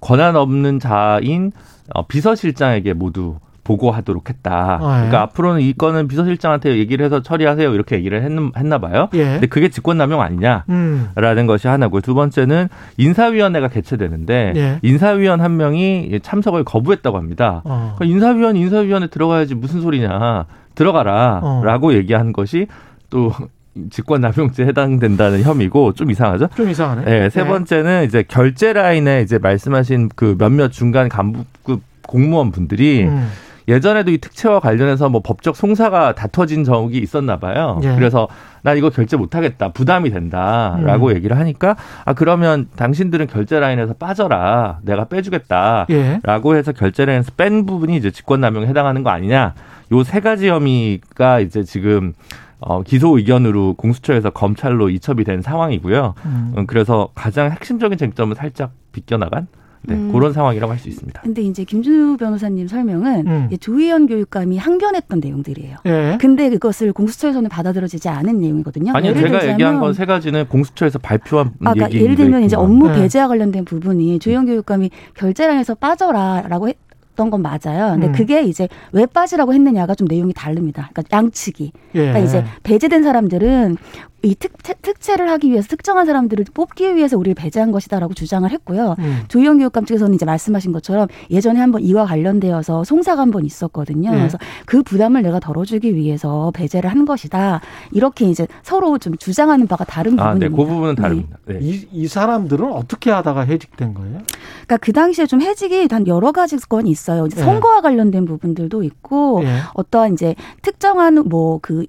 [0.00, 1.50] 권한 없는 자인
[1.94, 3.38] 어, 비서실장에게 모두
[3.68, 4.78] 보고하도록 했다.
[4.80, 5.08] 아, 예.
[5.08, 7.74] 그러니까 앞으로는 이 건은 비서실장한테 얘기를 해서 처리하세요.
[7.74, 9.08] 이렇게 얘기를 했, 했나 봐요.
[9.12, 9.24] 예.
[9.24, 10.64] 근데 그게 직권남용 아니냐?
[10.70, 11.10] 음.
[11.14, 12.00] 라는 것이 하나고요.
[12.00, 14.78] 두 번째는 인사위원회가 개최되는데 예.
[14.82, 17.60] 인사위원 한 명이 참석을 거부했다고 합니다.
[17.64, 17.94] 어.
[17.96, 21.62] 그러니까 인사위원 인사위원회 들어가야지 무슨 소리냐 들어가라 어.
[21.64, 22.68] 라고 얘기한 것이
[23.10, 23.32] 또
[23.90, 26.48] 직권남용죄에 해당된다는 혐의고 좀 이상하죠?
[26.56, 27.04] 좀 이상하네.
[27.04, 27.44] 네, 세 예.
[27.44, 33.28] 번째는 이제 결제 라인에 이제 말씀하신 그 몇몇 중간 간부급 공무원 분들이 음.
[33.68, 37.78] 예전에도 이 특채와 관련해서 뭐 법적 송사가 다퉈진 적이 있었나 봐요.
[37.84, 37.94] 예.
[37.94, 38.26] 그래서
[38.62, 39.72] 나 이거 결제 못 하겠다.
[39.72, 41.14] 부담이 된다라고 음.
[41.14, 44.78] 얘기를 하니까 아 그러면 당신들은 결제 라인에서 빠져라.
[44.82, 45.86] 내가 빼주겠다.
[45.90, 46.20] 예.
[46.22, 49.54] 라고 해서 결제 라인에서 뺀 부분이 이제 직권 남용에 해당하는 거 아니냐.
[49.92, 52.14] 요 세 가지 혐의가 이제 지금
[52.60, 56.14] 어, 기소 의견으로 공수처에서 검찰로 이첩이 된 상황이고요.
[56.24, 56.54] 음.
[56.56, 59.46] 음, 그래서 가장 핵심적인 쟁점은 살짝 비껴나간
[59.82, 60.12] 네, 음.
[60.12, 61.20] 그런 상황이라고 할 수 있습니다.
[61.22, 63.48] 근데 이제 김준우 변호사님 설명은 음.
[63.60, 65.76] 조희연 교육감이 항변했던 내용들이에요.
[65.86, 66.18] 예.
[66.20, 68.92] 근데 그것을 공수처에서는 받아들여지지 않은 내용이거든요.
[68.94, 72.42] 아니요, 예를 제가 들자면 얘기한 건 세 가지는 공수처에서 발표한 아, 그러니까 얘기 예를 들면
[72.44, 72.94] 이제 업무 네.
[73.02, 76.76] 배제와 관련된 부분이 조희연 교육감이 결제량에서 빠져라라고 했
[77.18, 77.94] 던 건 맞아요.
[77.94, 78.12] 근데 음.
[78.12, 80.88] 그게 이제 왜 빠지라고 했느냐가 좀 내용이 다릅니다.
[80.92, 81.72] 그러니까 양측이.
[81.96, 81.98] 예.
[81.98, 83.76] 그러니까 이제 배제된 사람들은
[84.22, 84.52] 이 특,
[84.82, 88.96] 특채를 하기 위해서 특정한 사람들을 뽑기 위해서 우리를 배제한 것이다라고 주장을 했고요.
[88.98, 89.20] 음.
[89.28, 94.10] 조희연 교육감 측에서는 이제 말씀하신 것처럼 예전에 한번 이와 관련되어서 송사가 한 번 있었거든요.
[94.14, 94.16] 예.
[94.16, 97.60] 그래서 그 부담을 내가 덜어주기 위해서 배제를 한 것이다.
[97.92, 100.56] 이렇게 이제 서로 좀 주장하는 바가 다른 아, 네, 부분입니다.
[100.56, 101.38] 그 부분은 다릅니다.
[101.44, 101.58] 네.
[101.60, 104.18] 이, 이 사람들은 어떻게 하다가 해직된 거예요?
[104.66, 107.26] 그러니까 그 당시에 좀 해직이 단 여러 가지 건이 있어요.
[107.26, 107.44] 이제 예.
[107.44, 109.58] 선거와 관련된 부분들도 있고 예.
[109.74, 111.84] 어떠한 이제 특정한 뭐 그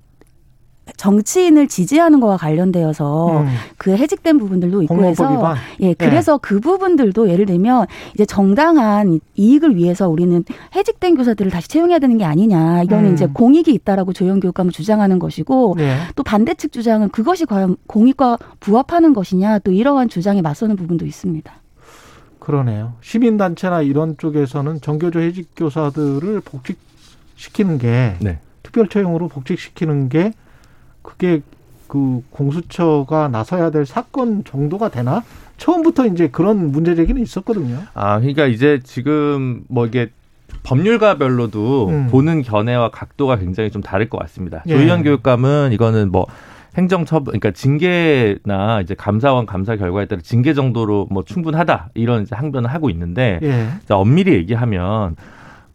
[0.97, 3.47] 정치인을 지지하는 거와 관련되어서 음.
[3.77, 5.57] 그 해직된 부분들도 있고 해서 위반.
[5.81, 10.43] 예 그래서 그 부분들도 예를 들면 이제 정당한 이익을 위해서 우리는
[10.75, 13.13] 해직된 교사들을 다시 채용해야 되는 게 아니냐 이거는 음.
[13.13, 15.97] 이제 공익이 있다라고 조영 교육감은 주장하는 것이고 예.
[16.15, 21.51] 또 반대 측 주장은 그것이 과연 공익과 부합하는 것이냐 또 이러한 주장에 맞서는 부분도 있습니다.
[22.39, 22.93] 그러네요.
[23.01, 28.39] 시민단체나 이런 쪽에서는 정교조 해직 교사들을 복직시키는 게 네.
[28.63, 30.33] 특별 채용으로 복직시키는 게
[31.01, 31.41] 그게
[31.87, 35.23] 그 공수처가 나서야 될 사건 정도가 되나?
[35.57, 37.79] 처음부터 이제 그런 문제 제기는 있었거든요.
[37.93, 40.09] 아, 그러니까 이제 지금 뭐 이게
[40.63, 42.07] 법률가별로도 음.
[42.09, 44.63] 보는 견해와 각도가 굉장히 좀 다를 것 같습니다.
[44.67, 44.73] 예.
[44.73, 46.25] 조희연 교육감은 이거는 뭐
[46.77, 52.71] 행정처분, 그러니까 징계나 이제 감사원 감사 결과에 따라 징계 정도로 뭐 충분하다 이런 이제 항변을
[52.71, 53.67] 하고 있는데 예.
[53.87, 55.15] 자, 엄밀히 얘기하면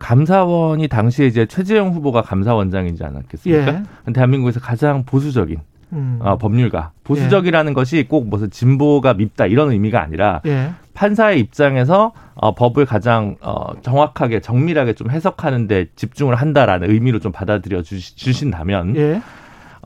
[0.04, 3.84] 감사원이 당시에 이제 최재형 후보가 감사원장이지 않았겠습니까?
[4.06, 4.12] 예.
[4.12, 5.56] 대한민국에서 가장 보수적인
[5.94, 6.18] 음.
[6.20, 6.90] 어, 법률가.
[7.04, 10.72] 보수적이라는 것이 꼭 무슨 진보가 밉다 이런 의미가 아니라 예.
[10.92, 17.80] 판사의 입장에서 어, 법을 가장 어, 정확하게 정밀하게 좀 해석하는데 집중을 한다라는 의미로 좀 받아들여
[17.80, 19.22] 주시, 주신다면 예.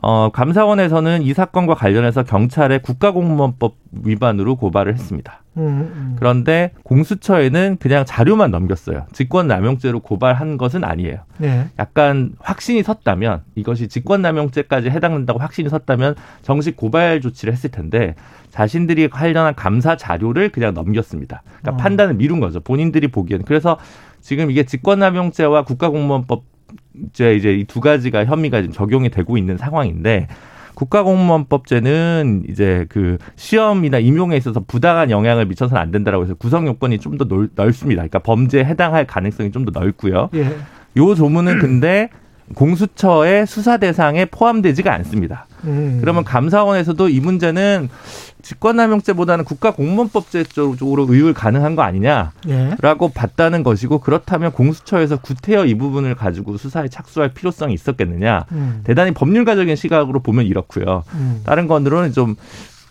[0.03, 5.43] 어, 감사원에서는 이 사건과 관련해서 경찰에 국가공무원법 위반으로 고발을 했습니다.
[5.67, 6.17] 음.
[6.19, 9.07] 그런데 공수처에는 그냥 자료만 넘겼어요.
[9.13, 11.19] 직권남용죄로 고발한 것은 아니에요.
[11.43, 11.67] 예.
[11.79, 18.15] 약간 확신이 섰다면 이것이 직권남용죄까지 해당된다고 확신이 섰다면 정식 고발 조치를 했을 텐데
[18.51, 21.43] 자신들이 관련한 감사 자료를 그냥 넘겼습니다.
[21.61, 21.77] 그러니까 어.
[21.77, 22.61] 판단을 미룬 거죠.
[22.61, 23.79] 본인들이 보기에는 그래서
[24.21, 26.45] 지금 이게 직권남용죄와 국가공무원법
[27.13, 30.27] 제 이제 이 두 가지가 혐의가 지금 적용이 되고 있는 상황인데
[30.79, 37.19] 국가공무원법제는 이제 그 시험이나 임용에 있어서 부당한 영향을 미쳐서는 안 된다라고 해서 구성 요건이 좀
[37.19, 37.27] 더
[37.57, 38.01] 넓습니다.
[38.03, 40.31] 그러니까 범죄에 해당할 가능성이 좀 더 넓고요.
[40.35, 40.57] 예.
[40.97, 42.11] 요 조문은 근데
[42.55, 45.47] 공수처의 수사 대상에 포함되지가 않습니다.
[45.65, 45.99] 음.
[46.01, 47.89] 그러면 감사원에서도 이 문제는
[48.43, 52.33] 직권남용죄보다는 국가공무원법제 쪽으로 의율 가능한 거 아니냐?
[52.49, 52.77] 예.
[52.81, 58.47] 라고 봤다는 것이고 그렇다면 공수처에서 구태여 이 부분을 가지고 수사에 착수할 필요성이 있었겠느냐?
[58.53, 58.81] 음.
[58.85, 61.05] 대단히 법률가적인 시각으로 보면 이렇고요.
[61.15, 61.43] 음.
[61.45, 62.37] 다른 건으로는 좀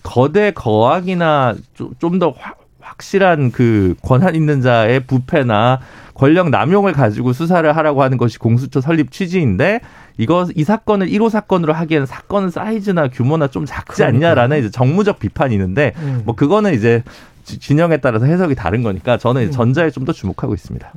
[0.03, 1.55] 거대 거악이나
[1.99, 2.33] 좀더
[2.79, 5.79] 확실한 그 권한 있는 자의 부패나
[6.13, 9.81] 권력 남용을 가지고 수사를 하라고 하는 것이 공수처 설립 취지인데
[10.17, 15.53] 이거 이 사건을 1호 사건으로 하기에는 사건 사이즈나 규모나 좀 작지 않냐라는 이제 정무적 비판이
[15.55, 16.21] 있는데 음.
[16.25, 17.03] 뭐 그거는 이제
[17.43, 19.51] 지- 진영에 따라서 해석이 다른 거니까 저는 음.
[19.51, 20.91] 전자에 좀 더 주목하고 있습니다.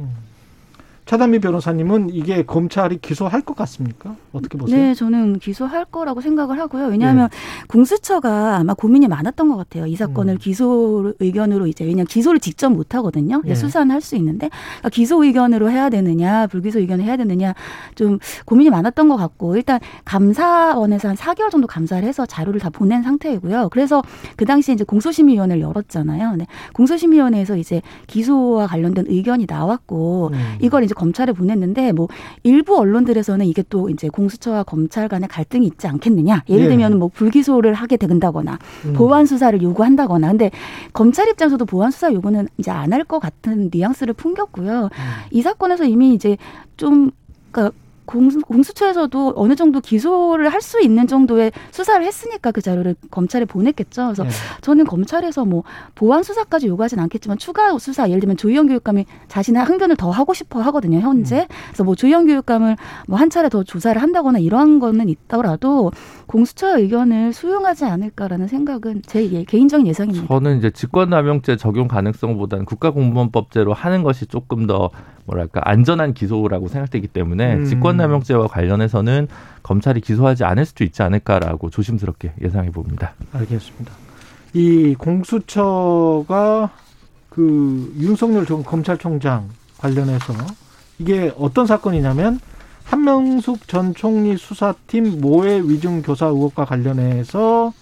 [1.10, 4.14] 차단미 변호사님은 이게 검찰이 기소할 것 같습니까?
[4.32, 4.80] 어떻게 보세요?
[4.80, 6.86] 네, 저는 기소할 거라고 생각을 하고요.
[6.86, 7.28] 왜냐하면
[7.66, 9.86] 공수처가 아마 고민이 많았던 것 같아요.
[9.86, 13.42] 이 사건을 기소 의견으로 이제 왜냐하면 기소를 직접 못 하거든요.
[13.46, 13.56] 예.
[13.56, 17.54] 수사는 할 수 있는데 그러니까 기소 의견으로 해야 되느냐, 불기소 의견을 해야 되느냐
[17.96, 23.02] 좀 고민이 많았던 것 같고 일단 감사원에서 한 4개월 정도 감사를 해서 자료를 다 보낸
[23.02, 23.70] 상태이고요.
[23.72, 24.00] 그래서
[24.36, 26.36] 그 당시에 이제 공소심의위원회를 열었잖아요.
[26.36, 26.46] 네.
[26.74, 30.30] 공소심의위원회에서 이제 기소와 관련된 의견이 나왔고
[30.60, 32.08] 이걸 이제 검찰에 보냈는데 뭐
[32.42, 36.42] 일부 언론들에서는 이게 또 이제 공수처와 검찰 간의 갈등이 있지 않겠느냐.
[36.48, 36.68] 예를 예.
[36.68, 38.92] 들면 뭐 불기소를 하게 된다거나 음.
[38.92, 40.28] 보완 수사를 요구한다거나.
[40.28, 40.50] 근데
[40.92, 44.90] 검찰 입장에서도 보완 수사 요구는 이제 안 할 것 같은 뉘앙스를 풍겼고요.
[45.30, 46.36] 이 사건에서 이미 이제
[46.76, 47.10] 좀
[47.50, 47.74] 그러니까
[48.10, 54.12] 공수, 공수처에서도 어느 정도 기소를 할 수 있는 정도의 수사를 했으니까 그 자료를 검찰에 보냈겠죠.
[54.14, 54.24] 그래서
[54.60, 55.62] 저는 검찰에서 뭐
[55.94, 60.60] 보완 수사까지 요구하진 않겠지만 추가 수사 예를 들면 조희영 교육감이 자신의 항변을 더 하고 싶어
[60.60, 61.46] 하거든요 현재.
[61.68, 62.76] 그래서 뭐 조희영 교육감을
[63.08, 65.92] 뭐 한 차례 더 조사를 한다거나 이러한 거는 있더라도
[66.26, 70.26] 공수처 의견을 수용하지 않을까라는 생각은 제 예- 개인적인 예상입니다.
[70.28, 74.90] 저는 이제 직권남용죄 적용 가능성보다는 국가공무원법제로 하는 것이 조금 더
[75.30, 77.64] 뭐랄까 안전한 기소라고 생각되기 때문에 음.
[77.64, 79.28] 직권남용죄와 관련해서는
[79.62, 83.14] 검찰이 기소하지 않을 수도 있지 않을까라고 조심스럽게 예상해 봅니다.
[83.32, 83.92] 알겠습니다.
[84.52, 86.70] 이 공수처가
[87.28, 89.48] 그 윤석열 전 검찰총장
[89.78, 90.34] 관련해서
[90.98, 92.40] 이게 어떤 사건이냐면
[92.84, 97.72] 한명숙 전 총리 수사팀 모해 위증 교사 의혹과 관련해서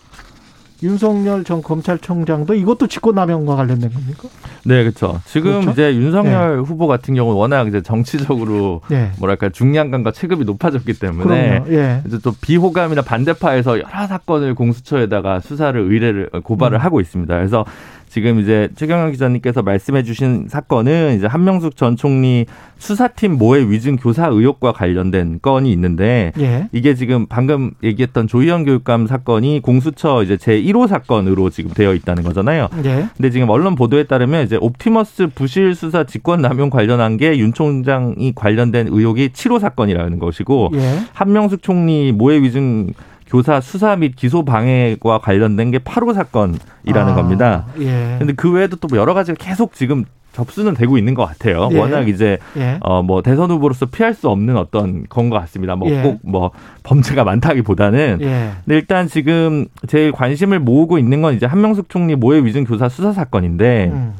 [0.83, 4.29] 윤석열 전 검찰총장도 이것도 직권남용과 관련된 겁니까?
[4.65, 5.21] 네, 그렇죠.
[5.25, 5.71] 지금 그렇죠?
[5.71, 9.11] 이제 윤석열 후보 같은 경우는 워낙 이제 정치적으로 네.
[9.19, 11.65] 뭐랄까 중량감과 체급이 높아졌기 때문에.
[11.69, 12.03] 예.
[12.07, 16.81] 이제 또 비호감이나 반대파에서 여러 사건을 공수처에다가 수사를 의뢰를 고발을 음.
[16.81, 17.37] 하고 있습니다.
[17.37, 17.65] 그래서
[18.09, 22.47] 지금 이제 최경영 기자님께서 말씀해주신 사건은 이제 한명숙 전 총리
[22.79, 26.69] 수사팀 모해 위증 교사 의혹과 관련된 건이 있는데 예.
[26.73, 32.23] 이게 지금 방금 얘기했던 조희영 교육감 사건이 공수처 이제 제 1호 사건으로 지금 되어 있다는
[32.23, 32.69] 거잖아요.
[32.85, 33.09] 예.
[33.17, 38.33] 근데 지금 언론 보도에 따르면 이제 옵티머스 부실 수사 직권 남용 관련한 게 윤 총장이
[38.35, 40.99] 관련된 의혹이 7호 사건이라는 것이고 예.
[41.13, 42.93] 한명숙 총리 모해 위증
[43.29, 47.67] 교사 수사 및 기소 방해와 관련된 게 8호 사건이라는 아, 겁니다.
[47.79, 48.17] 예.
[48.19, 51.69] 근데 그 외에도 또 여러 가지가 계속 지금 접수는 되고 있는 것 같아요.
[51.73, 51.79] 예.
[51.79, 52.79] 워낙 이제 예.
[52.81, 55.77] 어뭐 대선 후보로서 피할 수 없는 어떤 건 것 같습니다.
[55.77, 56.01] 뭐 예.
[56.23, 56.53] 꼭뭐
[56.85, 58.51] 범죄가 많다기보다는 예.
[58.65, 63.13] 근데 일단 지금 제일 관심을 모으고 있는 건 이제 한명숙 총리 모해 위증 교사 수사
[63.13, 64.15] 사건인데 음.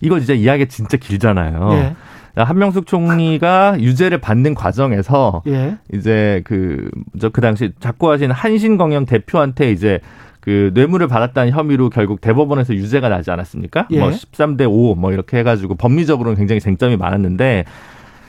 [0.00, 1.94] 이거 진짜 이야기가 진짜 길잖아요.
[2.38, 2.42] 예.
[2.42, 5.76] 한명숙 총리가 유죄를 받는 과정에서 예.
[5.92, 6.90] 이제 그
[7.20, 10.00] 저 그 당시 작고하신 한신경영 대표한테 이제
[10.40, 13.86] 그 뇌물을 받았다는 혐의로 결국 대법원에서 유죄가 나지 않았습니까?
[13.90, 13.98] 예.
[13.98, 17.64] 뭐 13대 5 뭐 이렇게 해가지고 법리적으로는 굉장히 쟁점이 많았는데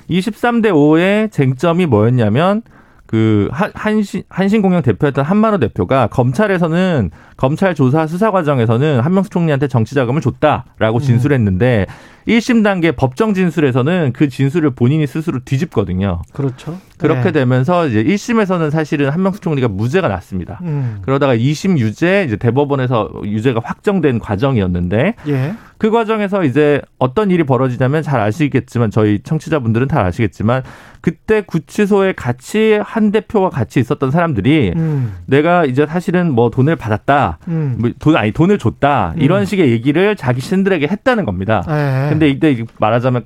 [0.07, 2.61] 이 13대 5의 쟁점이 뭐였냐면
[3.07, 9.93] 그 한- 한신 한신공영 대표였던 한만호 대표가 검찰에서는 검찰 조사 수사 과정에서는 한명숙 총리한테 정치
[9.95, 11.85] 자금을 줬다라고 진술했는데
[12.27, 16.21] 1심 단계 법정 진술에서는 그 진술을 본인이 스스로 뒤집거든요.
[16.33, 16.79] 그렇죠.
[16.97, 17.31] 그렇게 네.
[17.33, 20.59] 되면서 이제 1심에서는 사실은 한명숙 총리가 무죄가 났습니다.
[20.63, 20.99] 음.
[21.01, 25.55] 그러다가 2심 유죄 이제 대법원에서 유죄가 확정된 과정이었는데 예.
[25.77, 30.63] 그 과정에서 이제 어떤 일이 벌어지냐면 잘 아시겠지만 저희 청취자분들은 다 아시겠지만
[31.01, 35.13] 그때 구치소에 같이 한 대표와 같이 있었던 사람들이 음.
[35.25, 37.39] 내가 이제 사실은 뭐 돈을 받았다.
[37.49, 37.75] 음.
[37.79, 39.13] 뭐돈 아니 돈을 줬다.
[39.17, 39.45] 이런 음.
[39.45, 41.63] 식의 얘기를 자기 신들에게 했다는 겁니다.
[41.67, 42.09] 예.
[42.19, 43.25] 근데 이때 말하자면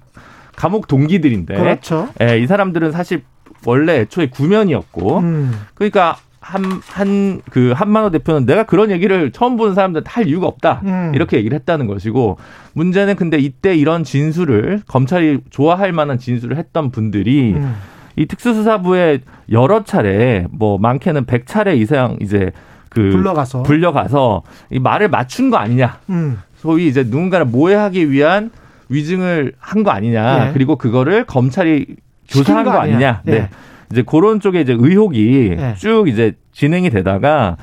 [0.56, 2.10] 감옥 동기들인데 그렇죠.
[2.22, 3.24] 예, 이 사람들은 사실
[3.66, 5.54] 원래 애초에 구면이었고 음.
[5.76, 10.82] 그러니까 한 한 그 한만호 대표는 내가 그런 얘기를 처음 보는 사람들한테 할 이유가 없다
[10.84, 11.12] 음.
[11.14, 12.38] 이렇게 얘기를 했다는 것이고
[12.74, 17.76] 문제는 근데 이때 이런 진술을 검찰이 좋아할 만한 진술을 했던 분들이 음.
[18.16, 19.20] 이 특수수사부에
[19.52, 22.52] 여러 차례 뭐 많게는 100차례 이상 이제
[22.90, 23.64] 그 불러가서.
[23.64, 24.42] 불려가서
[24.72, 26.40] 이 말을 맞춘 거 아니냐 음.
[26.58, 28.50] 소위 이제 누군가를 모해하기 위한
[28.90, 30.48] 위증을 한 거 아니냐.
[30.50, 30.54] 예.
[30.54, 31.86] 그리고 그거를 검찰이
[32.28, 33.22] 조사한 거, 거 아니냐.
[33.28, 33.32] 예.
[33.32, 33.50] 네.
[33.92, 35.76] 이제 그런 쪽에 이제 의혹이 예.
[35.78, 37.58] 쭉 이제 진행이 되다가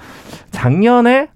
[0.51, 1.29] 작년에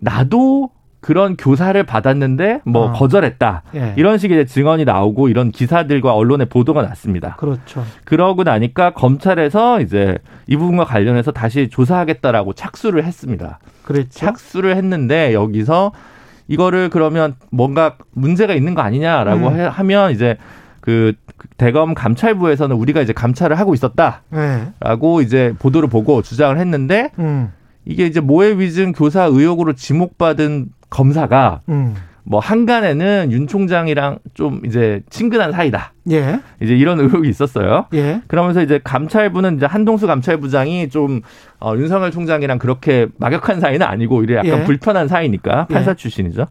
[0.00, 0.70] 나도
[1.00, 2.92] 그런 교사를 받았는데 뭐 아.
[2.92, 3.62] 거절했다.
[3.74, 3.92] 예.
[3.96, 7.36] 이런 식의 증언이 나오고 이런 기사들과 언론의 보도가 났습니다.
[7.36, 7.84] 그렇죠.
[8.04, 10.16] 그러고 나니까 검찰에서 이제
[10.46, 13.58] 이 부분과 관련해서 다시 조사하겠다라고 착수를 했습니다.
[13.82, 14.18] 그랬죠.
[14.18, 15.92] 착수를 했는데 여기서
[16.48, 19.56] 이거를 그러면 뭔가 문제가 있는 거 아니냐라고 음.
[19.56, 20.36] 해- 하면 이제
[20.80, 21.14] 그
[21.56, 25.24] 대검 감찰부에서는 우리가 이제 감찰을 하고 있었다라고 네.
[25.24, 27.52] 이제 보도를 보고 주장을 했는데 음.
[27.86, 31.94] 이게 이제 모해 위증 교사 의혹으로 지목받은 검사가 음.
[32.24, 35.92] 뭐 한간에는 윤 총장이랑 좀 이제 친근한 사이다.
[36.10, 36.40] 예.
[36.60, 37.86] 이제 이런 의혹이 있었어요.
[37.92, 38.22] 예.
[38.26, 41.20] 그러면서 이제 감찰부는 이제 한동수 감찰부장이 좀
[41.60, 44.64] 어, 윤석열 총장이랑 그렇게 막역한 사이는 아니고 이래 약간 예.
[44.64, 45.94] 불편한 사이니까 판사 예.
[45.94, 46.46] 출신이죠.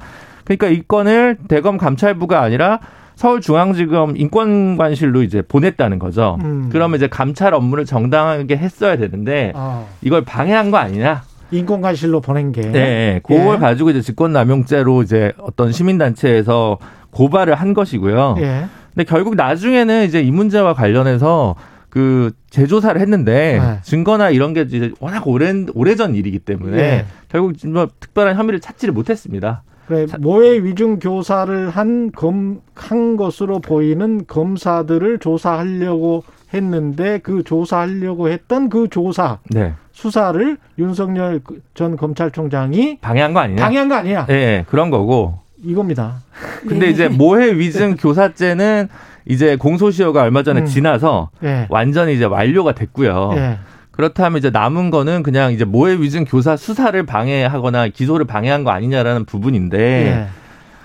[0.45, 2.79] 그러니까 이 건을 대검 감찰부가 아니라
[3.15, 6.37] 서울중앙지검 인권관실로 이제 보냈다는 거죠.
[6.43, 6.69] 음.
[6.71, 9.87] 그러면 이제 감찰 업무를 정당하게 했어야 되는데 어.
[10.01, 11.23] 이걸 방해한 거 아니냐?
[11.51, 12.61] 인권관실로 보낸 게.
[12.61, 13.59] 네, 그걸 예.
[13.59, 16.77] 가지고 이제 직권남용죄로 이제 어떤 시민단체에서
[17.11, 18.35] 고발을 한 것이고요.
[18.39, 18.65] 예.
[18.93, 21.55] 근데 결국 나중에는 이제 이 문제와 관련해서
[21.89, 23.79] 그 재조사를 했는데 네.
[23.83, 27.05] 증거나 이런 게 이제 워낙 오랜 오래전 일이기 때문에 예.
[27.29, 29.63] 결국 뭐 특별한 혐의를 찾지를 못했습니다.
[29.87, 38.69] 그래, 모해 위중 교사를 한 검, 한 것으로 보이는 검사들을 조사하려고 했는데 그 조사하려고 했던
[38.69, 43.63] 그 조사 네, 수사를 윤석열 그전 검찰총장이 방해한 거 아니냐?
[43.63, 44.25] 방해한 거 아니야?
[44.29, 45.39] 예, 예, 그런 거고.
[45.63, 46.15] 이겁니다.
[46.67, 46.91] 근데 네.
[46.91, 48.89] 이제 모해 위증 교사죄는
[49.25, 50.65] 이제 공소시효가 얼마 전에 음.
[50.65, 51.67] 지나서 예.
[51.69, 53.31] 완전히 이제 완료가 됐고요.
[53.37, 53.59] 예.
[53.91, 59.25] 그렇다면 이제 남은 거는 그냥 이제 모해 위증 교사 수사를 방해하거나 기소를 방해한 거 아니냐라는
[59.25, 60.27] 부분인데 예.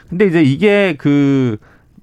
[0.09, 1.57] 근데 이제 이게 그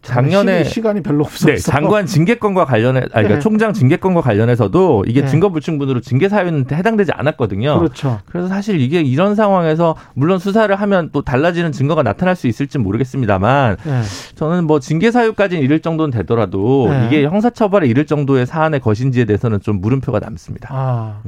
[0.05, 3.39] 작년에 시 간이, 시간이 별로 없어서 네, 장관 징계권과 관련해 아니 그러니까 네.
[3.39, 5.27] 총장 징계권과 관련해서도 이게 네.
[5.27, 7.79] 증거 불충분으로 징계 사유는 해당되지 않았거든요.
[7.79, 8.19] 그렇죠.
[8.27, 13.77] 그래서 사실 이게 이런 상황에서 물론 수사를 하면 또 달라지는 증거가 나타날 수 있을지 모르겠습니다만
[13.85, 14.01] 예.
[14.35, 17.07] 저는 뭐 징계 사유까지는 이를 정도는 되더라도 네.
[17.07, 20.69] 이게 형사처벌에 이를 정도의 사안의 것인지에 대해서는 좀 물음표가 남습니다.
[20.71, 21.21] 아.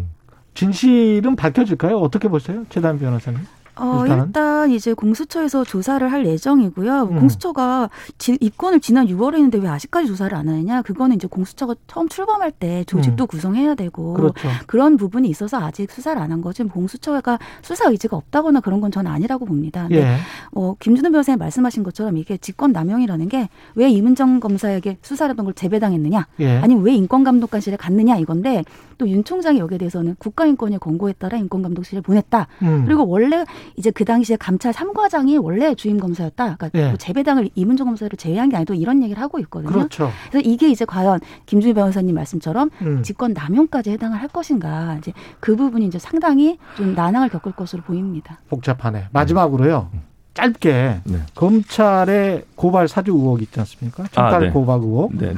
[0.53, 1.97] 진실은 밝혀질까요?
[1.97, 2.63] 어떻게 보세요?
[2.69, 3.41] 최단 변호사님?
[3.79, 4.25] 어, 일단은?
[4.27, 7.03] 일단 이제 공수처에서 조사를 할 예정이고요.
[7.11, 7.19] 음.
[7.19, 10.81] 공수처가 지, 입건을 지난 6월에 했는데 왜 아직까지 조사를 안 하느냐?
[10.81, 14.47] 그거는 이제 공수처가 처음 출범할 때 조직도 구성해야 되고 그렇죠.
[14.73, 16.63] 런 부분이 있어서 아직 수사를 안 한 거지.
[16.63, 19.83] 공수처가 수사 의지가 없다거나 그런 건 저는 아니라고 봅니다.
[19.83, 20.17] 근데 예.
[20.51, 26.27] 어, 김준호 변호사님 말씀하신 것처럼 이게 직권 남용이라는 게 왜 이문정 검사에게 수사라던 걸 재배당했느냐?
[26.39, 26.57] 예.
[26.57, 28.63] 아니면 왜 인권감독관실에 갔느냐 이건데
[28.97, 32.47] 또 윤 총장이 여기에 대해서는 국가인권위 권고에 따라 인권감독실에 보냈다.
[32.61, 32.83] 음.
[32.85, 33.45] 그리고 원래
[33.75, 36.55] 이제 그 당시에 감찰 3과장이 원래 주임 검사였다.
[36.57, 36.87] 그러니까 예.
[36.89, 39.71] 뭐 재배당을 이문정 검사를 제외한 게 아니고 이런 얘기를 하고 있거든요.
[39.71, 40.11] 그렇죠.
[40.29, 43.03] 그래서 이게 이제 과연 김준희 변호사님 말씀처럼 음.
[43.03, 48.39] 직권 남용까지 해당을 할 것인가 이제 그 부분이 이제 상당히 좀 난항을 겪을 것으로 보입니다.
[48.49, 49.07] 복잡하네.
[49.11, 49.89] 마지막으로요.
[50.33, 51.19] 짧게 네.
[51.33, 54.03] 검찰의 고발 사주 의혹 있지 않습니까?
[54.11, 54.49] 청탁 아, 네.
[54.51, 55.15] 고발 의혹.
[55.15, 55.33] 네.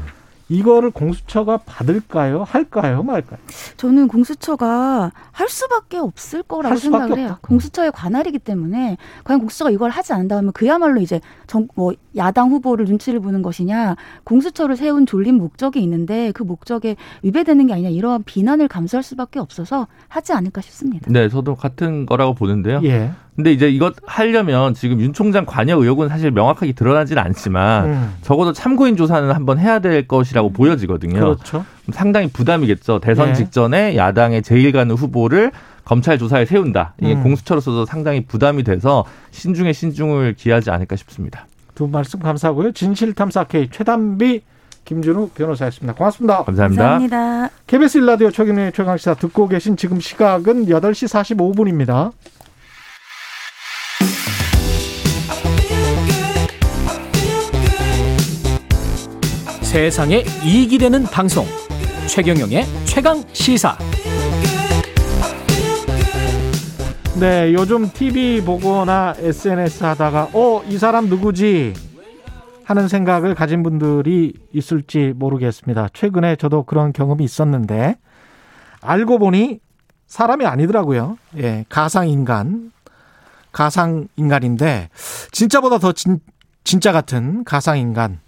[0.49, 2.43] 이거를 공수처가 받을까요?
[2.43, 3.03] 할까요?
[3.03, 3.39] 말까요?
[3.77, 7.27] 저는 공수처가 할 수밖에 없을 거라고 할 수밖에 생각을 해요.
[7.34, 7.47] 없다.
[7.47, 13.19] 공수처의 관할이기 때문에 과연 공수처가 이걸 하지 않는다면 그야말로 이제 정, 뭐 야당 후보를 눈치를
[13.19, 19.03] 보는 것이냐, 공수처를 세운 졸린 목적이 있는데 그 목적에 위배되는 게 아니냐 이러한 비난을 감수할
[19.03, 21.05] 수밖에 없어서 하지 않을까 싶습니다.
[21.09, 22.81] 네, 저도 같은 거라고 보는데요.
[22.84, 23.11] 예.
[23.40, 28.14] 근데 이제 이것 하려면 지금 윤 총장 관여 의혹은 사실 명확하게 드러나지는 않지만 음.
[28.22, 31.22] 적어도 참고인 조사는 한번 해야 될 것이라고 보여지거든요.
[31.22, 31.64] 그렇죠.
[31.94, 32.99] 상당히 부담이겠죠.
[32.99, 33.36] 대선 네.
[33.36, 35.53] 직전에 야당의 제일 가는 후보를
[35.86, 36.95] 검찰 조사에 세운다.
[36.99, 37.24] 이게 음.
[37.24, 41.48] 공수처로서도 상당히 부담이 돼서 신중에 신중을 기하지 않을까 싶습니다.
[41.76, 42.74] 두 말씀 감사하고요.
[42.74, 44.41] 진실탐사 K 최단비
[44.84, 45.94] 김준우 변호사였습니다.
[45.94, 46.44] 고맙습니다.
[46.44, 46.84] 감사합니다.
[46.84, 47.49] 감사합니다.
[47.68, 52.11] KBS 일라디오 최경영의 최강시사 듣고 계신 지금 시각은 8시 45분입니다.
[59.69, 61.45] 세상에 이익이 되는 방송
[62.07, 63.77] 최경영의 최강 시사
[67.19, 71.75] 네, 요즘 TV 보거나 SNS 하다가 어, 이 사람 누구지?
[72.63, 75.89] 하는 생각을 가진 분들이 있을지 모르겠습니다.
[75.93, 77.95] 최근에 저도 그런 경험이 있었는데
[78.81, 79.59] 알고 보니
[80.07, 81.19] 사람이 아니더라고요.
[81.37, 82.71] 예, 가상 인간.
[83.51, 84.89] 가상 인간인데
[85.31, 86.19] 진짜보다 더 진,
[86.63, 88.19] 진짜 같은 가상 인간.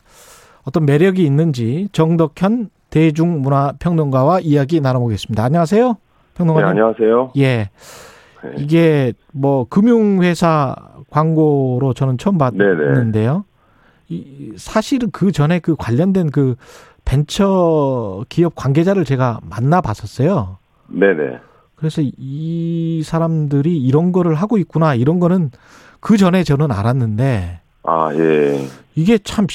[0.64, 5.44] 어떤 매력이 있는지 정덕현 대중문화평론가와 이야기 나눠보겠습니다.
[5.44, 5.98] 안녕하세요.
[6.36, 6.66] 평론가님.
[6.66, 7.32] 네, 안녕하세요.
[7.38, 7.70] 예.
[8.58, 10.76] 이게 뭐 금융회사
[11.10, 13.46] 광고로 저는 처음 봤는데요.
[14.10, 16.56] 이 사실은 그 전에 그 관련된 그
[17.06, 20.58] 벤처 기업 관계자를 제가 만나 봤었어요.
[20.88, 21.40] 네네.
[21.76, 25.52] 그래서 이 사람들이 이런 거를 하고 있구나 이런 거는
[26.00, 28.68] 그 전에 저는 알았는데 아, 예.
[28.96, 29.48] 이게 참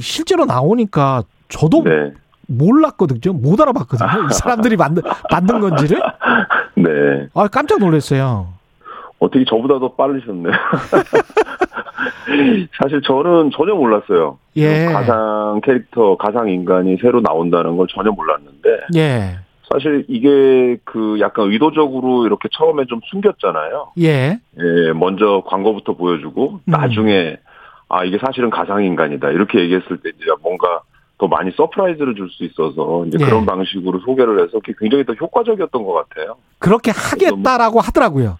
[0.00, 2.12] 실제로 나오니까 저도 네.
[2.46, 3.36] 몰랐거든요.
[3.36, 4.26] 못 알아봤거든요.
[4.30, 6.00] 이 사람들이 만든 만든 건지를.
[6.76, 7.28] 네.
[7.34, 8.48] 아 깜짝 놀랐어요.
[9.18, 10.52] 어떻게 저보다 더 빠르셨네요.
[12.78, 14.38] 사실 저는 전혀 몰랐어요.
[14.56, 14.86] 예.
[14.86, 19.38] 가상 캐릭터, 가상 인간이 새로 나온다는 걸 전혀 몰랐는데 예.
[19.72, 23.92] 사실 이게 그 약간 의도적으로 이렇게 처음에 좀 숨겼잖아요.
[24.00, 24.38] 예.
[24.58, 26.66] 예, 먼저 광고부터 보여주고 음.
[26.66, 27.36] 나중에
[27.94, 30.80] 아 이게 사실은 가상 인간이다 이렇게 얘기했을 때 이제 뭔가
[31.16, 33.24] 더 많이 서프라이즈를 줄 수 있어서 이제 예.
[33.24, 36.34] 그런 방식으로 소개를 해서 굉장히 더 효과적이었던 것 같아요.
[36.58, 38.38] 그렇게 하겠다라고 하더라고요.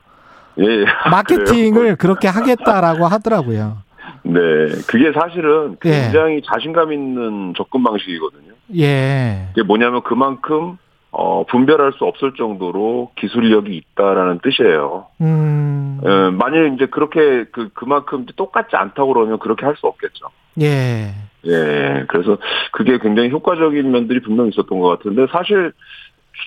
[0.58, 3.78] 예, 마케팅을 그렇게 하겠다라고 하더라고요.
[4.24, 4.40] 네,
[4.88, 5.90] 그게 사실은 예.
[5.90, 8.54] 굉장히 자신감 있는 접근 방식이거든요.
[8.78, 9.50] 예.
[9.52, 10.78] 이게 뭐냐면 그만큼
[11.16, 15.06] 어, 분별할 수 없을 정도로 기술력이 있다라는 뜻이에요.
[15.20, 16.00] 음.
[16.04, 20.26] 예, 만일 이제 그렇게 그 그만큼 똑같지 않다고 그러면 그렇게 할 수 없겠죠.
[20.60, 21.14] 예.
[21.46, 22.38] 예, 그래서
[22.72, 25.72] 그게 굉장히 효과적인 면들이 분명히 있었던 것 같은데 사실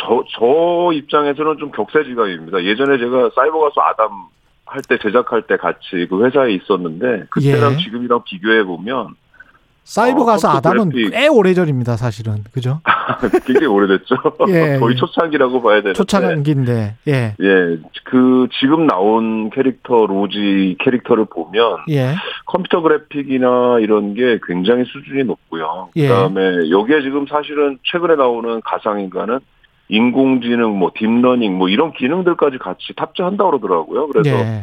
[0.02, 2.64] 저, 저 입장에서는 좀 격세지감입니다.
[2.64, 4.10] 예전에 제가 사이버 가수 아담
[4.66, 7.78] 할 때 제작할 때 같이 그 회사에 있었는데 그때랑 예.
[7.78, 9.16] 지금이랑 비교해 보면
[9.88, 11.12] 사이버 어, 가수 아담은 그래픽.
[11.12, 12.44] 꽤 오래전입니다, 사실은.
[12.52, 12.82] 그죠?
[13.46, 14.16] 굉장히 오래됐죠.
[14.52, 14.78] 예.
[14.80, 15.94] 거의 초창기라고 봐야 되는데.
[15.94, 16.96] 초창기인데.
[17.08, 17.14] 예.
[17.40, 22.16] 예, 그 지금 나온 캐릭터 로지 캐릭터를 보면 예.
[22.46, 25.88] 컴퓨터 그래픽이나 이런 게 굉장히 수준이 높고요.
[25.96, 26.10] 예.
[26.10, 29.40] 그다음에 여기에 지금 사실은 최근에 나오는 가상인간은
[29.88, 34.08] 인공지능, 뭐 deep learning, 뭐 이런 기능들까지 같이 탑재한다 고 그러더라고요.
[34.08, 34.62] 그래서 예.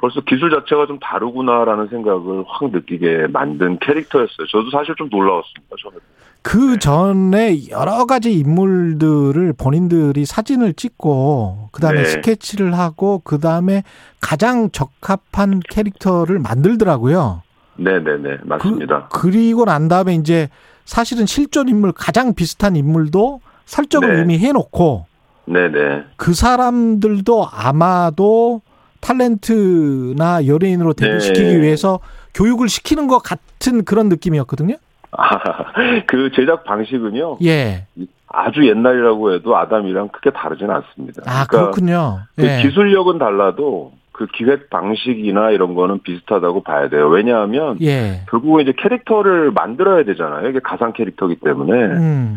[0.00, 4.46] 벌써 기술 자체가 좀 다르구나라는 생각을 확 느끼게 만든 캐릭터였어요.
[4.50, 5.76] 저도 사실 좀 놀라웠습니다.
[5.82, 5.98] 저는.
[6.42, 12.04] 그 전에 여러 가지 인물들을 본인들이 사진을 찍고 그다음에 네.
[12.04, 13.82] 스케치를 하고 그다음에
[14.20, 17.42] 가장 적합한 캐릭터를 만들더라고요.
[17.76, 19.08] 네 네 네 맞습니다.
[19.12, 20.48] 그 리고 난 다음에 이제
[20.84, 24.22] 사실은 실존 인물 가장 비슷한 인물도 설정을 네.
[24.22, 25.06] 이미 해 놓고
[25.46, 26.04] 네 네.
[26.16, 28.62] 그 사람들도 아마도
[29.00, 31.62] 탤런트나 연예인으로 데뷔시키기 네.
[31.62, 32.00] 위해서
[32.34, 34.76] 교육을 시키는 것 같은 그런 느낌이었거든요.
[35.12, 35.38] 아,
[36.06, 37.38] 그 제작 방식은요.
[37.44, 37.86] 예.
[38.28, 41.22] 아주 옛날이라고 해도 아담이랑 크게 다르진 않습니다.
[41.26, 42.20] 아, 그러니까 그렇군요.
[42.36, 42.62] 그 예.
[42.62, 47.08] 기술력은 달라도 그 기획 방식이나 이런 거는 비슷하다고 봐야 돼요.
[47.08, 48.24] 왜냐하면 예.
[48.28, 50.48] 결국은 이제 캐릭터를 만들어야 되잖아요.
[50.48, 52.36] 이게 가상 캐릭터이기 때문에 음.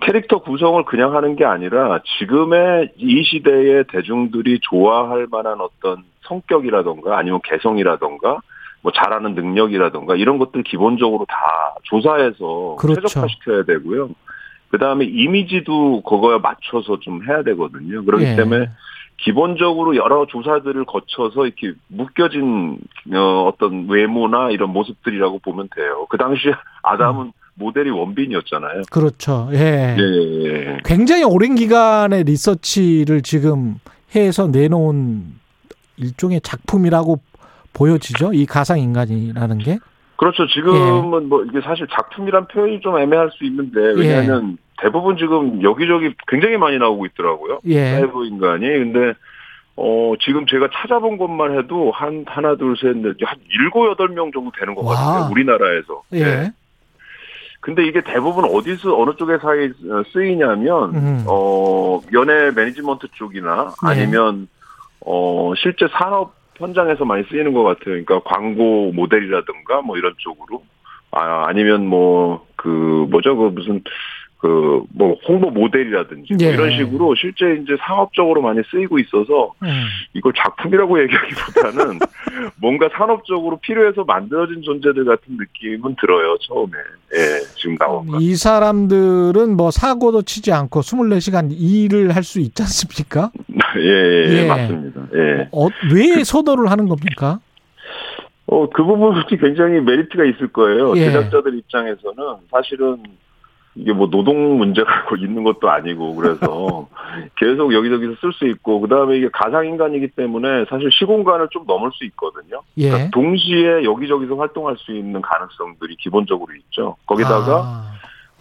[0.00, 7.40] 캐릭터 구성을 그냥 하는 게 아니라 지금의 이 시대의 대중들이 좋아할 만한 어떤 성격이라던가 아니면
[7.44, 8.38] 개성이라던가
[8.80, 11.36] 뭐 잘하는 능력이라던가 이런 것들 기본적으로 다
[11.84, 13.06] 조사해서 그렇죠.
[13.08, 14.10] 최적화시켜야 되고요.
[14.70, 18.04] 그 다음에 이미지도 그거에 맞춰서 좀 해야 되거든요.
[18.04, 18.36] 그렇기 예.
[18.36, 18.70] 때문에
[19.18, 22.78] 기본적으로 여러 조사들을 거쳐서 이렇게 묶여진
[23.14, 26.06] 어, 어떤 외모나 이런 모습들이라고 보면 돼요.
[26.10, 26.52] 그 당시에
[26.82, 28.82] 아담은 모델이 원빈이었잖아요.
[28.90, 29.48] 그렇죠.
[29.52, 29.96] 예.
[29.98, 30.78] 예, 예.
[30.84, 33.76] 굉장히 오랜 기간의 리서치를 지금
[34.14, 35.24] 해서 내놓은
[35.96, 37.20] 일종의 작품이라고
[37.72, 38.32] 보여지죠.
[38.32, 39.78] 이 가상 인간이라는 게.
[40.16, 40.46] 그렇죠.
[40.46, 46.56] 지금은 뭐 이게 사실 작품이란 표현이 좀 애매할 수 있는데 왜냐하면 대부분 지금 여기저기 굉장히
[46.56, 47.60] 많이 나오고 있더라고요.
[47.66, 47.90] 예.
[47.92, 48.66] 사이버 인간이.
[48.66, 49.14] 근데
[49.76, 54.30] 어 지금 제가 찾아본 것만 해도 한 하나 둘 셋 넷 한 일곱 여덟 명
[54.32, 54.94] 정도 되는 것 와.
[54.94, 55.30] 같아요.
[55.32, 56.02] 우리나라에서.
[56.12, 56.24] 예.
[56.24, 56.52] 네.
[57.64, 59.70] 근데 이게 대부분 어디서 어느 쪽에 사이
[60.12, 61.24] 쓰이냐면 음.
[61.26, 63.88] 어 연예 매니지먼트 쪽이나 네.
[63.88, 64.48] 아니면
[65.00, 68.04] 어 실제 산업 현장에서 많이 쓰이는 것 같아요.
[68.04, 70.62] 그러니까 광고 모델이라든가 뭐 이런 쪽으로
[71.10, 73.82] 아 아니면 뭐 그 뭐죠 그 무슨
[74.44, 76.52] 그 뭐 홍보 모델이라든지 뭐 예.
[76.52, 79.68] 이런 식으로 실제 이제 상업적으로 많이 쓰이고 있어서 음.
[80.12, 81.98] 이걸 작품이라고 얘기하기보다는
[82.56, 86.72] 뭔가 산업적으로 필요해서 만들어진 존재들 같은 느낌은 들어요 처음에
[87.14, 88.18] 예 지금 나온 거.
[88.20, 93.30] 이 사람들은 뭐 사고도 치지 않고 24시간 일을 할 수 있지 않습니까?
[93.76, 94.46] 예, 예, 예.
[94.46, 95.02] 맞습니다.
[95.14, 95.48] 예.
[95.52, 97.38] 어, 왜 소도를 하는 겁니까?
[98.46, 100.96] 어, 그 부분이 굉장히 메리트가 있을 거예요.
[100.96, 101.04] 예.
[101.04, 102.16] 제작자들 입장에서는
[102.50, 103.02] 사실은
[103.76, 106.88] 이게 뭐 노동 문제가 있는 것도 아니고 그래서
[107.36, 112.04] 계속 여기저기서 쓸 수 있고 그다음에 이게 가상 인간이기 때문에 사실 시공간을 좀 넘을 수
[112.06, 112.62] 있거든요.
[112.76, 112.88] 예.
[112.88, 116.96] 그러니까 동시에 여기저기서 활동할 수 있는 가능성들이 기본적으로 있죠.
[117.06, 117.92] 거기다가 아,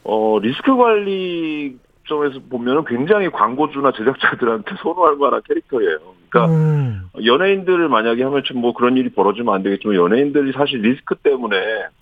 [0.03, 1.77] 어 리스크 관리
[2.07, 5.97] 점에서 보면은 굉장히 광고주나 제작자들한테 선호할 만한 캐릭터예요.
[6.33, 11.15] 그러니까 음, 연예인들을 만약에 하면 좀 뭐 그런 일이 벌어지면 안 되겠지만 연예인들이 사실 리스크
[11.15, 11.55] 때문에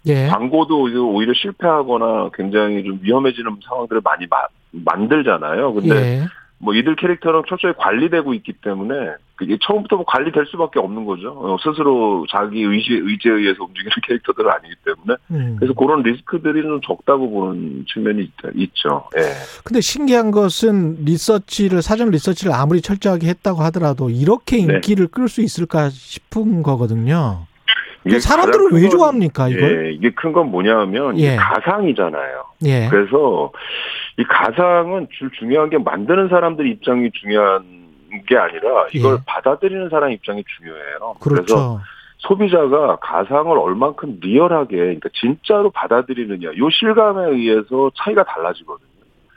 [0.08, 0.28] 예.
[0.28, 0.84] 광고도
[1.14, 5.74] 오히려 실패하거나 굉장히 좀 위험해지는 상황들을 많이 마- 만들잖아요.
[5.74, 6.26] 근데 예.
[6.64, 8.94] 뭐 이들 캐릭터는 철저히 관리되고 있기 때문에
[9.36, 11.32] 그게 처음부터 뭐 관리될 수밖에 없는 거죠.
[11.32, 15.56] 어, 스스로 자기 의지 의지에 의해서 움직이는 캐릭터들은 아니기 때문에 음.
[15.60, 19.10] 그래서 그런 리스크들이 좀 적다고 보는 측면이 있, 있죠.
[19.18, 19.22] 예.
[19.64, 24.74] 근데 신기한 것은 리서치를 사전 리서치를 아무리 철저하게 했다고 하더라도 이렇게 네.
[24.76, 27.48] 인기를 끌수 있을까 싶은 거거든요.
[28.06, 29.88] 이게 사람들은 왜 건- 좋아합니까 이걸?
[29.88, 31.36] 예, 이게 큰 건 뭐냐면 이게 예.
[31.36, 32.44] 가상이잖아요.
[32.66, 32.88] 예.
[32.90, 33.52] 그래서
[34.18, 37.64] 이 가상은 줄 중요한 게 만드는 사람들 입장이 중요한
[38.28, 39.18] 게 아니라 이걸 예.
[39.26, 41.16] 받아들이는 사람 입장이 중요해요.
[41.20, 41.80] 래서 그렇죠.
[42.18, 48.92] 소비자가 가상을 얼만큼 리얼하게 그러니까 진짜로 받아들이느냐 요 실감에 의해서 차이가 달라지거든요.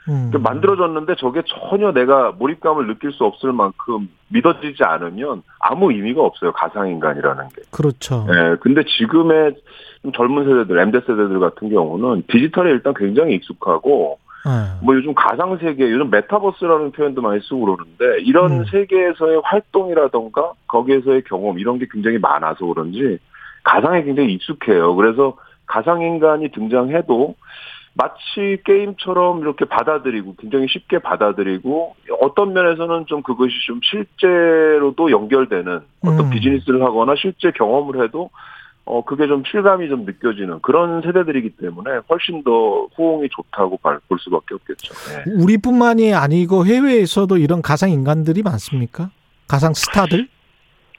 [0.07, 0.29] 음.
[0.29, 6.51] 그러니까 만들어졌는데 저게 전혀 내가 몰입감을 느낄 수 없을 만큼 믿어지지 않으면 아무 의미가 없어요.
[6.51, 7.61] 가상 인간이라는 게.
[7.71, 8.27] 그렇죠.
[8.29, 9.55] 예, 근데 지금의
[10.03, 14.24] 좀 젊은 세대들, M대 세대들 같은 경우는 디지털에 일단 굉장히 익숙하고, 예.
[14.81, 18.65] 뭐 요즘 가상 세계, 요즘 메타버스라는 표현도 많이 쓰고 그러는데, 이런 음.
[18.65, 23.17] 세계에서의 활동이라던가, 거기에서의 경험, 이런 게 굉장히 많아서 그런지,
[23.63, 24.95] 가상에 굉장히 익숙해요.
[24.95, 27.35] 그래서 가상 인간이 등장해도,
[27.97, 36.19] 마치 게임처럼 이렇게 받아들이고 굉장히 쉽게 받아들이고 어떤 면에서는 좀 그것이 좀 실제로도 연결되는 어떤
[36.19, 36.29] 음.
[36.29, 38.31] 비즈니스를 하거나 실제 경험을 해도
[38.87, 44.19] 어 그게 좀 실감이 좀 느껴지는 그런 세대들이기 때문에 훨씬 더 호응이 좋다고 발- 볼
[44.19, 44.93] 수밖에 없겠죠.
[44.93, 45.31] 네.
[45.43, 49.09] 우리뿐만이 아니고 해외에서도 이런 가상 인간들이 많습니까?
[49.47, 50.27] 가상 스타들?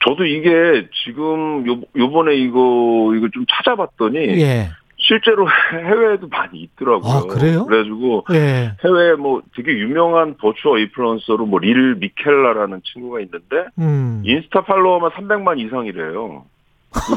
[0.05, 4.69] 저도 이게 지금 요 요번에 이거 이거 좀 찾아봤더니 예.
[4.97, 7.11] 실제로 해외에도 많이 있더라고요.
[7.11, 7.65] 아, 그래요?
[7.65, 8.73] 그래가지고 예.
[8.83, 14.21] 해외에 뭐 되게 유명한 virtual influencer로 뭐 릴 미켈라라는 친구가 있는데 음.
[14.25, 16.45] 인스타 follower만 300만 이상이래요.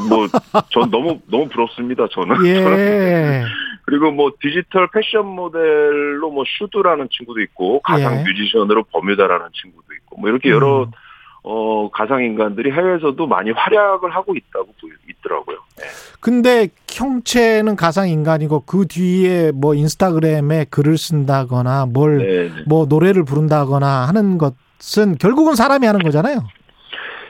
[0.09, 0.27] 뭐
[0.71, 2.07] 전 너무 너무 부럽습니다.
[2.11, 2.45] 저는.
[2.45, 3.43] 예.
[3.85, 8.23] 그리고 뭐 디지털 패션 모델로 뭐 슈두라는 친구도 있고 가상 예.
[8.23, 10.91] 뮤지션으로 버뮤다라는 친구도 있고 뭐 이렇게 여러 음.
[11.43, 15.57] 어 가상 인간들이 해외에서도 많이 활약을 하고 있다고 보이 있더라고요.
[16.19, 24.07] 근데 형체는 가상 인간이고 그 뒤에 뭐 인스타그램에 글을 쓴다거나 뭘 네, 뭐 노래를 부른다거나
[24.07, 26.41] 하는 것은 결국은 사람이 하는 거잖아요.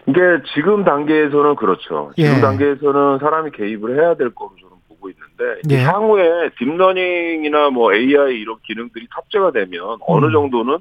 [0.08, 0.20] 이게
[0.54, 2.12] 지금 단계에서는 그렇죠.
[2.16, 2.42] 지금 예.
[2.42, 5.84] 단계에서는 사람이 개입을 해야 될 거로 저는 보고 있는데 예.
[5.84, 10.32] 향후에 deep learning이나 뭐 AI 이런 기능들이 탑재가 되면 어느 음.
[10.32, 10.78] 정도는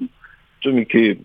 [0.61, 1.15] 좀 이렇게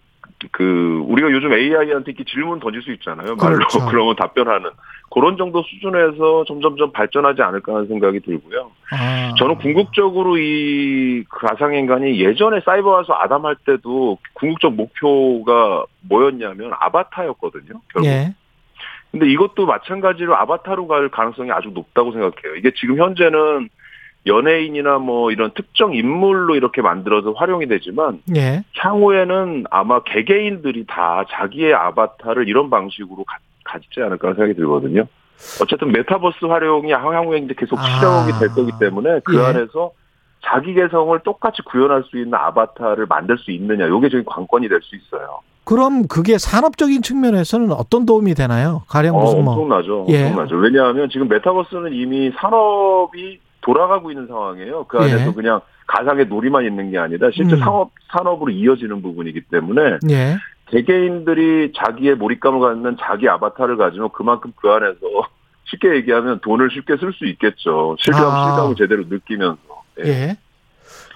[0.53, 3.37] 그 우리가 요즘 AI한테 이렇게 질문 던질 수 있잖아요.
[3.37, 3.85] 말로 그렇죠.
[3.89, 4.71] 그러면 답변하는
[5.11, 8.71] 그런 정도 수준에서 점점점 발전하지 않을까 하는 생각이 들고요.
[8.91, 9.35] 아.
[9.39, 17.81] 저는 궁극적으로 이 가상인간이 예전에 사이버와서 아담 할 때도 궁극적 목표가 뭐였냐면 아바타였거든요.
[17.93, 18.07] 결국.
[18.07, 18.35] 예.
[19.11, 22.57] 근데 이것도 마찬가지로 아바타로 갈 가능성이 아주 높다고 생각해요.
[22.57, 23.69] 이게 지금 현재는
[24.27, 28.65] 연예인이나 뭐 이런 특정 인물로 이렇게 만들어서 활용이 되지만 예.
[28.77, 33.25] 향후에는 아마 개개인들이 다 자기의 아바타를 이런 방식으로
[33.67, 35.05] 가, 가지지 않을까 생각이 들거든요.
[35.61, 39.45] 어쨌든 메타버스 활용이 향후에 이제 계속 시작이 될 거기 때문에 그 예.
[39.45, 39.91] 안에서
[40.45, 44.95] 자기 개성을 똑같이 구현할 수 있는 아바타를 만들 수 있느냐, 이게 저희 관건이 될 수
[44.97, 45.41] 있어요.
[45.65, 48.83] 그럼 그게 산업적인 측면에서는 어떤 도움이 되나요?
[48.89, 50.07] 가령 어, 무슨 뭐 엄청나죠.
[50.11, 50.27] 예.
[50.27, 50.57] 엄청나죠.
[50.57, 54.85] 왜냐하면 지금 메타버스는 이미 산업이 돌아가고 있는 상황이에요.
[54.85, 55.33] 그 안에서 예.
[55.33, 57.59] 그냥 가상의 놀이만 있는 게 아니라 실제 음.
[57.59, 60.37] 상업 산업으로 이어지는 부분이기 때문에 예.
[60.71, 65.01] 개개인들이 자기의 몰입감을 갖는 자기 아바타를 가지면 그만큼 그 안에서
[65.65, 67.97] 쉽게 얘기하면 돈을 쉽게 쓸 수 있겠죠.
[67.99, 68.49] 실감 아.
[68.49, 69.61] 실감을 제대로 느끼면서.
[70.05, 70.09] 예.
[70.09, 70.37] 예.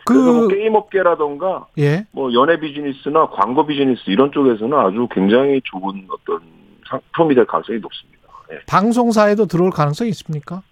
[0.06, 2.06] 그래서 뭐그 게임 업계라던가 예.
[2.10, 6.40] 뭐 연예 비즈니스나 광고 비즈니스 이런 쪽에서는 아주 굉장히 좋은 어떤
[6.88, 8.20] 상품이 될 가능성이 높습니다.
[8.52, 8.58] 예.
[8.66, 10.62] 방송사에도 들어올 가능성이 있습니까?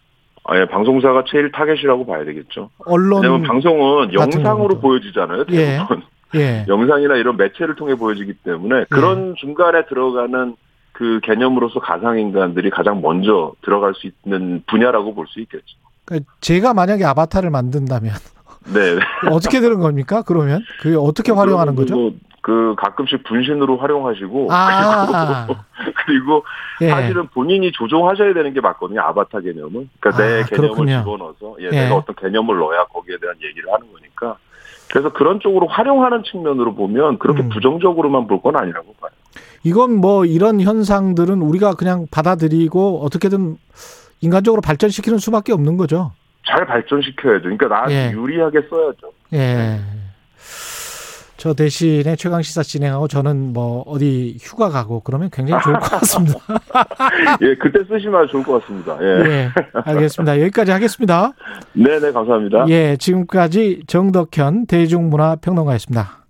[0.45, 2.71] 아, 예, 방송사가 제일 타겟이라고 봐야 되겠죠.
[2.87, 4.81] 언론 왜냐면 방송은 영상으로.
[4.81, 5.45] 보여지잖아요.
[5.51, 5.77] 예.
[5.77, 6.03] 대부분.
[6.35, 6.65] 예.
[6.69, 10.57] 영상이나 이런 매체를 통해 보여지기 때문에 그런 중간에 들어가는
[10.93, 15.65] 그 개념으로서 가상인간들이 가장 먼저 들어갈 수 있는 분야라고 볼 수 있겠죠.
[16.05, 18.13] 그러니까 제가 만약에 아바타를 만든다면
[18.75, 18.99] 네.
[19.31, 20.23] 어떻게 되는 겁니까?
[20.27, 21.95] 그러면 그게 어떻게 활용하는 거죠?
[21.95, 25.47] 그리고 그 가끔씩 분신으로 활용하시고 아.
[25.47, 25.61] 그리고,
[26.07, 26.45] 그리고
[26.81, 26.89] 예.
[26.89, 29.01] 사실은 본인이 조종하셔야 되는 게 맞거든요.
[29.03, 29.89] 아바타 개념은.
[30.01, 30.99] 그러니까 내 아, 개념을 그렇군요.
[31.01, 31.71] 집어넣어서 예, 예.
[31.85, 34.37] 내가 어떤 개념을 넣어야 거기에 대한 얘기를 하는 거니까.
[34.91, 37.49] 그래서 그런 쪽으로 활용하는 측면으로 보면 그렇게 음.
[37.51, 39.11] 부정적으로만 볼 건 아니라고 봐요.
[39.65, 43.57] 이건 뭐 이런 현상들은 우리가 그냥 받아들이고 어떻게든
[44.21, 46.13] 인간적으로 발전시키는 수밖에 없는 거죠.
[46.47, 47.43] 잘 발전시켜야죠.
[47.43, 48.13] 그러니까 나한테 예.
[48.13, 49.13] 유리하게 써야죠.
[49.35, 49.81] 예.
[51.39, 56.35] 저 대신에 최강 시사 진행하고 저는 뭐 어디 휴가 가고 그러면 굉장히 좋을 것 같습니다.
[57.43, 58.99] 예, 그때 쓰시면 좋을 것 같습니다.
[59.01, 59.07] 예.
[59.25, 59.51] 예.
[59.73, 60.41] 알겠습니다.
[60.41, 61.33] 여기까지 하겠습니다.
[61.75, 62.67] 네, 네, 감사합니다.
[62.69, 66.25] 예, 지금까지 정덕현 대중문화 평론가였습니다.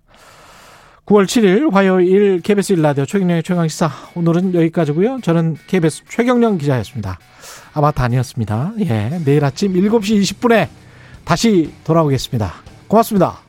[1.07, 5.21] 9월 7일 화요일 KBS 1라디오 최경령의 최강시사 오늘은 여기까지고요.
[5.23, 7.17] 저는 KBS 최경령 기자였습니다.
[7.73, 8.73] 아마 다니었습니다.
[8.81, 10.67] 예, 내일 아침 7시 20분에
[11.25, 12.53] 다시 돌아오겠습니다.
[12.87, 13.48] 고맙습니다.